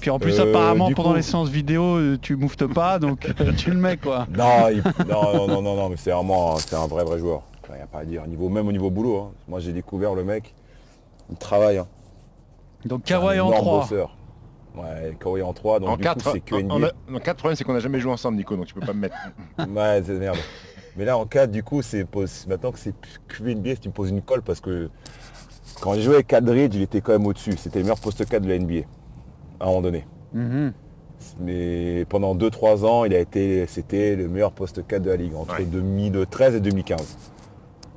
Puis 0.00 0.10
en 0.10 0.18
plus 0.18 0.38
Euh, 0.38 0.48
apparemment 0.50 0.90
pendant 0.92 1.10
coup- 1.10 1.16
les 1.16 1.22
séances 1.22 1.48
vidéo 1.48 1.96
euh, 1.96 2.18
tu 2.20 2.36
mouftes 2.36 2.66
pas 2.66 2.98
donc 2.98 3.26
tu 3.56 3.70
le 3.70 3.76
mets 3.78 3.96
quoi. 3.96 4.26
Non, 4.30 4.68
il- 4.70 4.82
non, 5.08 5.34
non, 5.34 5.46
non, 5.48 5.62
non, 5.62 5.76
non, 5.76 5.88
mais 5.88 5.96
c'est 5.96 6.10
vraiment, 6.10 6.56
c'est 6.58 6.76
un 6.76 6.86
vrai, 6.86 7.04
vrai 7.04 7.18
joueur. 7.18 7.42
Il 7.68 7.74
n'y 7.76 7.80
a 7.82 7.86
pas 7.86 8.00
à 8.00 8.04
dire. 8.04 8.24
Niveau, 8.26 8.48
même 8.48 8.68
au 8.68 8.72
niveau 8.72 8.90
boulot, 8.90 9.18
hein. 9.18 9.30
moi 9.48 9.58
j'ai 9.58 9.72
découvert 9.72 10.14
le 10.14 10.22
mec, 10.24 10.54
il 11.30 11.36
travaille. 11.36 11.78
hein. 11.78 11.86
Donc 12.84 13.02
Kawhi 13.04 13.40
en 13.40 13.48
énorme 13.48 13.54
3. 13.54 13.80
bosseur. 13.80 14.16
Ouais, 14.76 15.16
Kawhi 15.18 15.42
en 15.42 15.52
3, 15.52 15.80
donc 15.80 15.88
En 15.88 15.96
du 15.96 16.02
4, 16.02 16.22
coup 16.24 16.30
c'est 16.32 16.40
que 16.40 16.54
en, 16.54 16.78
NBA. 16.78 16.92
en 17.14 17.18
4 17.18 17.36
problème, 17.38 17.56
c'est 17.56 17.64
qu'on 17.64 17.72
n'a 17.72 17.80
jamais 17.80 17.98
joué 17.98 18.12
ensemble, 18.12 18.36
Nico, 18.36 18.54
donc 18.56 18.66
tu 18.66 18.74
peux 18.74 18.84
pas 18.86 18.92
me 18.92 19.00
mettre. 19.00 19.16
Ouais, 19.58 20.02
c'est 20.04 20.12
merde. 20.12 20.36
Mais 20.96 21.04
là, 21.04 21.18
en 21.18 21.24
4, 21.26 21.50
du 21.50 21.62
coup, 21.62 21.82
c'est 21.82 22.06
maintenant 22.46 22.70
que 22.72 22.78
c'est 22.78 22.94
QNBA, 23.28 23.76
tu 23.76 23.88
me 23.88 23.92
poses 23.94 24.10
une 24.10 24.22
colle 24.22 24.42
parce 24.42 24.60
que 24.60 24.88
quand 25.80 25.94
j'ai 25.94 26.02
joué 26.02 26.14
avec 26.16 26.32
Aldridge, 26.32 26.74
il 26.74 26.82
était 26.82 27.00
quand 27.00 27.12
même 27.12 27.26
au-dessus. 27.26 27.54
C'était 27.58 27.78
le 27.80 27.84
meilleur 27.84 27.98
poste 28.00 28.24
4 28.26 28.42
de 28.42 28.48
la 28.48 28.58
NBA, 28.58 28.86
à 29.60 29.64
un 29.64 29.66
moment 29.68 29.82
donné. 29.82 30.04
Mais 31.40 32.04
pendant 32.08 32.34
2-3 32.34 32.84
ans, 32.84 33.04
il 33.04 33.14
a 33.14 33.18
été, 33.18 33.66
c'était 33.66 34.16
le 34.16 34.28
meilleur 34.28 34.52
poste 34.52 34.86
4 34.86 35.02
de 35.02 35.10
la 35.10 35.16
ligue, 35.16 35.34
entre 35.34 35.60
2013 35.62 36.56
et 36.56 36.60
2015. 36.60 37.16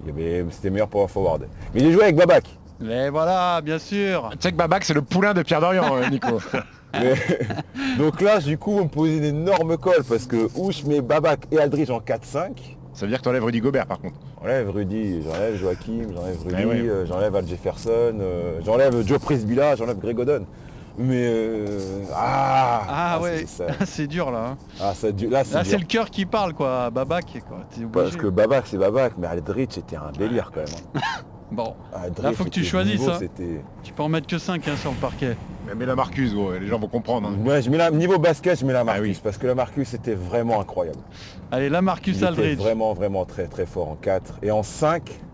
Il 0.04 0.08
y 0.08 0.12
avait, 0.12 0.45
c'était 0.52 0.69
meilleur 0.69 0.88
power 0.88 1.08
forward. 1.08 1.43
Mais 1.74 1.82
j'ai 1.82 1.91
joué 1.91 2.04
avec 2.04 2.15
Babac. 2.15 2.45
Mais 2.80 3.10
voilà, 3.10 3.60
bien 3.62 3.78
sûr. 3.78 4.30
Tu 4.32 4.38
sais 4.39 4.52
que 4.52 4.58
Babac, 4.58 4.86
c'est 4.86 4.93
le 4.93 5.02
poulain 5.02 5.34
de 5.34 5.43
Pierre 5.43 5.60
Dorian, 5.60 5.98
euh, 5.98 6.10
Nico. 6.10 6.39
Mais- 6.93 7.13
donc 7.98 8.22
là, 8.22 8.39
du 8.39 8.58
coup, 8.58 8.78
on 8.80 8.84
me 8.86 8.89
posait 8.89 9.17
une 9.17 9.24
énorme 9.26 9.78
colle 9.78 10.04
parce 10.08 10.26
que 10.26 10.48
où 10.56 10.72
je 10.72 10.86
mets 10.86 11.02
Babac 11.02 11.41
et 11.52 11.60
Aldridge 11.60 11.89
en 11.91 12.00
4-5. 12.00 12.78
Ça 12.93 13.06
veut 13.06 13.10
dire 13.10 13.17
que 13.19 13.24
tu 13.24 13.30
enlèves 13.30 13.43
Rudy 13.43 13.60
Gobert, 13.60 13.86
par 13.86 14.00
contre. 14.00 14.15
J'enlève 14.41 14.69
Rudy, 14.69 15.22
j'enlève 15.22 15.56
Joachim, 15.58 16.08
j'enlève 16.15 16.38
Rudy, 16.43 16.56
Eh 16.62 16.65
ouais. 16.65 16.76
euh, 16.89 17.06
j'enlève 17.06 17.36
Al 17.36 17.45
Jefferson, 17.45 17.89
euh, 18.19 18.60
j'enlève 18.65 19.06
Joe 19.06 19.19
Prisbilla, 19.19 19.76
j'enlève 19.76 20.00
Greg 20.00 20.17
Oden. 20.17 20.45
Mais 20.99 21.23
euh, 21.27 22.03
ah, 22.13 22.81
Ah 23.15 23.19
ouais, 23.21 23.45
c'est 23.85 24.07
dur 24.07 24.31
là. 24.31 24.49
hein. 24.51 24.57
Ah, 24.81 24.93
ça, 24.93 25.12
du- 25.12 25.29
là, 25.29 25.43
c'est 25.45 25.53
Là 25.55 25.63
dur. 25.63 25.71
c'est 25.71 25.77
le 25.77 25.85
cœur 25.85 26.09
qui 26.09 26.25
parle 26.25 26.53
quoi, 26.53 26.89
Babac 26.89 27.41
quoi. 27.47 27.59
Parce 27.93 28.15
que 28.17 28.27
Babac, 28.27 28.67
c'est 28.67 28.77
Babac, 28.77 29.13
mais 29.17 29.27
Aldridge, 29.27 29.69
c'était 29.71 29.95
un 29.95 30.12
délire 30.12 30.51
quand 30.53 30.62
même. 30.62 30.69
hein. 30.95 30.99
Bon, 31.51 31.73
Aldridge, 31.91 32.23
là 32.23 32.31
faut 32.33 32.43
que 32.43 32.49
tu 32.49 32.59
c'était 32.59 32.69
choisisses. 32.69 32.99
niveau, 32.99 33.12
hein. 33.12 33.17
c'était- 33.17 33.63
Tu 33.81 33.91
peux 33.91 34.03
en 34.03 34.09
mettre 34.09 34.27
que 34.27 34.38
5 34.38 34.63
sur 34.79 34.91
le 34.91 34.97
parquet. 34.97 35.35
Mais 35.65 35.73
mets 35.73 35.88
la 35.88 35.95
Marcus, 35.95 36.31
gros, 36.35 36.51
les 36.53 36.67
gens 36.67 36.77
vont 36.77 36.88
comprendre. 36.88 37.27
hein. 37.29 37.43
Ouais, 37.43 37.63
je 37.63 37.71
mets 37.71 37.77
la, 37.77 37.89
niveau 37.89 38.19
basket, 38.19 38.59
je 38.59 38.65
mets 38.67 38.73
la 38.73 38.81
Ah 38.81 38.83
Marcus, 38.83 39.17
parce 39.19 39.39
que 39.39 39.47
la 39.47 39.55
Marcus, 39.55 39.88
c'était 39.88 40.13
vraiment 40.13 40.62
incroyable. 40.62 40.99
Allez, 41.51 41.69
là 41.69 41.81
Marcus 41.81 42.17
Il 42.17 42.17
était 42.17 42.27
Aldridge. 42.27 42.57
vraiment, 42.59 42.93
vraiment 42.93 43.25
très, 43.25 43.47
très 43.47 43.65
fort 43.65 43.88
en 43.89 43.95
4. 43.95 44.35
Et 44.43 44.51
en 44.51 44.62
5, 44.62 45.01
euh, 45.09 45.13
c'est- 45.15 45.28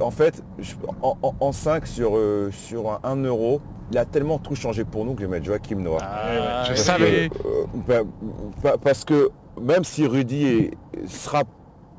en 0.00 0.10
fait, 0.10 0.42
je- 0.58 0.74
en, 1.02 1.16
en- 1.22 1.34
en 1.40 1.52
5 1.52 1.86
sur, 1.86 2.16
euh, 2.16 2.50
sur 2.52 2.90
un 2.90 3.00
1 3.04 3.16
euro, 3.24 3.60
il 3.92 3.98
a 3.98 4.04
tellement 4.04 4.38
tout 4.38 4.54
changé 4.54 4.84
pour 4.84 5.04
nous 5.04 5.14
que 5.14 5.22
je 5.22 5.26
vais 5.26 5.32
mettre 5.32 5.46
Joachim 5.46 5.76
Noah. 5.76 5.98
Ah, 6.02 6.64
je 6.68 6.74
savais. 6.74 7.30
Euh, 7.44 7.64
bah, 7.88 8.00
bah, 8.62 8.74
parce 8.82 9.04
que 9.04 9.30
même 9.60 9.84
si 9.84 10.06
Rudy 10.06 10.46
est- 10.46 10.70
sera 11.08 11.42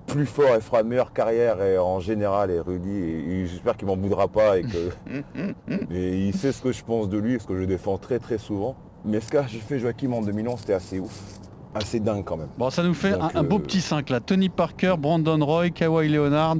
plus 0.07 0.25
fort 0.25 0.55
et 0.55 0.61
fera 0.61 0.81
une 0.81 0.87
meilleure 0.87 1.13
carrière 1.13 1.61
et 1.61 1.77
en 1.77 1.99
général 2.01 2.51
et 2.51 2.59
Rudy 2.59 3.45
j'espère 3.47 3.77
qu'il 3.77 3.87
m'en 3.87 3.95
voudra 3.95 4.27
pas 4.27 4.57
et 4.57 4.63
que 4.63 4.89
et 5.91 6.17
il 6.27 6.35
sait 6.35 6.51
ce 6.51 6.61
que 6.61 6.71
je 6.73 6.83
pense 6.83 7.07
de 7.07 7.17
lui 7.17 7.35
et 7.35 7.39
ce 7.39 7.47
que 7.47 7.57
je 7.57 7.63
défends 7.63 7.97
très 7.97 8.19
très 8.19 8.37
souvent 8.37 8.75
mais 9.05 9.21
ce 9.21 9.29
qu'a 9.29 9.43
fait 9.43 9.79
Joachim 9.79 10.11
en 10.11 10.21
2011 10.21 10.59
c'était 10.59 10.73
assez 10.73 10.99
ouf 10.99 11.17
assez 11.73 11.99
dingue 11.99 12.23
quand 12.25 12.37
même 12.37 12.49
Bon, 12.57 12.69
ça 12.69 12.83
nous 12.83 12.93
fait 12.93 13.11
Donc, 13.11 13.35
un, 13.35 13.39
un 13.39 13.43
beau 13.43 13.57
euh, 13.57 13.59
petit 13.59 13.81
5 13.81 14.09
là. 14.09 14.19
Tony 14.19 14.49
Parker, 14.49 14.95
Brandon 14.99 15.43
Roy, 15.45 15.69
Kawhi 15.69 16.09
Leonard, 16.09 16.57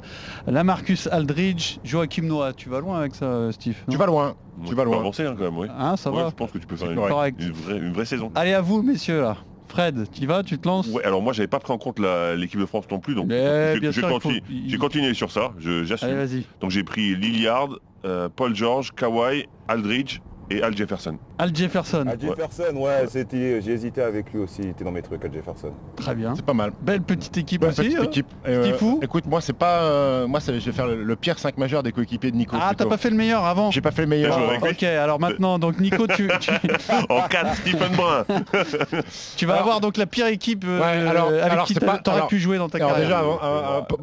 Lamarcus 0.47 1.07
Aldridge, 1.11 1.77
Joachim 1.83 2.23
Noah. 2.23 2.53
Tu 2.53 2.69
vas 2.69 2.79
loin 2.79 2.99
avec 2.99 3.15
ça, 3.15 3.51
Steve 3.51 3.75
Tu 3.89 3.97
vas 3.97 4.05
loin. 4.05 4.35
Moi, 4.57 4.67
Tu 4.69 4.75
vas 4.75 4.83
loin. 4.83 4.99
avancer 4.99 5.25
hein, 5.25 5.35
quand 5.37 5.43
même, 5.45 5.57
oui. 5.57 5.67
Hein, 5.77 5.95
ça 5.97 6.11
Ouais, 6.11 6.23
va 6.23 6.29
Je 6.29 6.35
pense 6.35 6.51
que 6.51 6.57
tu 6.57 6.67
peux 6.67 6.75
faire 6.75 6.91
une, 6.91 6.97
correct. 6.97 7.37
une 7.41 7.51
vraie, 7.51 7.77
une 7.77 7.93
vraie 7.93 8.05
saison. 8.05 8.31
Allez 8.35 8.53
à 8.53 8.61
vous, 8.61 8.81
messieurs 8.81 9.21
là. 9.21 9.37
Fred, 9.67 10.05
tu 10.11 10.23
y 10.23 10.25
vas, 10.25 10.43
tu 10.43 10.57
te 10.59 10.67
lances 10.67 10.87
Ouais, 10.89 11.05
alors 11.05 11.21
moi 11.21 11.31
j'avais 11.31 11.47
pas 11.47 11.59
pris 11.59 11.71
en 11.71 11.77
compte 11.77 11.97
l'équipe 12.35 12.59
de 12.59 12.65
France 12.65 12.83
non 12.91 12.99
plus, 12.99 13.15
donc 13.15 13.29
j'ai- 13.29 14.01
continu- 14.01 14.41
faut- 14.71 14.77
continué 14.77 15.13
sur 15.13 15.31
ça, 15.31 15.53
je- 15.59 15.69
Allez, 15.69 15.85
j'assume. 15.85 16.09
vas-y. 16.13 16.45
Donc 16.59 16.71
j'ai 16.71 16.83
pris 16.83 17.15
Lilliard, 17.15 17.69
euh, 18.03 18.27
Paul 18.35 18.53
George, 18.53 18.91
Kawhi, 18.91 19.45
Aldridge 19.69 20.19
et 20.51 20.61
Al 20.63 20.75
Jefferson. 20.75 21.17
Al 21.37 21.55
Jefferson. 21.55 22.05
Al 22.07 22.19
Jefferson 22.19 22.75
ouais, 22.75 23.05
c'était 23.07 23.61
j'ai 23.61 23.71
hésité 23.71 24.01
avec 24.01 24.31
lui 24.33 24.41
aussi 24.41 24.61
il 24.63 24.69
était 24.69 24.83
dans 24.83 24.91
mes 24.91 25.01
trucs 25.01 25.23
Al 25.25 25.33
Jefferson 25.33 25.71
Très 25.95 26.15
bien. 26.15 26.33
C'est 26.35 26.45
pas 26.45 26.53
mal. 26.53 26.71
Belle 26.81 27.01
petite 27.01 27.37
équipe 27.37 27.61
Ouais, 27.63 27.69
aussi. 27.69 27.81
petite 27.83 27.99
hein. 27.99 28.03
équipe. 28.03 28.27
Euh, 28.47 28.71
écoute, 29.01 29.25
moi 29.27 29.41
c'est 29.41 29.53
pas, 29.53 29.81
euh, 29.83 30.27
moi 30.27 30.39
c'est- 30.39 30.59
je 30.59 30.65
vais 30.65 30.71
faire 30.71 30.87
le, 30.87 31.03
le 31.03 31.15
pire 31.15 31.37
5 31.39 31.57
majeur 31.57 31.83
des 31.83 31.91
coéquipiers 31.91 32.31
de 32.31 32.35
Nico. 32.37 32.55
Ah, 32.59 32.73
t'as 32.75 32.85
pas 32.85 32.97
fait 32.97 33.09
le 33.09 33.15
meilleur 33.15 33.45
avant 33.45 33.71
J'ai 33.71 33.81
pas 33.81 33.91
fait 33.91 34.01
le 34.03 34.07
meilleur. 34.07 34.37
Joué. 34.37 34.69
Ok, 34.71 34.83
alors 34.83 35.19
maintenant, 35.19 35.59
donc 35.59 35.79
Nico, 35.79 36.07
tu, 36.07 36.29
tu, 36.39 36.51
En 37.09 37.27
4, 37.27 37.55
Stephen 37.57 37.91
Brun 37.95 38.25
tu 39.37 39.45
vas 39.45 39.53
Alors- 39.53 39.63
avoir 39.63 39.79
donc 39.81 39.97
la 39.97 40.05
pire 40.05 40.27
équipe 40.27 40.65
euh, 40.67 40.79
Ouais, 40.79 41.07
alors- 41.09 41.27
avec 41.29 41.41
alors, 41.51 41.65
qui 41.65 41.75
t'aurais 41.75 42.27
pu 42.27 42.39
jouer 42.39 42.57
dans 42.57 42.69
ta 42.69 42.77
Alors 42.77 42.91
carrière. 42.91 43.07
déjà, 43.07 43.19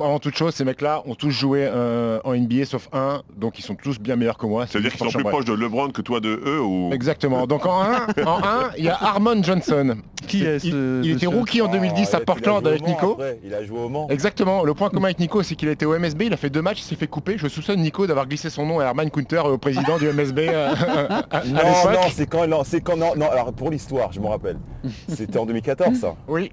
avant, 0.00 0.18
toute 0.18 0.36
chose, 0.36 0.54
ces 0.54 0.64
mecs-là 0.64 1.02
ont 1.06 1.14
tous 1.14 1.30
joué 1.30 1.68
euh, 1.70 2.20
en 2.24 2.34
NBA 2.34 2.64
sauf 2.64 2.88
un, 2.92 3.22
donc 3.36 3.58
ils 3.58 3.62
sont 3.62 3.74
tous 3.74 3.98
bien 3.98 4.16
meilleurs 4.16 4.38
que 4.38 4.46
moi. 4.46 4.66
Ça 4.66 4.78
veut 4.78 4.82
dire 4.82 4.92
qu'ils 4.92 5.10
sont 5.10 5.18
plus 5.18 5.24
proches 5.24 5.44
de 5.44 5.52
LeBron 5.54 5.90
que 5.90 6.02
toi 6.02 6.20
de 6.20 6.37
E 6.44 6.60
ou 6.60 6.90
Exactement. 6.92 7.46
Donc 7.46 7.66
en 7.66 7.82
1, 7.82 7.86
en 8.26 8.38
un, 8.44 8.70
il 8.76 8.84
y 8.84 8.88
a 8.88 8.96
Harmon 9.00 9.42
Johnson. 9.42 9.96
Qui 10.26 10.44
est 10.44 10.62
il, 10.64 10.72
ce 10.72 11.02
il 11.04 11.12
était 11.12 11.26
rookie 11.26 11.62
en 11.62 11.68
2010 11.68 12.12
à 12.14 12.20
Portland 12.20 12.66
avec 12.66 12.86
Nico. 12.86 13.16
Il 13.44 13.54
a 13.54 13.64
joué 13.64 13.78
au 13.78 13.88
Mans. 13.88 14.08
Exactement. 14.10 14.62
Le 14.64 14.74
point 14.74 14.90
commun 14.90 15.06
avec 15.06 15.20
Nico, 15.20 15.42
c'est 15.42 15.54
qu'il 15.54 15.68
a 15.68 15.72
été 15.72 15.86
au 15.86 15.98
MSB, 15.98 16.22
il 16.26 16.32
a 16.34 16.36
fait 16.36 16.50
deux 16.50 16.60
matchs, 16.60 16.80
il 16.80 16.84
s'est 16.84 16.96
fait 16.96 17.06
couper. 17.06 17.38
Je 17.38 17.48
soupçonne 17.48 17.80
Nico 17.80 18.06
d'avoir 18.06 18.26
glissé 18.26 18.50
son 18.50 18.66
nom 18.66 18.80
à 18.80 18.84
Herman 18.84 19.10
Kunter, 19.10 19.40
au 19.46 19.56
président 19.58 19.96
du 19.96 20.06
MSB 20.12 20.38
euh, 20.48 20.70
à, 21.30 21.38
à 21.38 21.44
Non, 21.44 21.60
non, 21.92 22.00
c'est 22.12 22.26
quand, 22.26 22.46
non, 22.46 22.62
c'est 22.64 22.80
quand, 22.80 22.96
non, 22.96 23.12
non, 23.16 23.30
alors 23.30 23.52
pour 23.52 23.70
l'histoire, 23.70 24.12
je 24.12 24.20
me 24.20 24.26
rappelle. 24.26 24.58
C'était 25.08 25.38
en 25.38 25.46
2014 25.46 25.94
ça 25.98 26.14
Oui. 26.26 26.52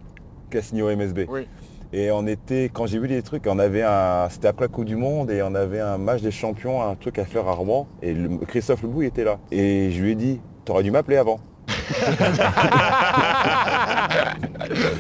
Cassini 0.50 0.82
au 0.82 0.96
MSB. 0.96 1.26
Oui. 1.28 1.48
Et 1.98 2.12
on 2.12 2.28
était, 2.28 2.70
quand 2.74 2.88
j'ai 2.88 3.00
vu 3.00 3.08
les 3.08 3.22
trucs, 3.22 3.48
on 3.48 3.58
avait 3.58 3.82
un, 3.84 4.28
c'était 4.30 4.50
après 4.50 4.66
la 4.66 4.68
Coupe 4.68 4.84
du 4.84 4.98
Monde 4.98 5.32
et 5.32 5.42
on 5.42 5.56
avait 5.56 5.80
un 5.80 5.98
match 5.98 6.22
des 6.22 6.30
champions, 6.32 6.82
un 6.84 6.94
truc 6.96 7.18
à 7.20 7.24
faire 7.24 7.48
à 7.48 7.54
Rouen. 7.54 7.88
Et 8.02 8.14
le- 8.14 8.38
Christophe 8.46 8.82
Lebou 8.84 9.04
il 9.04 9.06
était 9.08 9.24
là. 9.24 9.38
Et 9.50 9.92
je 9.92 10.02
lui 10.04 10.12
ai 10.12 10.16
dit, 10.16 10.42
t'aurais 10.66 10.84
dû 10.84 10.92
m'appeler 10.92 11.16
avant. 11.16 11.40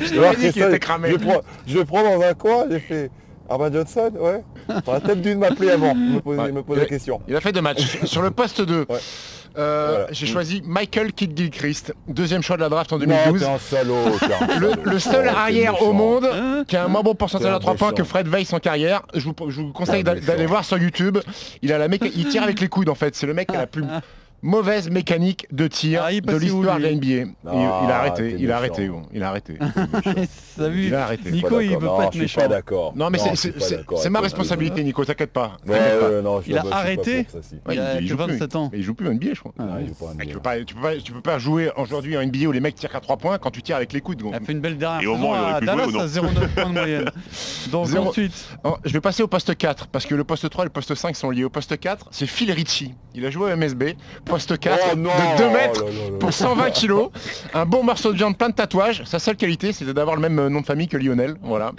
Je 0.02 0.20
t'avais 0.22 0.36
dit 0.38 0.52
qu'il 0.54 0.62
était 0.64 0.80
cramé. 0.80 1.10
Je 1.10 1.14
le 1.16 1.20
prends, 1.20 1.42
je 1.68 1.78
le 1.80 1.86
prends 1.86 2.04
dans 2.04 2.22
un 2.22 2.34
coin, 2.34 2.66
j'ai 2.70 2.80
fait 2.80 3.12
Armand 3.50 3.72
Johnson, 3.72 4.12
ouais. 4.20 4.44
T'aurais 4.84 5.02
peut-être 5.02 5.22
dû 5.22 5.36
m'appeler 5.36 5.72
avant, 5.72 5.94
me 5.96 6.20
poser, 6.20 6.40
Ouais. 6.42 6.52
me 6.52 6.64
poser 6.64 6.82
la 6.82 6.88
question. 6.88 7.20
Il 7.28 7.36
a 7.36 7.42
fait 7.42 7.52
deux 7.52 7.62
matchs. 7.62 8.00
Sur 8.06 8.22
le 8.22 8.32
poste 8.32 8.62
2, 8.62 8.86
euh, 9.58 9.88
Voilà. 9.90 10.08
j'ai 10.12 10.26
choisi 10.26 10.62
Michael 10.66 11.14
Kidd 11.14 11.38
Gilchrist, 11.38 11.94
deuxième 12.08 12.42
choix 12.42 12.56
de 12.58 12.62
la 12.62 12.70
draft 12.70 12.92
en 12.94 12.98
Non, 12.98 13.06
2012. 13.06 13.40
t'es 13.40 13.46
un 13.48 13.58
salaud, 13.58 14.18
t'es 14.20 14.34
un 14.34 14.60
Le, 14.84 15.00
seul 15.00 15.26
Oh, 15.28 15.30
t'es 15.32 15.38
arrière 15.38 15.82
au 15.82 15.94
monde 15.94 16.28
qui 16.68 16.76
a 16.76 16.86
un 16.86 16.88
moins 16.88 17.02
bon 17.02 17.16
pourcentage 17.16 17.54
à 17.54 17.60
3 17.60 17.76
points 17.76 17.94
que 17.94 18.04
Fred 18.04 18.28
Weiss 18.28 18.52
en 18.54 18.60
carrière. 18.60 19.02
Je 19.14 19.24
vous, 19.26 19.36
je 19.50 19.62
vous 19.62 19.72
conseille 19.72 20.04
d'aller 20.04 20.46
voir 20.46 20.66
sur 20.66 20.78
YouTube. 20.78 21.18
Il 21.62 21.72
a 21.74 21.78
la 21.78 21.88
méca- 21.88 22.12
il 22.16 22.28
tire 22.28 22.44
avec 22.44 22.60
les 22.60 22.68
coudes 22.68 22.90
en 22.90 22.96
fait. 22.96 23.16
C'est 23.16 23.28
le 23.28 23.34
mec 23.34 23.48
qui 23.50 23.56
a 23.56 23.60
la 23.60 23.68
plus 23.68 23.84
mauvaise 24.46 24.90
mécanique 24.90 25.48
de 25.52 25.68
tir 25.68 26.02
Ah, 26.06 26.12
il 26.14 26.22
de 26.22 26.36
l'histoire 26.38 26.78
de 26.78 26.84
la 26.84 26.92
NBA. 26.94 27.06
Il, 27.08 27.16
il 27.44 27.50
a 27.50 27.84
Ah, 27.90 28.00
arrêté, 28.00 28.36
il 28.40 28.52
a 28.52 28.58
arrêté, 28.58 28.88
bon, 28.88 29.02
il 29.14 29.24
a 29.24 29.30
arrêté. 29.30 29.58
Il 30.58 30.96
a 30.96 31.04
arrêté. 31.04 31.32
Nico, 31.32 31.60
il 31.60 31.78
veut 31.78 31.86
Non, 31.86 31.98
pas 31.98 32.06
être 32.06 32.16
méchant. 32.16 32.42
pas 32.42 32.48
d'accord. 32.48 32.94
Non 32.96 33.10
mais 33.10 33.18
c'est- 33.36 34.10
ma 34.10 34.22
responsabilité 34.22 34.84
Nico, 34.84 35.04
t'inquiète 35.04 35.32
pas. 35.34 35.58
Ouais, 35.68 36.22
non, 36.24 36.42
Il 36.48 36.58
a 36.58 36.64
pas- 36.64 36.76
arrêté 36.78 37.24
pour 37.26 37.32
ça, 37.44 37.48
si. 37.50 37.56
Il 37.70 37.80
a 37.80 38.00
il 38.00 38.08
joue 38.08 38.16
plus. 38.16 38.26
27 38.34 38.56
ans. 38.56 38.72
Il 38.74 38.82
joue 38.82 38.94
plus 38.94 39.08
en 39.08 39.12
NBA 39.14 39.34
je 39.34 39.40
crois. 39.42 39.52
Pas 39.54 39.66
Ah, 39.70 39.78
tu, 39.84 40.04
NBA. 40.26 40.34
peux 40.34 40.40
pas, 40.40 40.58
tu, 40.64 40.76
peux 40.76 40.82
pas, 40.82 40.96
tu 40.96 41.12
peux 41.12 41.22
pas 41.22 41.40
jouer 41.40 41.72
aujourd'hui 41.76 42.16
en 42.18 42.22
NBA 42.26 42.48
où 42.48 42.52
les 42.52 42.60
mecs 42.62 42.76
tirent 42.76 42.92
qu'à 42.92 43.00
3 43.02 43.18
points 43.18 43.38
quand 43.38 43.52
tu 43.52 43.62
tires 43.62 43.76
avec 43.76 43.92
les 43.92 44.00
coudes. 44.02 44.24
a 44.34 44.40
fait 44.40 44.54
une 44.54 44.62
belle 44.62 44.78
dernière 44.78 45.02
Et 45.02 45.08
au 45.08 45.18
Mans, 45.18 45.36
il 45.36 45.42
aurait 45.42 45.52
à 45.54 45.60
pu 45.60 45.66
Dallas 45.66 45.84
à 46.00 46.06
0,9 46.08 46.48
points 46.56 46.70
de 46.70 46.74
moyenne. 46.74 47.12
Donc 47.72 47.88
ensuite, 47.98 48.34
Oh, 48.64 48.78
je 48.86 48.94
vais 48.94 49.02
passer 49.02 49.24
au 49.24 49.28
poste 49.28 49.56
4 49.58 49.88
parce 49.88 50.06
que 50.06 50.16
le 50.16 50.24
poste 50.24 50.50
3 50.50 50.64
et 50.64 50.68
le 50.68 50.72
poste 50.72 50.96
5 50.96 51.16
sont 51.16 51.30
liés. 51.32 51.44
Au 51.44 51.50
poste 51.50 51.78
4, 51.78 52.08
c'est 52.12 52.28
Phil 52.28 52.52
Ricci. 52.52 52.94
Il 53.14 53.26
a 53.26 53.30
joué 53.30 53.52
au 53.52 53.56
MSB. 53.56 53.96
Poste 54.36 54.60
4 54.60 54.80
Oh 54.92 54.96
non 54.98 55.12
de 55.12 55.38
2 55.38 55.50
mètres 55.50 55.86
Oh 55.86 55.90
là 55.90 55.94
là 55.94 56.10
là 56.10 56.18
pour 56.20 56.30
là. 56.30 56.36
120 56.36 56.72
kilos. 56.72 57.10
Un 57.54 57.66
bon 57.66 57.84
morceau 57.84 58.12
de 58.12 58.18
viande, 58.18 58.38
plein 58.38 58.50
de 58.50 58.54
tatouages. 58.54 59.02
Sa 59.06 59.18
seule 59.18 59.38
qualité, 59.38 59.72
c'était 59.72 59.94
d'avoir 59.94 60.18
le 60.18 60.22
même 60.22 60.38
euh, 60.38 60.50
nom 60.50 60.60
de 60.60 60.66
famille 60.66 60.90
que 60.90 60.98
Lionel. 60.98 61.36
Voilà. 61.42 61.72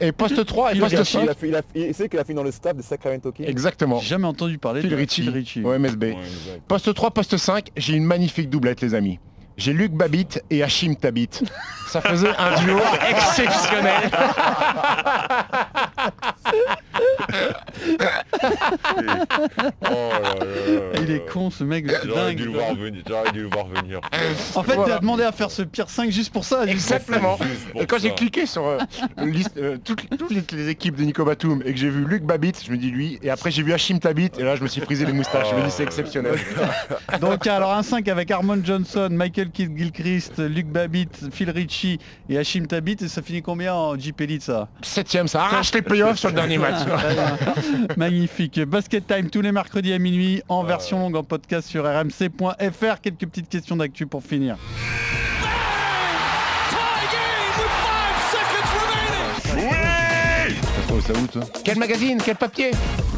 Et 0.00 0.12
poste 0.12 0.46
3 0.46 0.74
et 0.74 0.78
poste 0.78 0.94
a, 0.94 1.04
5. 1.04 1.28
il, 1.74 1.92
sait 1.92 2.08
qu'il 2.08 2.20
a 2.20 2.24
fini 2.24 2.36
dans 2.36 2.44
le 2.44 2.52
staff 2.52 2.76
de 2.76 2.82
Sacramento 2.82 3.32
Kings. 3.32 3.48
Exactement. 3.48 3.98
j'ai 3.98 4.10
jamais 4.10 4.28
entendu 4.28 4.58
parler 4.58 4.80
Phil 4.80 4.90
de 4.90 4.94
Ricci, 4.94 5.22
Phil 5.22 5.30
Ricci. 5.30 5.62
au 5.64 5.76
MSB. 5.76 6.14
Poste 6.68 6.94
3, 6.94 7.10
poste 7.10 7.36
5, 7.36 7.70
j'ai 7.76 7.94
une 7.94 8.04
magnifique 8.04 8.48
doublette 8.48 8.80
les 8.80 8.94
amis. 8.94 9.18
J'ai 9.56 9.72
Luc 9.72 9.90
Babbitt 9.90 10.44
et 10.50 10.62
Hachim 10.62 10.94
Tabit. 10.94 11.30
Ça 11.88 12.00
faisait 12.00 12.36
un 12.38 12.60
duo 12.60 12.78
exceptionnel. 13.10 14.10
Oh 19.90 20.10
Il 21.02 21.10
est 21.10 21.28
con 21.30 21.50
ce 21.50 21.64
mec, 21.64 21.86
c'est 21.88 22.06
J'aurais 22.08 22.34
dû 22.34 22.44
dingue. 22.44 22.52
le 22.52 22.58
voir 22.58 22.74
venir. 22.74 23.02
J'aurais 23.06 23.32
dû 23.32 23.42
le 23.42 23.48
voir 23.48 23.66
venir. 23.66 24.00
En 24.54 24.62
fait, 24.62 24.74
Voilà. 24.74 24.84
il 24.86 24.92
a 24.94 24.98
demandé 24.98 25.22
à 25.24 25.32
faire 25.32 25.50
ce 25.50 25.62
pire 25.62 25.88
5 25.90 26.10
juste 26.10 26.32
pour 26.32 26.44
ça. 26.44 26.66
juste 26.66 26.88
pour 26.88 26.96
Exactement. 26.96 27.36
Juste 27.42 27.68
pour 27.72 27.82
Et 27.82 27.86
quand 27.86 27.98
j'ai 27.98 28.14
cliqué 28.14 28.46
sur 28.46 28.66
euh, 28.66 28.78
le 29.18 29.26
liste, 29.30 29.56
euh, 29.56 29.76
toutes, 29.84 30.08
toutes 30.16 30.30
les, 30.30 30.42
les 30.52 30.68
équipes 30.68 30.96
de 30.96 31.02
Nico 31.04 31.24
Batum 31.24 31.62
et 31.64 31.72
que 31.72 31.78
j'ai 31.78 31.90
vu 31.90 32.04
Luc 32.04 32.22
Babbitt, 32.22 32.62
je 32.64 32.70
me 32.72 32.76
dis 32.76 32.90
lui. 32.90 33.18
Et 33.22 33.30
après 33.30 33.50
j'ai 33.50 33.62
vu 33.62 33.72
Hachim 33.72 33.98
Tabit 33.98 34.30
et 34.38 34.42
là 34.42 34.56
je 34.56 34.62
me 34.62 34.68
suis 34.68 34.80
frisé 34.80 35.04
les 35.06 35.12
moustaches. 35.12 35.48
Je 35.50 35.56
me 35.56 35.62
dis 35.64 35.70
c'est 35.70 35.82
exceptionnel. 35.84 36.34
Donc 37.20 37.46
alors 37.46 37.72
un 37.72 37.82
5 37.82 38.06
avec 38.08 38.30
Harmon 38.30 38.60
Johnson, 38.64 39.08
Michael 39.10 39.50
Kidd 39.50 39.76
Gilchrist, 39.76 40.38
Luc 40.38 40.66
Babbitt, 40.66 41.28
Phil 41.32 41.50
Ricci 41.50 41.98
et 42.28 42.38
Hashim 42.38 42.66
Tabit 42.66 42.96
et 43.00 43.08
ça 43.08 43.22
finit 43.22 43.42
combien 43.42 43.74
en 43.74 43.98
Jeep 43.98 44.20
Elite 44.20 44.42
ça? 44.42 44.68
Septième, 44.82 45.28
ça 45.28 45.42
arrache 45.44 45.72
les 45.74 45.82
playoffs 45.96 46.18
sur 46.18 46.28
le 46.28 46.34
dernier 46.34 46.58
match. 46.58 46.84
Bien. 46.84 47.86
Magnifique. 47.96 48.60
Basket 48.60 49.06
Time 49.06 49.30
tous 49.30 49.40
les 49.40 49.52
mercredis 49.52 49.92
à 49.92 49.98
minuit 49.98 50.42
en 50.48 50.62
version 50.62 50.98
longue 51.00 51.16
en 51.16 51.24
podcast 51.24 51.68
sur 51.68 51.84
rmc.fr. 51.84 53.00
Quelques 53.00 53.26
petites 53.26 53.48
questions 53.48 53.76
d'actu 53.76 54.06
pour 54.06 54.22
finir. 54.22 54.56
ça 61.00 61.12
où 61.12 61.26
toi 61.26 61.42
Quel 61.62 61.78
magazine 61.78 62.20
Quel 62.24 62.36
papier? 62.36 62.70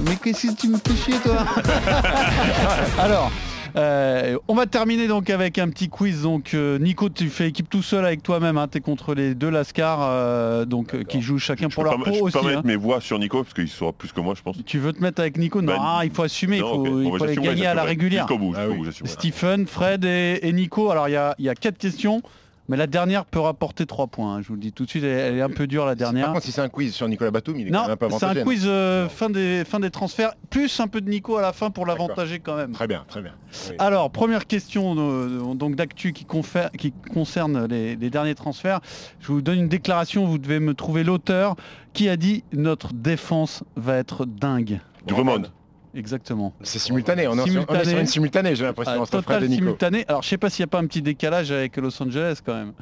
Mais 0.06 0.16
qu'est-ce 0.16 0.48
que 0.48 0.52
tu 0.52 0.68
me 0.68 0.76
fais 0.76 0.96
chier 0.96 1.18
toi? 1.20 1.38
Alors, 2.98 3.30
euh, 3.76 4.38
on 4.48 4.54
va 4.54 4.66
terminer 4.66 5.08
donc 5.08 5.30
avec 5.30 5.58
un 5.58 5.68
petit 5.68 5.88
quiz. 5.88 6.22
Donc 6.22 6.54
euh, 6.54 6.78
Nico, 6.78 7.08
tu 7.08 7.28
fais 7.28 7.48
équipe 7.48 7.68
tout 7.68 7.82
seul 7.82 8.04
avec 8.04 8.22
toi-même. 8.22 8.56
Hein, 8.58 8.68
tu 8.70 8.78
es 8.78 8.80
contre 8.80 9.14
les 9.14 9.34
deux 9.34 9.50
Lascar 9.50 9.98
euh, 10.02 10.64
donc, 10.64 10.94
euh, 10.94 11.02
qui 11.04 11.20
jouent 11.20 11.38
chacun 11.38 11.68
Je 11.68 11.74
pour 11.74 11.84
leur 11.84 11.96
peau 11.96 12.04
je 12.06 12.10
peux 12.18 12.24
aussi. 12.24 12.38
pas 12.38 12.42
mettre 12.44 12.58
hein. 12.58 12.62
mes 12.64 12.76
voix 12.76 13.00
sur 13.00 13.18
Nico 13.18 13.42
parce 13.42 13.54
qu'il 13.54 13.68
saura 13.68 13.92
plus 13.92 14.12
que 14.12 14.20
moi, 14.20 14.34
je 14.36 14.42
pense. 14.42 14.56
Tu 14.64 14.78
veux 14.78 14.92
te 14.92 15.02
mettre 15.02 15.20
avec 15.20 15.36
Nico? 15.36 15.60
Non, 15.62 15.72
Bah, 15.74 15.78
ah, 15.80 16.00
il 16.04 16.10
faut 16.10 16.22
assumer, 16.22 16.56
il 16.56 16.62
non, 16.62 16.84
faut, 16.84 17.00
il 17.02 17.10
bah, 17.10 17.18
faut 17.18 17.26
les 17.26 17.36
gagner 17.36 17.66
à 17.66 17.74
la 17.74 17.82
régulière. 17.84 18.26
Jusqu'au 18.26 18.38
bout, 18.38 18.54
Ah 18.56 18.60
jusqu'au 18.60 18.72
oui. 18.72 18.78
bout, 18.78 18.84
j'assumerai. 18.84 19.12
Stephen, 19.12 19.66
Fred 19.66 20.04
et, 20.04 20.40
et 20.42 20.52
Nico. 20.52 20.90
Alors 20.90 21.08
il 21.08 21.12
y 21.12 21.16
a, 21.16 21.34
il 21.38 21.44
y 21.44 21.48
a 21.48 21.54
quatre 21.54 21.78
questions, 21.78 22.22
mais 22.68 22.76
la 22.76 22.86
dernière 22.86 23.24
peut 23.24 23.40
rapporter 23.40 23.86
3 23.86 24.06
points. 24.08 24.36
hein. 24.36 24.42
Je 24.42 24.48
vous 24.48 24.54
le 24.54 24.60
dis 24.60 24.72
tout 24.72 24.84
de 24.84 24.90
suite, 24.90 25.04
elle, 25.04 25.10
elle 25.34 25.38
est 25.38 25.42
un 25.42 25.48
peu 25.48 25.66
dure 25.66 25.84
la 25.86 25.96
Par 25.96 26.12
dernière. 26.12 26.32
contre, 26.32 26.44
si 26.44 26.52
c'est 26.52 26.60
un 26.60 26.68
quiz 26.68 26.94
sur 26.94 27.08
Nicolas 27.08 27.30
Batum, 27.30 27.56
il 27.58 27.68
est 27.68 27.70
quand 27.70 27.82
même 27.82 27.90
un 27.92 27.96
peu 27.96 28.08
c'est 28.10 28.24
un 28.24 28.34
quiz 28.42 28.64
euh, 28.66 29.08
fin, 29.08 29.30
des, 29.30 29.64
fin 29.64 29.80
des 29.80 29.90
transferts, 29.90 30.34
plus 30.50 30.78
un 30.80 30.86
peu 30.86 31.00
de 31.00 31.08
Nico 31.08 31.36
à 31.36 31.42
la 31.42 31.52
fin 31.52 31.70
pour 31.70 31.86
l'avantager 31.86 32.38
quand 32.40 32.56
même. 32.56 32.72
Très 32.72 32.86
bien, 32.86 33.04
très 33.08 33.22
bien. 33.22 33.32
Alors, 33.78 34.10
première 34.10 34.46
question 34.46 34.94
euh, 34.98 35.54
donc 35.54 35.74
d'actu 35.76 36.12
qui, 36.12 36.24
concerne 36.24 37.66
les, 37.66 37.96
les 37.96 38.10
derniers 38.10 38.34
transferts. 38.34 38.80
Je 39.20 39.32
vous 39.32 39.42
donne 39.42 39.58
une 39.60 39.68
déclaration, 39.68 40.26
vous 40.26 40.38
devez 40.38 40.60
me 40.60 40.74
trouver 40.74 41.04
l'auteur 41.04 41.56
qui 41.92 42.08
a 42.08 42.16
dit 42.16 42.44
notre 42.52 42.92
défense 42.92 43.64
va 43.76 43.96
être 43.96 44.24
dingue. 44.26 44.80
Drummond. 45.06 45.50
Exactement. 45.98 46.52
C'est 46.62 46.78
simultané, 46.78 47.26
on 47.26 47.36
est, 47.38 47.50
sur- 47.50 47.64
on 47.68 47.74
est 47.74 47.84
Simultané. 47.84 47.84
sur 47.90 47.98
une 47.98 48.06
simultanée, 48.06 48.54
j'ai 48.54 48.64
l'impression, 48.64 49.04
Ah, 49.26 49.40
simultané. 49.48 50.04
Alors, 50.08 50.22
je 50.22 50.28
sais 50.28 50.38
pas 50.38 50.48
s'il 50.48 50.62
n'y 50.62 50.68
a 50.68 50.70
pas 50.70 50.78
un 50.78 50.86
petit 50.86 51.02
décalage 51.02 51.50
avec 51.50 51.76
Los 51.76 52.00
Angeles 52.02 52.38
quand 52.44 52.54
même. 52.54 52.72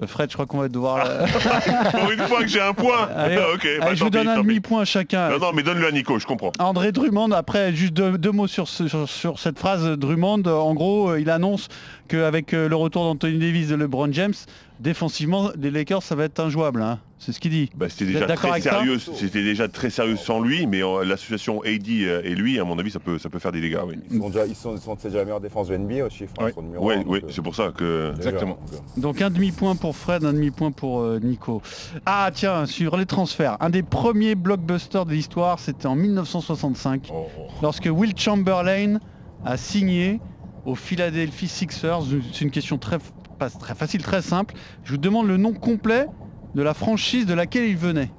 Euh, 0.00 0.06
Fred, 0.06 0.30
je 0.30 0.34
crois 0.34 0.46
qu'on 0.46 0.58
va 0.58 0.68
devoir. 0.68 1.04
euh, 1.06 1.26
Pour 1.90 2.10
une 2.10 2.20
fois 2.20 2.40
que 2.42 2.46
j'ai 2.48 2.60
un 2.60 2.72
point. 2.72 3.08
Allez, 3.16 3.36
bah, 3.36 3.42
allez, 3.82 3.96
je 3.96 4.04
vous 4.04 4.10
donne 4.10 4.22
pis, 4.24 4.28
un 4.30 4.36
demi-point 4.42 4.84
chacun. 4.84 5.28
Non, 5.30 5.38
non, 5.40 5.52
mais 5.52 5.62
donne-le 5.62 5.86
à 5.86 5.90
Nico, 5.90 6.18
je 6.18 6.26
comprends. 6.26 6.52
André 6.60 6.92
Drummond, 6.92 7.32
après 7.32 7.72
juste 7.74 7.92
deux, 7.94 8.16
deux 8.16 8.30
mots 8.30 8.46
sur, 8.46 8.66
ce- 8.68 8.86
sur, 8.88 9.08
sur 9.08 9.38
cette 9.38 9.58
phrase, 9.58 9.84
Drummond, 9.98 10.44
en 10.46 10.72
gros, 10.74 11.10
euh, 11.10 11.20
il 11.20 11.28
annonce 11.30 11.68
qu'avec 12.06 12.52
le 12.52 12.74
retour 12.76 13.04
d'Anthony 13.04 13.38
Davis 13.38 13.72
et 13.72 13.76
LeBron 13.76 14.08
James, 14.12 14.34
défensivement, 14.80 15.50
les 15.58 15.70
Lakers, 15.70 16.02
ça 16.02 16.14
va 16.14 16.24
être 16.24 16.40
injouable. 16.40 16.82
hein. 16.82 16.98
C'est 17.20 17.32
ce 17.32 17.40
qu'il 17.40 17.50
dit. 17.50 17.68
Bah, 17.74 17.88
c'était 17.88 18.12
déjà 18.12 18.26
très 18.28 18.48
avec 18.50 18.62
ça? 18.62 18.70
sérieux. 18.70 18.98
C'était 18.98 19.42
déjà 19.42 19.66
très 19.66 19.90
sérieux 19.90 20.14
sans 20.16 20.40
lui, 20.40 20.68
mais 20.68 20.84
euh, 20.84 21.04
l'association 21.04 21.60
AD 21.62 21.88
euh, 21.88 22.20
et 22.22 22.34
lui, 22.36 22.60
à 22.60 22.64
mon 22.64 22.78
avis, 22.78 22.92
ça 22.92 23.00
peut, 23.00 23.18
ça 23.18 23.28
peut 23.28 23.40
faire 23.40 23.50
des 23.50 23.60
dégâts. 23.60 23.80
Oui. 23.84 23.96
Ils 24.08 24.18
sont 24.20 24.28
déjà, 24.28 24.46
ils 24.46 24.54
sont, 24.54 24.76
ils 24.76 24.80
sont 24.80 24.94
déjà 24.94 25.18
la 25.18 25.24
meilleure 25.24 25.40
défense 25.40 25.66
de 25.66 25.76
NBA 25.76 26.04
au 26.06 26.10
chiffre. 26.10 26.32
hein, 26.38 26.50
euh, 26.56 27.20
c'est 27.28 27.42
pour 27.42 27.56
ça 27.56 27.72
que. 27.76 28.12
déjà, 28.16 28.28
Exactement. 28.30 28.58
donc, 28.60 28.72
euh, 28.72 29.00
Donc 29.00 29.22
un 29.22 29.30
demi-point 29.30 29.74
pour 29.74 29.96
Fred, 29.96 30.24
un 30.24 30.32
demi-point 30.32 30.70
pour 30.70 31.00
euh, 31.00 31.18
Nico. 31.20 31.60
Ah 32.06 32.30
tiens, 32.32 32.66
sur 32.66 32.96
les 32.96 33.06
transferts, 33.06 33.56
un 33.58 33.70
des 33.70 33.82
premiers 33.82 34.36
blockbusters 34.36 35.04
de 35.04 35.10
l'histoire, 35.12 35.58
c'était 35.58 35.86
en 35.86 35.96
1965, 35.96 37.10
Oh, 37.12 37.26
lorsque 37.62 37.88
Will 37.92 38.12
Chamberlain 38.16 38.98
a 39.44 39.56
signé 39.56 40.20
au 40.64 40.74
Philadelphia 40.74 41.48
Sixers. 41.48 42.00
C'est 42.32 42.44
une 42.44 42.50
question 42.50 42.78
très, 42.78 42.98
pas 43.38 43.50
très 43.50 43.74
facile, 43.74 44.02
très 44.02 44.22
simple. 44.22 44.54
Je 44.84 44.92
vous 44.92 44.98
demande 44.98 45.26
le 45.26 45.36
nom 45.36 45.52
complet 45.52 46.06
de 46.54 46.62
la 46.62 46.74
franchise 46.74 47.26
de 47.26 47.34
laquelle 47.34 47.64
il 47.68 47.76
venait. 47.76 48.10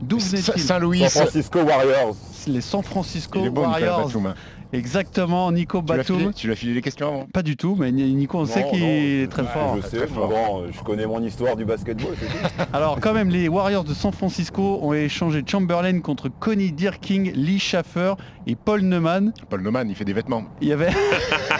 D'où 0.00 0.18
venait-il 0.18 0.60
Saint-Louis, 0.60 0.98
San 1.08 1.22
Francisco 1.22 1.60
Warriors. 1.60 2.16
Les 2.48 2.60
San 2.60 2.82
Francisco 2.82 3.38
il 3.40 3.46
est 3.46 3.50
bon, 3.50 3.60
Nicolas 3.68 3.78
Warriors. 3.80 4.06
Batum. 4.06 4.26
hein. 4.26 4.34
Exactement, 4.74 5.52
Nico 5.52 5.82
Batum. 5.82 6.32
Tu 6.32 6.46
lui 6.46 6.54
as 6.54 6.56
filé 6.56 6.72
les 6.72 6.80
questions 6.80 7.06
avant 7.06 7.26
Pas 7.26 7.42
du 7.42 7.58
tout, 7.58 7.76
mais 7.78 7.92
Nico, 7.92 8.38
on 8.38 8.46
sait 8.46 8.66
qu'il 8.70 8.82
est 8.82 9.30
très 9.30 9.44
fort. 9.44 9.76
Je 9.76 9.86
sais, 9.86 9.98
Très 9.98 10.06
fort. 10.06 10.28
bon, 10.30 10.64
je 10.72 10.80
connais 10.82 11.04
mon 11.06 11.22
histoire 11.22 11.56
du 11.56 11.66
basketball, 11.66 12.14
c'est 12.18 12.24
tout. 12.26 12.70
Alors 12.72 12.98
quand 12.98 13.12
même, 13.12 13.28
les 13.28 13.48
Warriors 13.48 13.84
de 13.84 13.92
San 13.92 14.12
Francisco 14.12 14.78
ont 14.80 14.94
échangé 14.94 15.44
Chamberlain 15.46 16.00
contre 16.00 16.30
Connie 16.30 16.72
Dirking, 16.72 17.32
Lee 17.34 17.58
Schaffer 17.58 18.14
et 18.46 18.56
Paul 18.56 18.80
Neumann. 18.80 19.34
Paul 19.50 19.60
Neumann, 19.60 19.90
il 19.90 19.94
fait 19.94 20.06
des 20.06 20.14
vêtements. 20.14 20.44
Il 20.62 20.68
y 20.68 20.72
avait... 20.72 20.88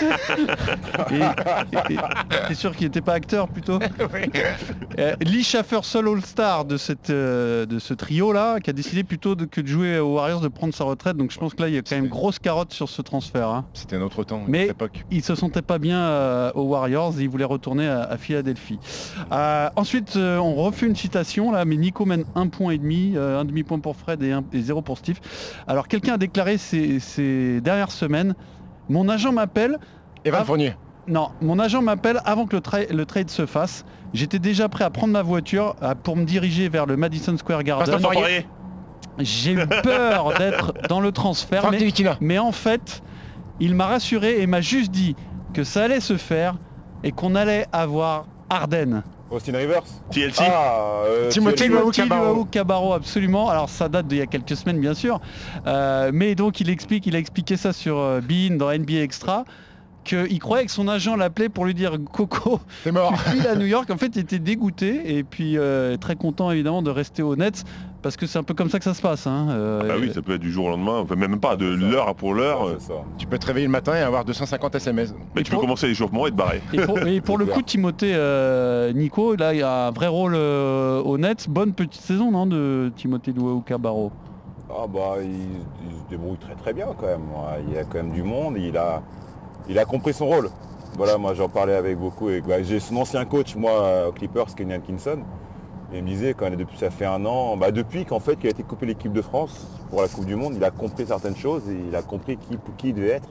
et, 1.11 1.15
et- 1.15 1.95
et- 1.95 1.99
T'es 2.49 2.55
sûr 2.55 2.75
qu'il 2.75 2.87
n'était 2.87 3.01
pas 3.01 3.15
acteur 3.15 3.49
plutôt 3.49 3.79
Euh, 4.99 5.15
Lee 5.23 5.43
Schaffer, 5.43 5.81
seul 5.83 6.07
All-Star 6.09 6.65
de, 6.67 6.77
cette, 6.77 7.09
euh, 7.11 7.65
de 7.65 7.79
ce 7.79 7.95
trio-là, 7.95 8.61
qui 8.61 8.69
a 8.69 8.73
décidé 8.75 9.05
plutôt 9.05 9.35
de, 9.35 9.47
que 9.47 9.61
de 9.63 9.67
jouer 9.67 9.99
aux 9.99 10.15
Warriors 10.17 10.41
de 10.43 10.49
prendre 10.49 10.75
sa 10.75 10.85
retraite. 10.85 11.17
Donc 11.17 11.31
je 11.31 11.39
pense 11.39 11.55
que 11.55 11.63
là, 11.63 11.69
il 11.69 11.75
y 11.75 11.79
a 11.79 11.83
quand 11.83 11.97
même 11.97 12.09
grosse 12.09 12.39
carotte 12.39 12.73
sur 12.75 12.89
ce 12.91 13.01
transfert. 13.01 13.49
hein. 13.49 13.65
C'était 13.73 13.97
un 13.97 14.03
autre 14.03 14.23
temps, 14.25 14.43
Mais 14.47 14.67
époque. 14.69 15.05
il 15.11 15.23
se 15.25 15.35
sentait 15.35 15.63
pas 15.63 15.79
bien 15.79 15.99
euh, 15.99 16.53
aux 16.55 16.65
Warriors, 16.65 17.15
il 17.19 17.29
voulait 17.29 17.45
retourner 17.47 17.89
à, 17.89 18.03
à 18.03 18.17
Philadelphie. 18.19 18.79
Euh, 19.33 19.71
ensuite, 19.77 20.17
on 20.17 20.55
refait 20.57 20.87
une 20.87 20.97
citation 20.97 21.53
là, 21.53 21.65
mais 21.65 21.77
Nico 21.77 22.05
mène 22.05 22.25
un 22.35 22.49
point 22.49 22.73
et 22.73 22.79
demi, 22.79 23.15
un 23.17 23.45
demi 23.47 23.63
point 23.63 23.79
pour 23.79 23.97
Fred 23.97 24.23
et, 24.23 24.33
un, 24.33 24.45
et 24.53 24.61
zéro 24.61 24.83
pour 24.83 24.99
Steve. 24.99 25.19
Alors 25.67 25.89
quelqu'un 25.89 26.15
a 26.15 26.19
déclaré 26.19 26.59
ces, 26.59 27.01
ces 27.01 27.61
dernières 27.63 27.91
semaines, 27.93 28.35
mon 28.89 29.09
agent 29.09 29.33
m'appelle. 29.33 29.79
Evan 30.25 30.41
av- 30.41 30.47
Fournier. 30.47 30.75
Non, 31.09 31.31
mon 31.41 31.59
agent 31.59 31.83
m'appelle 31.83 32.21
avant 32.25 32.47
que 32.47 32.55
le, 32.57 32.61
tra- 32.63 32.93
le 32.93 33.07
trade 33.07 33.29
se 33.31 33.45
fasse. 33.47 33.85
J'étais 34.15 34.39
déjà 34.39 34.69
prêt 34.69 34.85
à 34.85 34.91
prendre 34.91 35.13
ma 35.13 35.23
voiture 35.23 35.75
pour 36.05 36.17
me 36.17 36.25
diriger 36.25 36.69
vers 36.69 36.87
le 36.87 36.97
Madison 36.97 37.37
Square 37.37 37.65
Garden. 37.65 37.85
J'ai 39.19 39.53
eu 39.53 39.67
peur 39.83 40.33
d'être 40.39 40.73
dans 40.89 41.01
le 41.01 41.11
transfert, 41.13 41.63
mais 42.21 42.39
en 42.39 42.53
fait, 42.53 43.03
il 43.61 43.75
m'a 43.75 43.87
rassuré 43.87 44.41
et 44.41 44.47
m'a 44.47 44.61
juste 44.61 44.91
dit 44.93 45.17
que 45.53 45.65
ça 45.65 45.85
allait 45.85 46.01
se 46.01 46.17
faire 46.17 46.55
et 47.05 47.11
qu'on 47.13 47.35
allait 47.35 47.67
avoir 47.73 48.27
Arden. 48.49 49.03
Austin 49.33 49.57
Rivers 49.57 49.85
TLC. 50.11 50.41
Ah, 50.41 51.03
euh. 51.07 51.31
Luau 51.35 51.91
Timothy 51.91 52.03
Cabarro. 52.51 52.93
Absolument. 52.93 53.49
Alors 53.49 53.69
ça 53.69 53.89
date 53.89 54.07
d'il 54.07 54.19
y 54.19 54.23
a 54.23 54.27
quelques 54.27 54.57
semaines, 54.57 54.81
bien 54.81 54.95
sûr. 54.95 55.21
Euh, 55.67 56.11
mais 56.13 56.35
donc 56.35 56.61
il 56.61 56.71
explique, 56.71 57.07
il 57.07 57.17
a 57.17 57.19
expliqué 57.19 57.57
ça 57.57 57.73
sur 57.73 57.99
euh, 57.99 58.21
Bein 58.21 58.57
dans 58.57 58.71
NBA 58.71 59.01
Extra 59.01 59.45
qu'il 60.05 60.39
croyait 60.39 60.65
que 60.67 60.71
son 60.73 60.89
agent 60.89 61.17
l'appelait 61.17 61.49
pour 61.49 61.65
lui 61.65 61.75
dire 61.75 61.97
Coco, 62.13 62.61
T'es 62.85 62.93
mort. 62.93 63.13
tu 63.25 63.31
files 63.39 63.47
à 63.51 63.55
New 63.57 63.67
York. 63.67 63.91
En 63.91 63.97
fait, 63.97 64.13
il 64.17 64.21
était 64.21 64.39
dégoûté 64.39 65.17
et 65.17 65.23
puis 65.25 65.57
euh, 65.59 65.97
très 65.97 66.17
content 66.17 66.51
évidemment 66.51 66.83
de 66.83 66.91
rester 66.91 67.23
au 67.23 67.37
Nets 67.37 67.65
parce 68.03 68.17
que 68.17 68.27
c'est 68.27 68.39
un 68.39 68.43
peu 68.43 68.53
comme 68.55 68.69
ça 68.69 68.79
que 68.79 68.85
ça 68.85 68.95
se 68.95 69.01
passe. 69.03 69.29
hein. 69.29 69.47
Euh, 69.51 69.81
Ah 69.85 69.89
bah 69.89 69.95
oui, 70.01 70.11
ça 70.13 70.23
peut 70.23 70.35
être 70.35 70.41
du 70.41 70.51
jour 70.51 70.65
au 70.67 70.71
lendemain, 70.71 70.99
enfin 70.99 71.15
même 71.15 71.39
pas 71.39 71.55
de 71.55 71.67
l'heure 71.67 72.15
pour 72.17 72.35
l'heure. 72.35 72.65
Ouais. 72.67 72.77
Tu 73.17 73.27
peux 73.29 73.39
te 73.39 73.47
réveiller 73.47 73.67
le 73.67 73.73
matin 73.73 73.95
et 73.95 74.01
avoir 74.01 74.25
250 74.25 74.75
SMS. 74.75 75.15
Mais 75.37 75.43
tu 75.45 75.53
peux 75.53 75.59
commencer 75.59 75.87
l'échauffement 75.87 76.27
et 76.27 76.31
te 76.33 76.37
barrer. 76.37 76.61
Et 76.73 76.81
pour, 76.81 76.99
et 76.99 77.21
pour 77.21 77.39
le 77.39 77.47
coup, 77.47 77.63
Timothée 77.63 78.13
euh, 78.15 78.93
Nico, 78.93 79.37
là, 79.37 79.55
il 79.55 79.61
y 79.61 79.63
a 79.63 79.87
un 79.87 79.91
vrai 79.93 80.09
rôle 80.09 80.35
euh, 80.35 81.01
au 81.03 81.17
Nets. 81.17 81.49
Bonne 81.49 81.75
petite 81.75 82.03
saison, 82.03 82.33
non, 82.33 82.47
de 82.47 82.91
Timothée 82.97 83.33
Luau 83.33 83.61
Cabarro. 83.61 84.11
Ah 84.69 84.87
bah 84.93 85.17
il, 85.23 85.29
il 85.31 85.97
se 85.99 86.09
débrouille 86.11 86.39
très 86.39 86.55
très 86.55 86.73
bien 86.73 86.87
quand 86.99 87.07
même. 87.07 87.21
Ouais, 87.31 87.63
Il 87.71 87.79
a 87.79 87.85
quand 87.85 87.99
même 87.99 88.11
du 88.13 88.23
monde, 88.23 88.57
il 88.59 88.77
a, 88.79 89.03
il 89.69 89.79
a 89.79 89.85
compris 89.85 90.13
son 90.13 90.27
rôle. 90.27 90.51
Voilà, 90.97 91.17
moi 91.17 91.35
j'en 91.35 91.49
parlais 91.49 91.75
avec 91.75 91.99
beaucoup. 91.99 92.29
Et, 92.29 92.41
bah, 92.41 92.63
J'ai 92.63 92.81
son 92.81 92.97
ancien 92.97 93.25
coach, 93.25 93.57
moi, 93.57 93.71
euh, 93.83 94.09
aux 94.09 94.13
Clippers, 94.13 94.55
Kenny 94.55 94.75
Atkinson. 94.75 95.21
Il 95.95 96.03
me 96.03 96.09
disait 96.09 96.35
quand 96.35 96.51
depuis 96.51 96.79
ça 96.79 96.91
fait 96.91 97.05
un 97.05 97.25
an, 97.27 97.57
bah, 97.57 97.71
depuis 97.71 98.05
qu'en 98.05 98.21
fait 98.21 98.37
qu'il 98.37 98.47
a 98.47 98.51
été 98.51 98.63
coupé 98.63 98.87
l'équipe 98.87 99.13
de 99.13 99.23
France 99.23 99.67
pour 99.91 100.01
la 100.01 100.09
Coupe 100.09 100.25
du 100.25 100.37
Monde, 100.37 100.55
il 100.57 100.65
a 100.65 100.71
compris 100.71 101.07
certaines 101.07 101.37
choses 101.37 101.63
et 101.69 101.77
il 101.89 101.95
a 101.95 102.03
compris 102.03 102.39
qui, 102.39 102.59
qui 102.79 102.89
il 102.89 102.95
devait 102.95 103.09
être. 103.09 103.29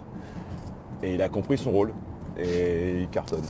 Et 1.01 1.15
il 1.15 1.21
a 1.21 1.29
compris 1.29 1.57
son 1.57 1.71
rôle. 1.71 1.93
Et 2.37 3.01
il 3.01 3.09
cartonne. 3.09 3.41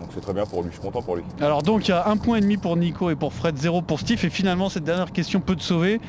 Donc 0.00 0.08
c'est 0.14 0.20
très 0.20 0.32
bien 0.32 0.46
pour 0.46 0.62
lui, 0.62 0.70
je 0.70 0.74
suis 0.74 0.82
content 0.82 1.02
pour 1.02 1.16
lui. 1.16 1.24
Alors 1.40 1.62
donc, 1.62 1.86
il 1.86 1.90
y 1.90 1.94
a 1.94 2.08
un 2.08 2.16
point 2.16 2.38
et 2.38 2.40
demi 2.40 2.56
pour 2.56 2.76
Nico 2.76 3.10
et 3.10 3.16
pour 3.16 3.32
Fred, 3.32 3.56
zéro 3.56 3.82
pour 3.82 4.00
Steve. 4.00 4.24
Et 4.24 4.30
finalement, 4.30 4.68
cette 4.68 4.84
dernière 4.84 5.12
question 5.12 5.40
peut 5.40 5.56
te 5.56 5.62
sauver. 5.62 6.00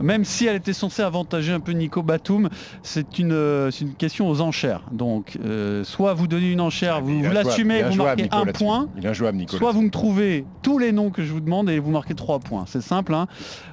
Même 0.00 0.24
si 0.24 0.46
elle 0.46 0.56
était 0.56 0.72
censée 0.72 1.02
avantager 1.02 1.52
un 1.52 1.60
peu 1.60 1.72
Nico 1.72 2.02
Batum, 2.02 2.48
c'est 2.82 3.18
une, 3.18 3.32
euh, 3.32 3.70
une 3.80 3.94
question 3.94 4.28
aux 4.28 4.40
enchères. 4.40 4.82
Donc, 4.92 5.38
euh, 5.44 5.84
soit 5.84 6.14
vous 6.14 6.26
donnez 6.28 6.52
une 6.52 6.60
enchère, 6.60 7.00
vous, 7.00 7.18
est 7.18 7.26
vous 7.26 7.32
l'assumez, 7.32 7.82
vous 7.82 7.96
marquez 7.96 8.22
Nico, 8.24 8.36
un 8.36 8.46
point. 8.46 8.88
Il 8.96 9.04
est 9.04 9.08
injouable, 9.08 9.38
Nico. 9.38 9.56
Soit 9.56 9.72
vous 9.72 9.82
me 9.82 9.90
trouvez 9.90 10.44
tous 10.62 10.78
les 10.78 10.92
noms 10.92 11.10
que 11.10 11.22
je 11.24 11.32
vous 11.32 11.40
demande 11.40 11.68
et 11.70 11.78
vous 11.78 11.90
marquez 11.90 12.14
3 12.14 12.38
points. 12.40 12.64
C'est 12.66 12.82
simple. 12.82 13.14
hein. 13.14 13.26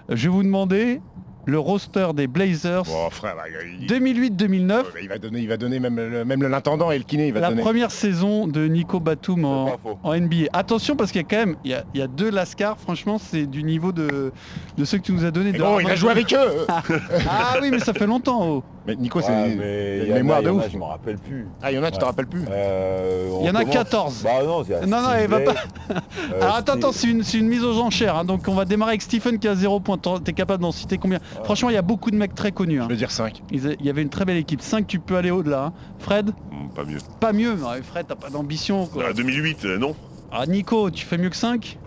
Je 0.10 0.24
vais 0.30 0.30
vous 0.36 0.44
demander 0.44 1.02
le 1.48 1.60
roster 1.60 2.08
des 2.16 2.26
Blazers 2.26 2.86
Oh 2.90 3.08
frère, 3.12 3.36
bah, 3.36 3.44
il, 3.80 3.86
2008-2009. 3.86 4.84
il 5.04 5.08
va 5.10 5.20
donner, 5.20 5.42
il 5.42 5.48
va 5.48 5.58
donner 5.58 5.80
même, 5.80 6.24
même 6.24 6.42
l'intendant 6.42 6.90
et 6.90 6.98
le 6.98 7.04
kiné, 7.04 7.28
il 7.28 7.34
va 7.34 7.40
La 7.40 7.50
donner. 7.50 7.62
première 7.62 7.92
saison 7.92 8.48
de 8.48 8.66
Nico 8.66 9.00
Batum 9.00 9.46
en 9.46 9.78
NBA. 10.16 10.48
Attention 10.54 10.96
parce 10.96 11.12
qu'il 11.12 11.22
y 11.22 11.24
a 11.24 11.28
quand 11.28 11.38
même 11.46 11.56
il 11.64 11.70
y 11.70 11.74
a, 11.76 11.84
il 11.94 12.00
y 12.00 12.04
a 12.04 12.08
deux 12.08 12.32
Lascar. 12.32 12.80
Franchement, 12.80 13.20
c'est 13.20 13.46
du 13.46 13.64
niveau 13.64 13.92
de, 13.92 14.32
de 14.78 14.86
ceux 14.86 14.98
que 14.98 15.04
tu 15.04 15.12
nous 15.14 15.24
as 15.26 15.32
donné. 15.32 15.52
Mais 15.52 15.58
de 15.58 15.64
bon, 15.64 15.80
il 15.80 15.90
a 15.90 15.96
joué 15.96 16.12
avec 16.12 16.34
eux. 16.34 16.66
Ah 17.30 17.56
oui, 17.62 17.70
mais 17.72 17.80
ça 17.80 17.94
fait 17.94 18.06
longtemps. 18.08 18.40
oh. 18.48 18.64
Mais 18.88 18.96
Nico, 18.96 19.20
c'est 19.22 19.32
Ouais, 19.32 19.52
une 19.54 19.58
mais 19.58 20.00
il 20.04 20.08
y 20.10 20.12
en 20.12 20.16
a- 20.16 20.18
mémoire 20.18 20.40
il 20.40 20.44
y 20.44 20.46
de 20.46 20.52
en 20.52 20.60
a, 20.60 20.66
ouf. 20.66 20.72
Je 20.72 20.78
m'en 20.78 20.88
rappelle 20.90 21.18
plus. 21.18 21.48
Ah, 21.64 21.72
il 21.72 21.76
y 21.76 21.80
en 21.80 21.84
a, 21.84 21.88
tu 21.90 21.96
Ouais. 21.96 22.00
te 22.02 22.06
rappelles 22.06 22.28
plus. 22.28 22.44
Euh, 22.52 23.30
on 23.32 23.40
Il 23.42 23.46
y 23.48 23.50
en 23.50 23.56
a 23.56 23.60
commence- 23.62 23.74
14. 23.74 24.22
Bah 24.24 24.30
non, 24.46 24.64
il 24.64 24.70
y 24.70 24.74
a 24.76 24.86
Non, 24.86 25.02
non, 25.02 25.10
Steve 25.10 25.30
va 25.32 25.40
pas- 25.40 25.52
euh, 25.92 26.42
Alors 26.42 26.56
attends, 26.58 26.74
Steve- 26.74 26.78
attends, 26.84 26.92
c'est 26.92 27.08
une, 27.08 27.24
c'est 27.24 27.38
une 27.40 27.48
mise 27.48 27.64
aux 27.64 27.80
enchères. 27.80 28.16
hein. 28.16 28.26
Donc 28.26 28.44
on 28.48 28.54
va 28.54 28.66
démarrer 28.66 28.92
avec 28.92 29.02
Stephen 29.02 29.40
qui 29.40 29.48
a 29.48 29.56
0 29.56 29.80
points. 29.80 29.98
T'en- 29.98 30.20
T'es 30.20 30.34
capable 30.34 30.62
d'en 30.62 30.72
citer 30.72 30.98
combien? 31.00 31.20
Franchement, 31.44 31.70
il 31.70 31.74
y 31.74 31.78
a 31.78 31.82
beaucoup 31.82 32.12
de 32.12 32.16
mecs 32.18 32.36
très 32.36 32.52
connus. 32.52 32.80
hein. 32.80 32.86
Je 32.86 32.94
veux 32.94 32.98
dire 32.98 33.12
5. 33.12 33.42
Ils 33.52 33.68
a- 33.68 33.74
Il 33.80 33.86
y 33.86 33.90
avait 33.90 34.02
une 34.04 34.10
très 34.10 34.26
belle 34.26 34.38
équipe. 34.38 34.62
5, 34.62 34.86
tu 34.86 35.00
peux 35.00 35.16
aller 35.16 35.32
au-delà. 35.32 35.66
hein. 35.66 35.74
Fred? 35.98 36.30
Hmm, 36.52 36.70
Pas 36.76 36.84
mieux. 36.84 36.98
Pas 37.20 37.34
mieux. 37.34 37.54
Ouais, 37.54 37.82
Fred, 37.82 38.06
t'as 38.08 38.16
pas 38.16 38.30
d'ambition. 38.30 38.86
quoi. 38.86 39.06
Ah, 39.10 39.14
2008, 39.14 39.66
euh, 39.66 39.78
non 39.80 39.96
Ah, 40.32 40.46
Nico, 40.46 40.92
tu 40.92 41.06
fais 41.06 41.18
mieux 41.18 41.30
que 41.30 41.36
5 41.38 41.80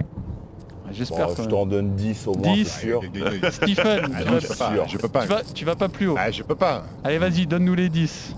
J'espère. 0.92 1.26
Bon, 1.28 1.34
je 1.36 1.48
t'en 1.48 1.66
donne 1.66 1.94
10 1.96 2.26
au 2.26 2.34
moins, 2.34 2.54
10. 2.54 2.64
c'est 2.68 2.80
sûr. 2.86 3.00
Stephen, 3.50 4.12
Ah, 4.14 4.22
tu 4.22 4.28
non, 4.28 4.32
vas- 4.34 4.40
je 4.40 4.46
peux 4.48 4.54
pas. 4.54 4.72
sûr. 4.74 4.88
Je 4.88 4.96
peux 4.98 5.08
pas. 5.08 5.22
tu 5.22 5.28
vas, 5.28 5.42
tu 5.54 5.64
vas 5.64 5.76
pas 5.76 5.88
plus 5.88 6.08
haut. 6.08 6.16
Ah, 6.18 6.30
je 6.30 6.42
peux 6.42 6.54
pas. 6.54 6.84
Allez, 7.04 7.18
vas-y, 7.18 7.46
donne-nous 7.46 7.74
les 7.74 7.88
10. 7.88 8.34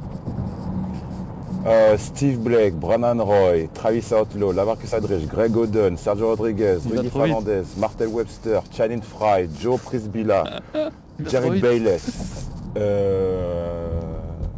Euh, 1.67 1.99
Steve 1.99 2.39
Blake, 2.39 2.75
Brannan 2.75 3.21
Roy, 3.23 3.69
Travis 3.75 4.05
Outlaw, 4.19 4.53
Lamarcus 4.53 4.95
Aldridge, 4.95 5.27
Greg 5.27 5.55
Oden, 5.55 5.97
Sergio 5.99 6.29
Rodriguez, 6.29 6.79
Rudy. 6.91 7.11
Fernandez, 7.11 7.63
Martel 7.77 8.09
Webster, 8.09 8.63
Channing 8.75 9.03
Fry, 9.03 9.47
Joe 9.61 9.79
Prisbilla, 9.79 10.61
Jared. 11.27 11.61
Bayless, 11.61 12.47
euh, 12.79 13.91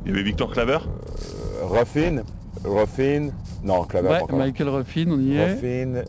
Il 0.06 0.12
y 0.12 0.14
avait 0.14 0.22
Victor 0.22 0.52
Claver? 0.52 0.78
Euh, 0.78 1.66
Ruffin, 1.66 2.22
Ruffin, 2.64 3.30
non, 3.64 3.82
Claver 3.82 4.08
Ouais. 4.08 4.36
Michael 4.38 4.68
Ruffin, 4.68 5.06
on 5.10 5.18
y 5.18 5.34
est. 5.36 5.54
Ruffin, 5.54 6.02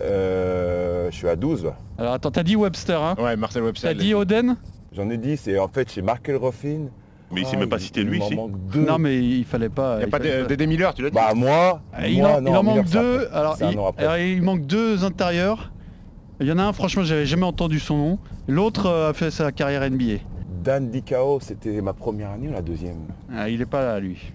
euh, 0.00 1.10
je 1.10 1.16
suis 1.16 1.28
à 1.28 1.36
12 1.36 1.64
là. 1.64 1.76
Alors 1.98 2.12
attends, 2.14 2.30
t'as 2.30 2.42
dit 2.42 2.56
Webster, 2.56 3.00
hein 3.00 3.14
Ouais, 3.18 3.36
Marcel 3.36 3.62
Webster. 3.62 3.90
T'as 3.90 3.98
dit 3.98 4.14
Oden 4.14 4.56
J'en 4.92 5.08
ai 5.10 5.16
10 5.16 5.48
et 5.48 5.58
en 5.58 5.68
fait 5.68 5.90
chez 5.90 6.02
Michael 6.02 6.36
Ruffin. 6.36 6.86
Mais 7.32 7.40
il 7.40 7.46
s'est 7.46 7.56
ah, 7.56 7.60
même 7.60 7.68
pas 7.68 7.80
cité 7.80 8.04
lui, 8.04 8.20
deux. 8.72 8.84
Non, 8.86 8.98
mais 8.98 9.18
il 9.18 9.44
fallait 9.44 9.68
pas. 9.68 9.94
Il 9.94 9.98
n'y 9.98 10.02
a 10.04 10.06
il 10.06 10.10
pas 10.10 10.46
Dédé 10.46 10.66
Miller, 10.66 10.94
tu 10.94 11.02
l'as 11.02 11.10
dit 11.10 11.14
Bah 11.16 11.34
moi, 11.34 11.80
Ah, 11.92 12.06
il, 12.06 12.18
moi, 12.18 12.36
en, 12.36 12.40
non, 12.40 12.52
il 12.52 12.56
en 12.56 12.62
Miller, 12.62 12.76
manque 12.76 12.86
c'est 12.86 13.00
deux. 13.00 13.18
C'est 13.58 13.72
il, 13.72 13.78
alors, 14.04 14.18
il 14.18 14.42
manque 14.42 14.66
deux 14.66 15.04
intérieurs. 15.04 15.72
Il 16.38 16.46
y 16.46 16.52
en 16.52 16.58
a 16.58 16.62
un, 16.62 16.72
franchement, 16.72 17.02
j'avais 17.02 17.26
jamais 17.26 17.44
entendu 17.44 17.80
son 17.80 17.96
nom. 17.96 18.18
L'autre 18.46 18.86
euh, 18.86 19.10
a 19.10 19.12
fait 19.12 19.30
sa 19.30 19.50
carrière 19.50 19.90
NBA. 19.90 20.18
Dan 20.62 20.90
Dicao, 20.90 21.40
c'était 21.40 21.80
ma 21.80 21.94
première 21.94 22.30
année 22.30 22.48
ou 22.48 22.52
la 22.52 22.62
deuxième? 22.62 22.98
Ah, 23.34 23.48
il 23.48 23.60
est 23.60 23.66
pas 23.66 23.82
là, 23.82 23.98
lui. 23.98 24.32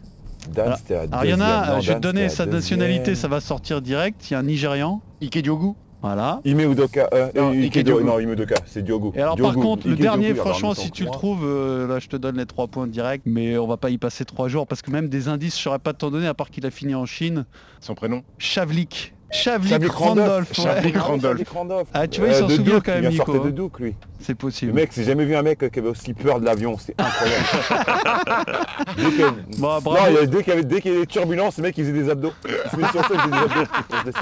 Dan, 0.49 0.65
Alors, 0.67 0.77
c'était 0.77 0.93
la 0.95 1.01
alors, 1.01 1.25
il 1.25 1.29
y 1.29 1.33
en 1.33 1.39
a, 1.39 1.67
Non, 1.67 1.73
euh, 1.73 1.79
je 1.81 1.89
vais 1.89 1.95
te 1.95 2.01
donner 2.01 2.29
sa 2.29 2.45
nationalité, 2.45 3.15
ça 3.15 3.27
va 3.27 3.39
sortir 3.39 3.81
direct. 3.81 4.29
Il 4.29 4.33
y 4.33 4.35
a 4.35 4.39
un 4.39 4.43
Nigérian. 4.43 5.01
Ike 5.21 5.37
Diogu 5.39 5.73
Voilà. 6.01 6.41
Ime 6.45 6.71
Udoka, 6.71 7.09
euh, 7.13 7.29
Non, 7.35 7.51
euh, 7.51 7.61
Ike 7.61 7.75
Ike 7.75 7.85
Diogu. 7.85 8.01
Diogu. 8.01 8.03
Non, 8.05 8.19
Ime 8.19 8.31
Udoka, 8.33 8.55
c'est 8.65 8.83
Diogo. 8.83 9.13
Et 9.15 9.21
alors 9.21 9.37
par 9.37 9.53
contre, 9.53 9.87
le 9.87 9.93
Ike 9.93 10.01
dernier, 10.01 10.33
Diogu, 10.33 10.39
franchement, 10.39 10.73
si 10.73 10.89
tu 10.91 11.03
le 11.05 11.11
trouves, 11.11 11.45
euh, 11.45 11.87
là 11.87 11.99
je 11.99 12.07
te 12.07 12.15
donne 12.15 12.37
les 12.37 12.45
trois 12.45 12.67
points 12.67 12.87
directs, 12.87 13.21
mais 13.25 13.57
on 13.57 13.67
va 13.67 13.77
pas 13.77 13.91
y 13.91 13.97
passer 13.97 14.25
trois 14.25 14.47
jours 14.47 14.65
parce 14.67 14.81
que 14.81 14.89
même 14.91 15.09
des 15.09 15.27
indices, 15.27 15.57
je 15.57 15.61
saurais 15.61 15.79
pas 15.79 15.93
t'en 15.93 16.09
donner 16.09 16.27
à 16.27 16.33
part 16.33 16.49
qu'il 16.49 16.65
a 16.65 16.71
fini 16.71 16.95
en 16.95 17.05
Chine. 17.05 17.45
Son 17.79 17.93
prénom? 17.93 18.23
Chavlik. 18.39 19.13
Chavlik 19.31 19.69
Chavlik 19.69 19.91
Randolph. 19.91 20.27
Randolph. 20.27 20.49
ouais. 20.57 20.63
Chavlik 20.63 20.95
Ah 20.97 21.01
Randolph. 21.01 21.23
Chavlik 21.37 21.49
Randolph. 21.49 21.87
Ah, 21.93 22.07
tu 22.07 22.19
vois, 22.21 22.29
il 22.29 22.35
s'en 22.35 22.47
de 22.47 22.53
souvient 22.55 22.81
quand 22.81 22.91
même, 23.01 23.09
Nico, 23.11 23.39
de. 23.39 23.49
Duke, 23.51 23.79
lui. 23.79 23.95
C'est 24.19 24.33
Le 24.33 24.37
possible. 24.37 24.73
mec, 24.73 24.91
j'ai 24.95 25.03
jamais 25.03 25.25
vu 25.25 25.35
un 25.35 25.41
mec 25.41 25.57
qui 25.71 25.79
avait 25.79 25.87
aussi 25.89 26.13
peur 26.13 26.39
de 26.39 26.45
l'avion, 26.45 26.77
c'est 26.77 26.93
incroyable. 26.99 27.45
dès 28.97 29.03
que- 29.03 29.57
Bon, 29.57 29.73
non, 29.75 29.81
bravo. 29.81 30.05
il 30.09 30.13
y 30.13 30.17
a- 30.17 30.25
dès 30.27 30.37
qu'il 30.43 30.47
y 30.49 30.51
avait, 30.51 30.63
dès 30.63 30.81
qu'il 30.81 30.91
y 30.91 30.93
avait 30.93 31.01
des 31.05 31.07
turbulences, 31.07 31.57
le 31.57 31.63
mec 31.63 31.77
il 31.77 31.85
faisait 31.85 31.93
des 32.03 32.09
abdos. 32.09 32.31
Il 32.45 32.69
se 32.71 32.75
met 32.75 32.87
sur 32.89 33.01
ça, 33.01 33.07
il 33.13 33.19
faisait 33.19 33.31
des 33.31 33.37
abdos. 33.37 33.71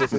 Il 0.02 0.08
se. 0.08 0.16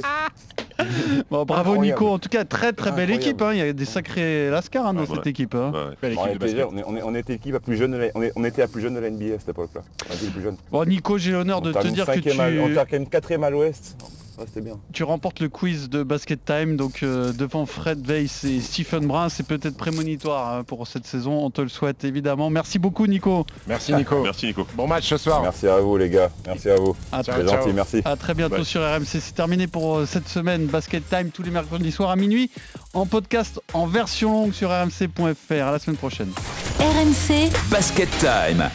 Bon, 1.30 1.46
bravo 1.46 1.72
Incroyable. 1.72 1.86
Nico, 2.02 2.08
en 2.14 2.20
tout 2.20 2.30
cas 2.30 2.44
très 2.44 2.74
très 2.74 2.92
belle 2.92 3.12
Incroyable. 3.12 3.24
équipe, 3.24 3.42
hein. 3.44 3.52
il 3.54 3.58
y 3.60 3.62
a 3.62 3.72
des 3.74 3.86
sacrés 3.86 4.50
lascars 4.50 4.86
hein, 4.88 4.94
dans 4.94 5.02
Ouais, 5.02 5.16
cette 5.16 5.28
équipe. 5.28 5.54
hein. 5.56 5.72
Ouais, 5.74 5.80
ouais. 5.80 5.96
Belle 6.02 6.16
On 6.18 6.26
équipe 6.26 6.40
de 6.42 6.46
était, 6.48 6.56
basket. 6.58 6.74
on, 6.74 6.78
est- 6.78 6.84
on 6.88 6.98
est- 6.98 7.04
on 7.04 7.16
était 7.16 7.34
l'équipe 7.34 7.54
la 7.54 7.60
plus 7.60 7.78
jeune 7.78 7.92
de 7.92 7.98
la, 7.98 8.08
on, 8.16 8.22
est- 8.24 8.32
on 8.36 8.44
était 8.44 8.62
la 8.62 8.68
plus 8.68 8.82
jeune 8.82 8.96
de 8.96 9.00
la 9.00 9.10
NBA 9.10 9.36
à 9.36 9.40
cette 9.40 9.50
époque-là. 9.50 9.82
On 10.10 10.14
était 10.14 10.26
les 10.26 10.32
plus 10.32 10.42
jeunes. 10.42 10.58
Bon 10.72 10.84
Nico, 10.88 11.18
j'ai 11.18 11.32
l'honneur 11.32 11.62
de 11.62 11.70
On 11.70 11.74
te 11.74 11.78
termine 11.78 11.94
dire 11.94 12.06
que 12.06 12.14
cinquième 12.14 12.40
à- 12.40 12.48
On 12.64 12.68
tu, 12.68 12.74
termine 12.74 13.08
quatrième 13.10 13.44
à 13.44 13.50
l'ouest. 13.50 13.96
Ouais, 14.42 14.48
c'était 14.48 14.62
bien. 14.62 14.80
tu 14.92 15.04
remportes 15.04 15.40
le 15.40 15.50
quiz 15.50 15.88
de 15.90 16.02
Basket 16.02 16.44
Time, 16.44 16.76
donc 16.76 17.04
euh, 17.04 17.32
devant 17.32 17.68
Fred 17.68 18.06
Weiss 18.08 18.44
et 18.44 18.60
Stephen 18.60 19.06
Brun, 19.06 19.30
c'est 19.30 19.46
peut-être 19.46 19.78
prémonitoire 19.78 20.56
hein, 20.56 20.64
pour 20.64 20.88
cette 20.88 21.06
saison, 21.06 21.46
on 21.46 21.52
te 21.52 21.62
le 21.62 21.70
souhaite 21.70 22.04
évidemment. 22.04 22.50
Merci 22.50 22.80
beaucoup 22.80 23.06
Nico. 23.06 23.46
Merci 23.68 23.94
Nico. 23.94 24.24
Merci 24.24 24.48
Nico. 24.48 24.66
Bon 24.76 24.88
match 24.88 25.08
ce 25.08 25.18
soir. 25.18 25.44
Merci 25.44 25.68
à 25.68 25.80
vous 25.80 25.96
les 25.96 26.10
gars. 26.10 26.32
Merci 26.48 26.70
à 26.70 26.76
vous. 26.76 26.96
À 27.12 27.22
très, 27.24 27.46
ciao. 27.46 27.58
gentil, 27.58 27.74
merci. 27.74 28.02
à 28.04 28.16
très 28.16 28.34
bientôt 28.34 28.64
sur 28.64 28.82
RMC. 28.82 29.06
C'est 29.06 29.36
terminé 29.36 29.68
pour 29.68 29.98
euh, 29.98 30.06
cette 30.08 30.28
semaine 30.28 30.66
Basket 30.66 31.08
Time 31.08 31.30
tous 31.30 31.44
les 31.44 31.52
mercredis 31.52 31.92
soirs 31.92 32.10
à 32.10 32.16
minuit 32.16 32.50
en 32.94 33.06
podcast 33.06 33.62
en 33.74 33.86
version 33.86 34.32
longue 34.32 34.54
sur 34.54 34.70
rmc.fr. 34.70 35.52
À 35.52 35.72
la 35.72 35.80
semaine 35.80 35.98
prochaine. 35.98 36.32
RMC 36.80 37.52
Basket 37.70 38.10
Time. 38.20 38.70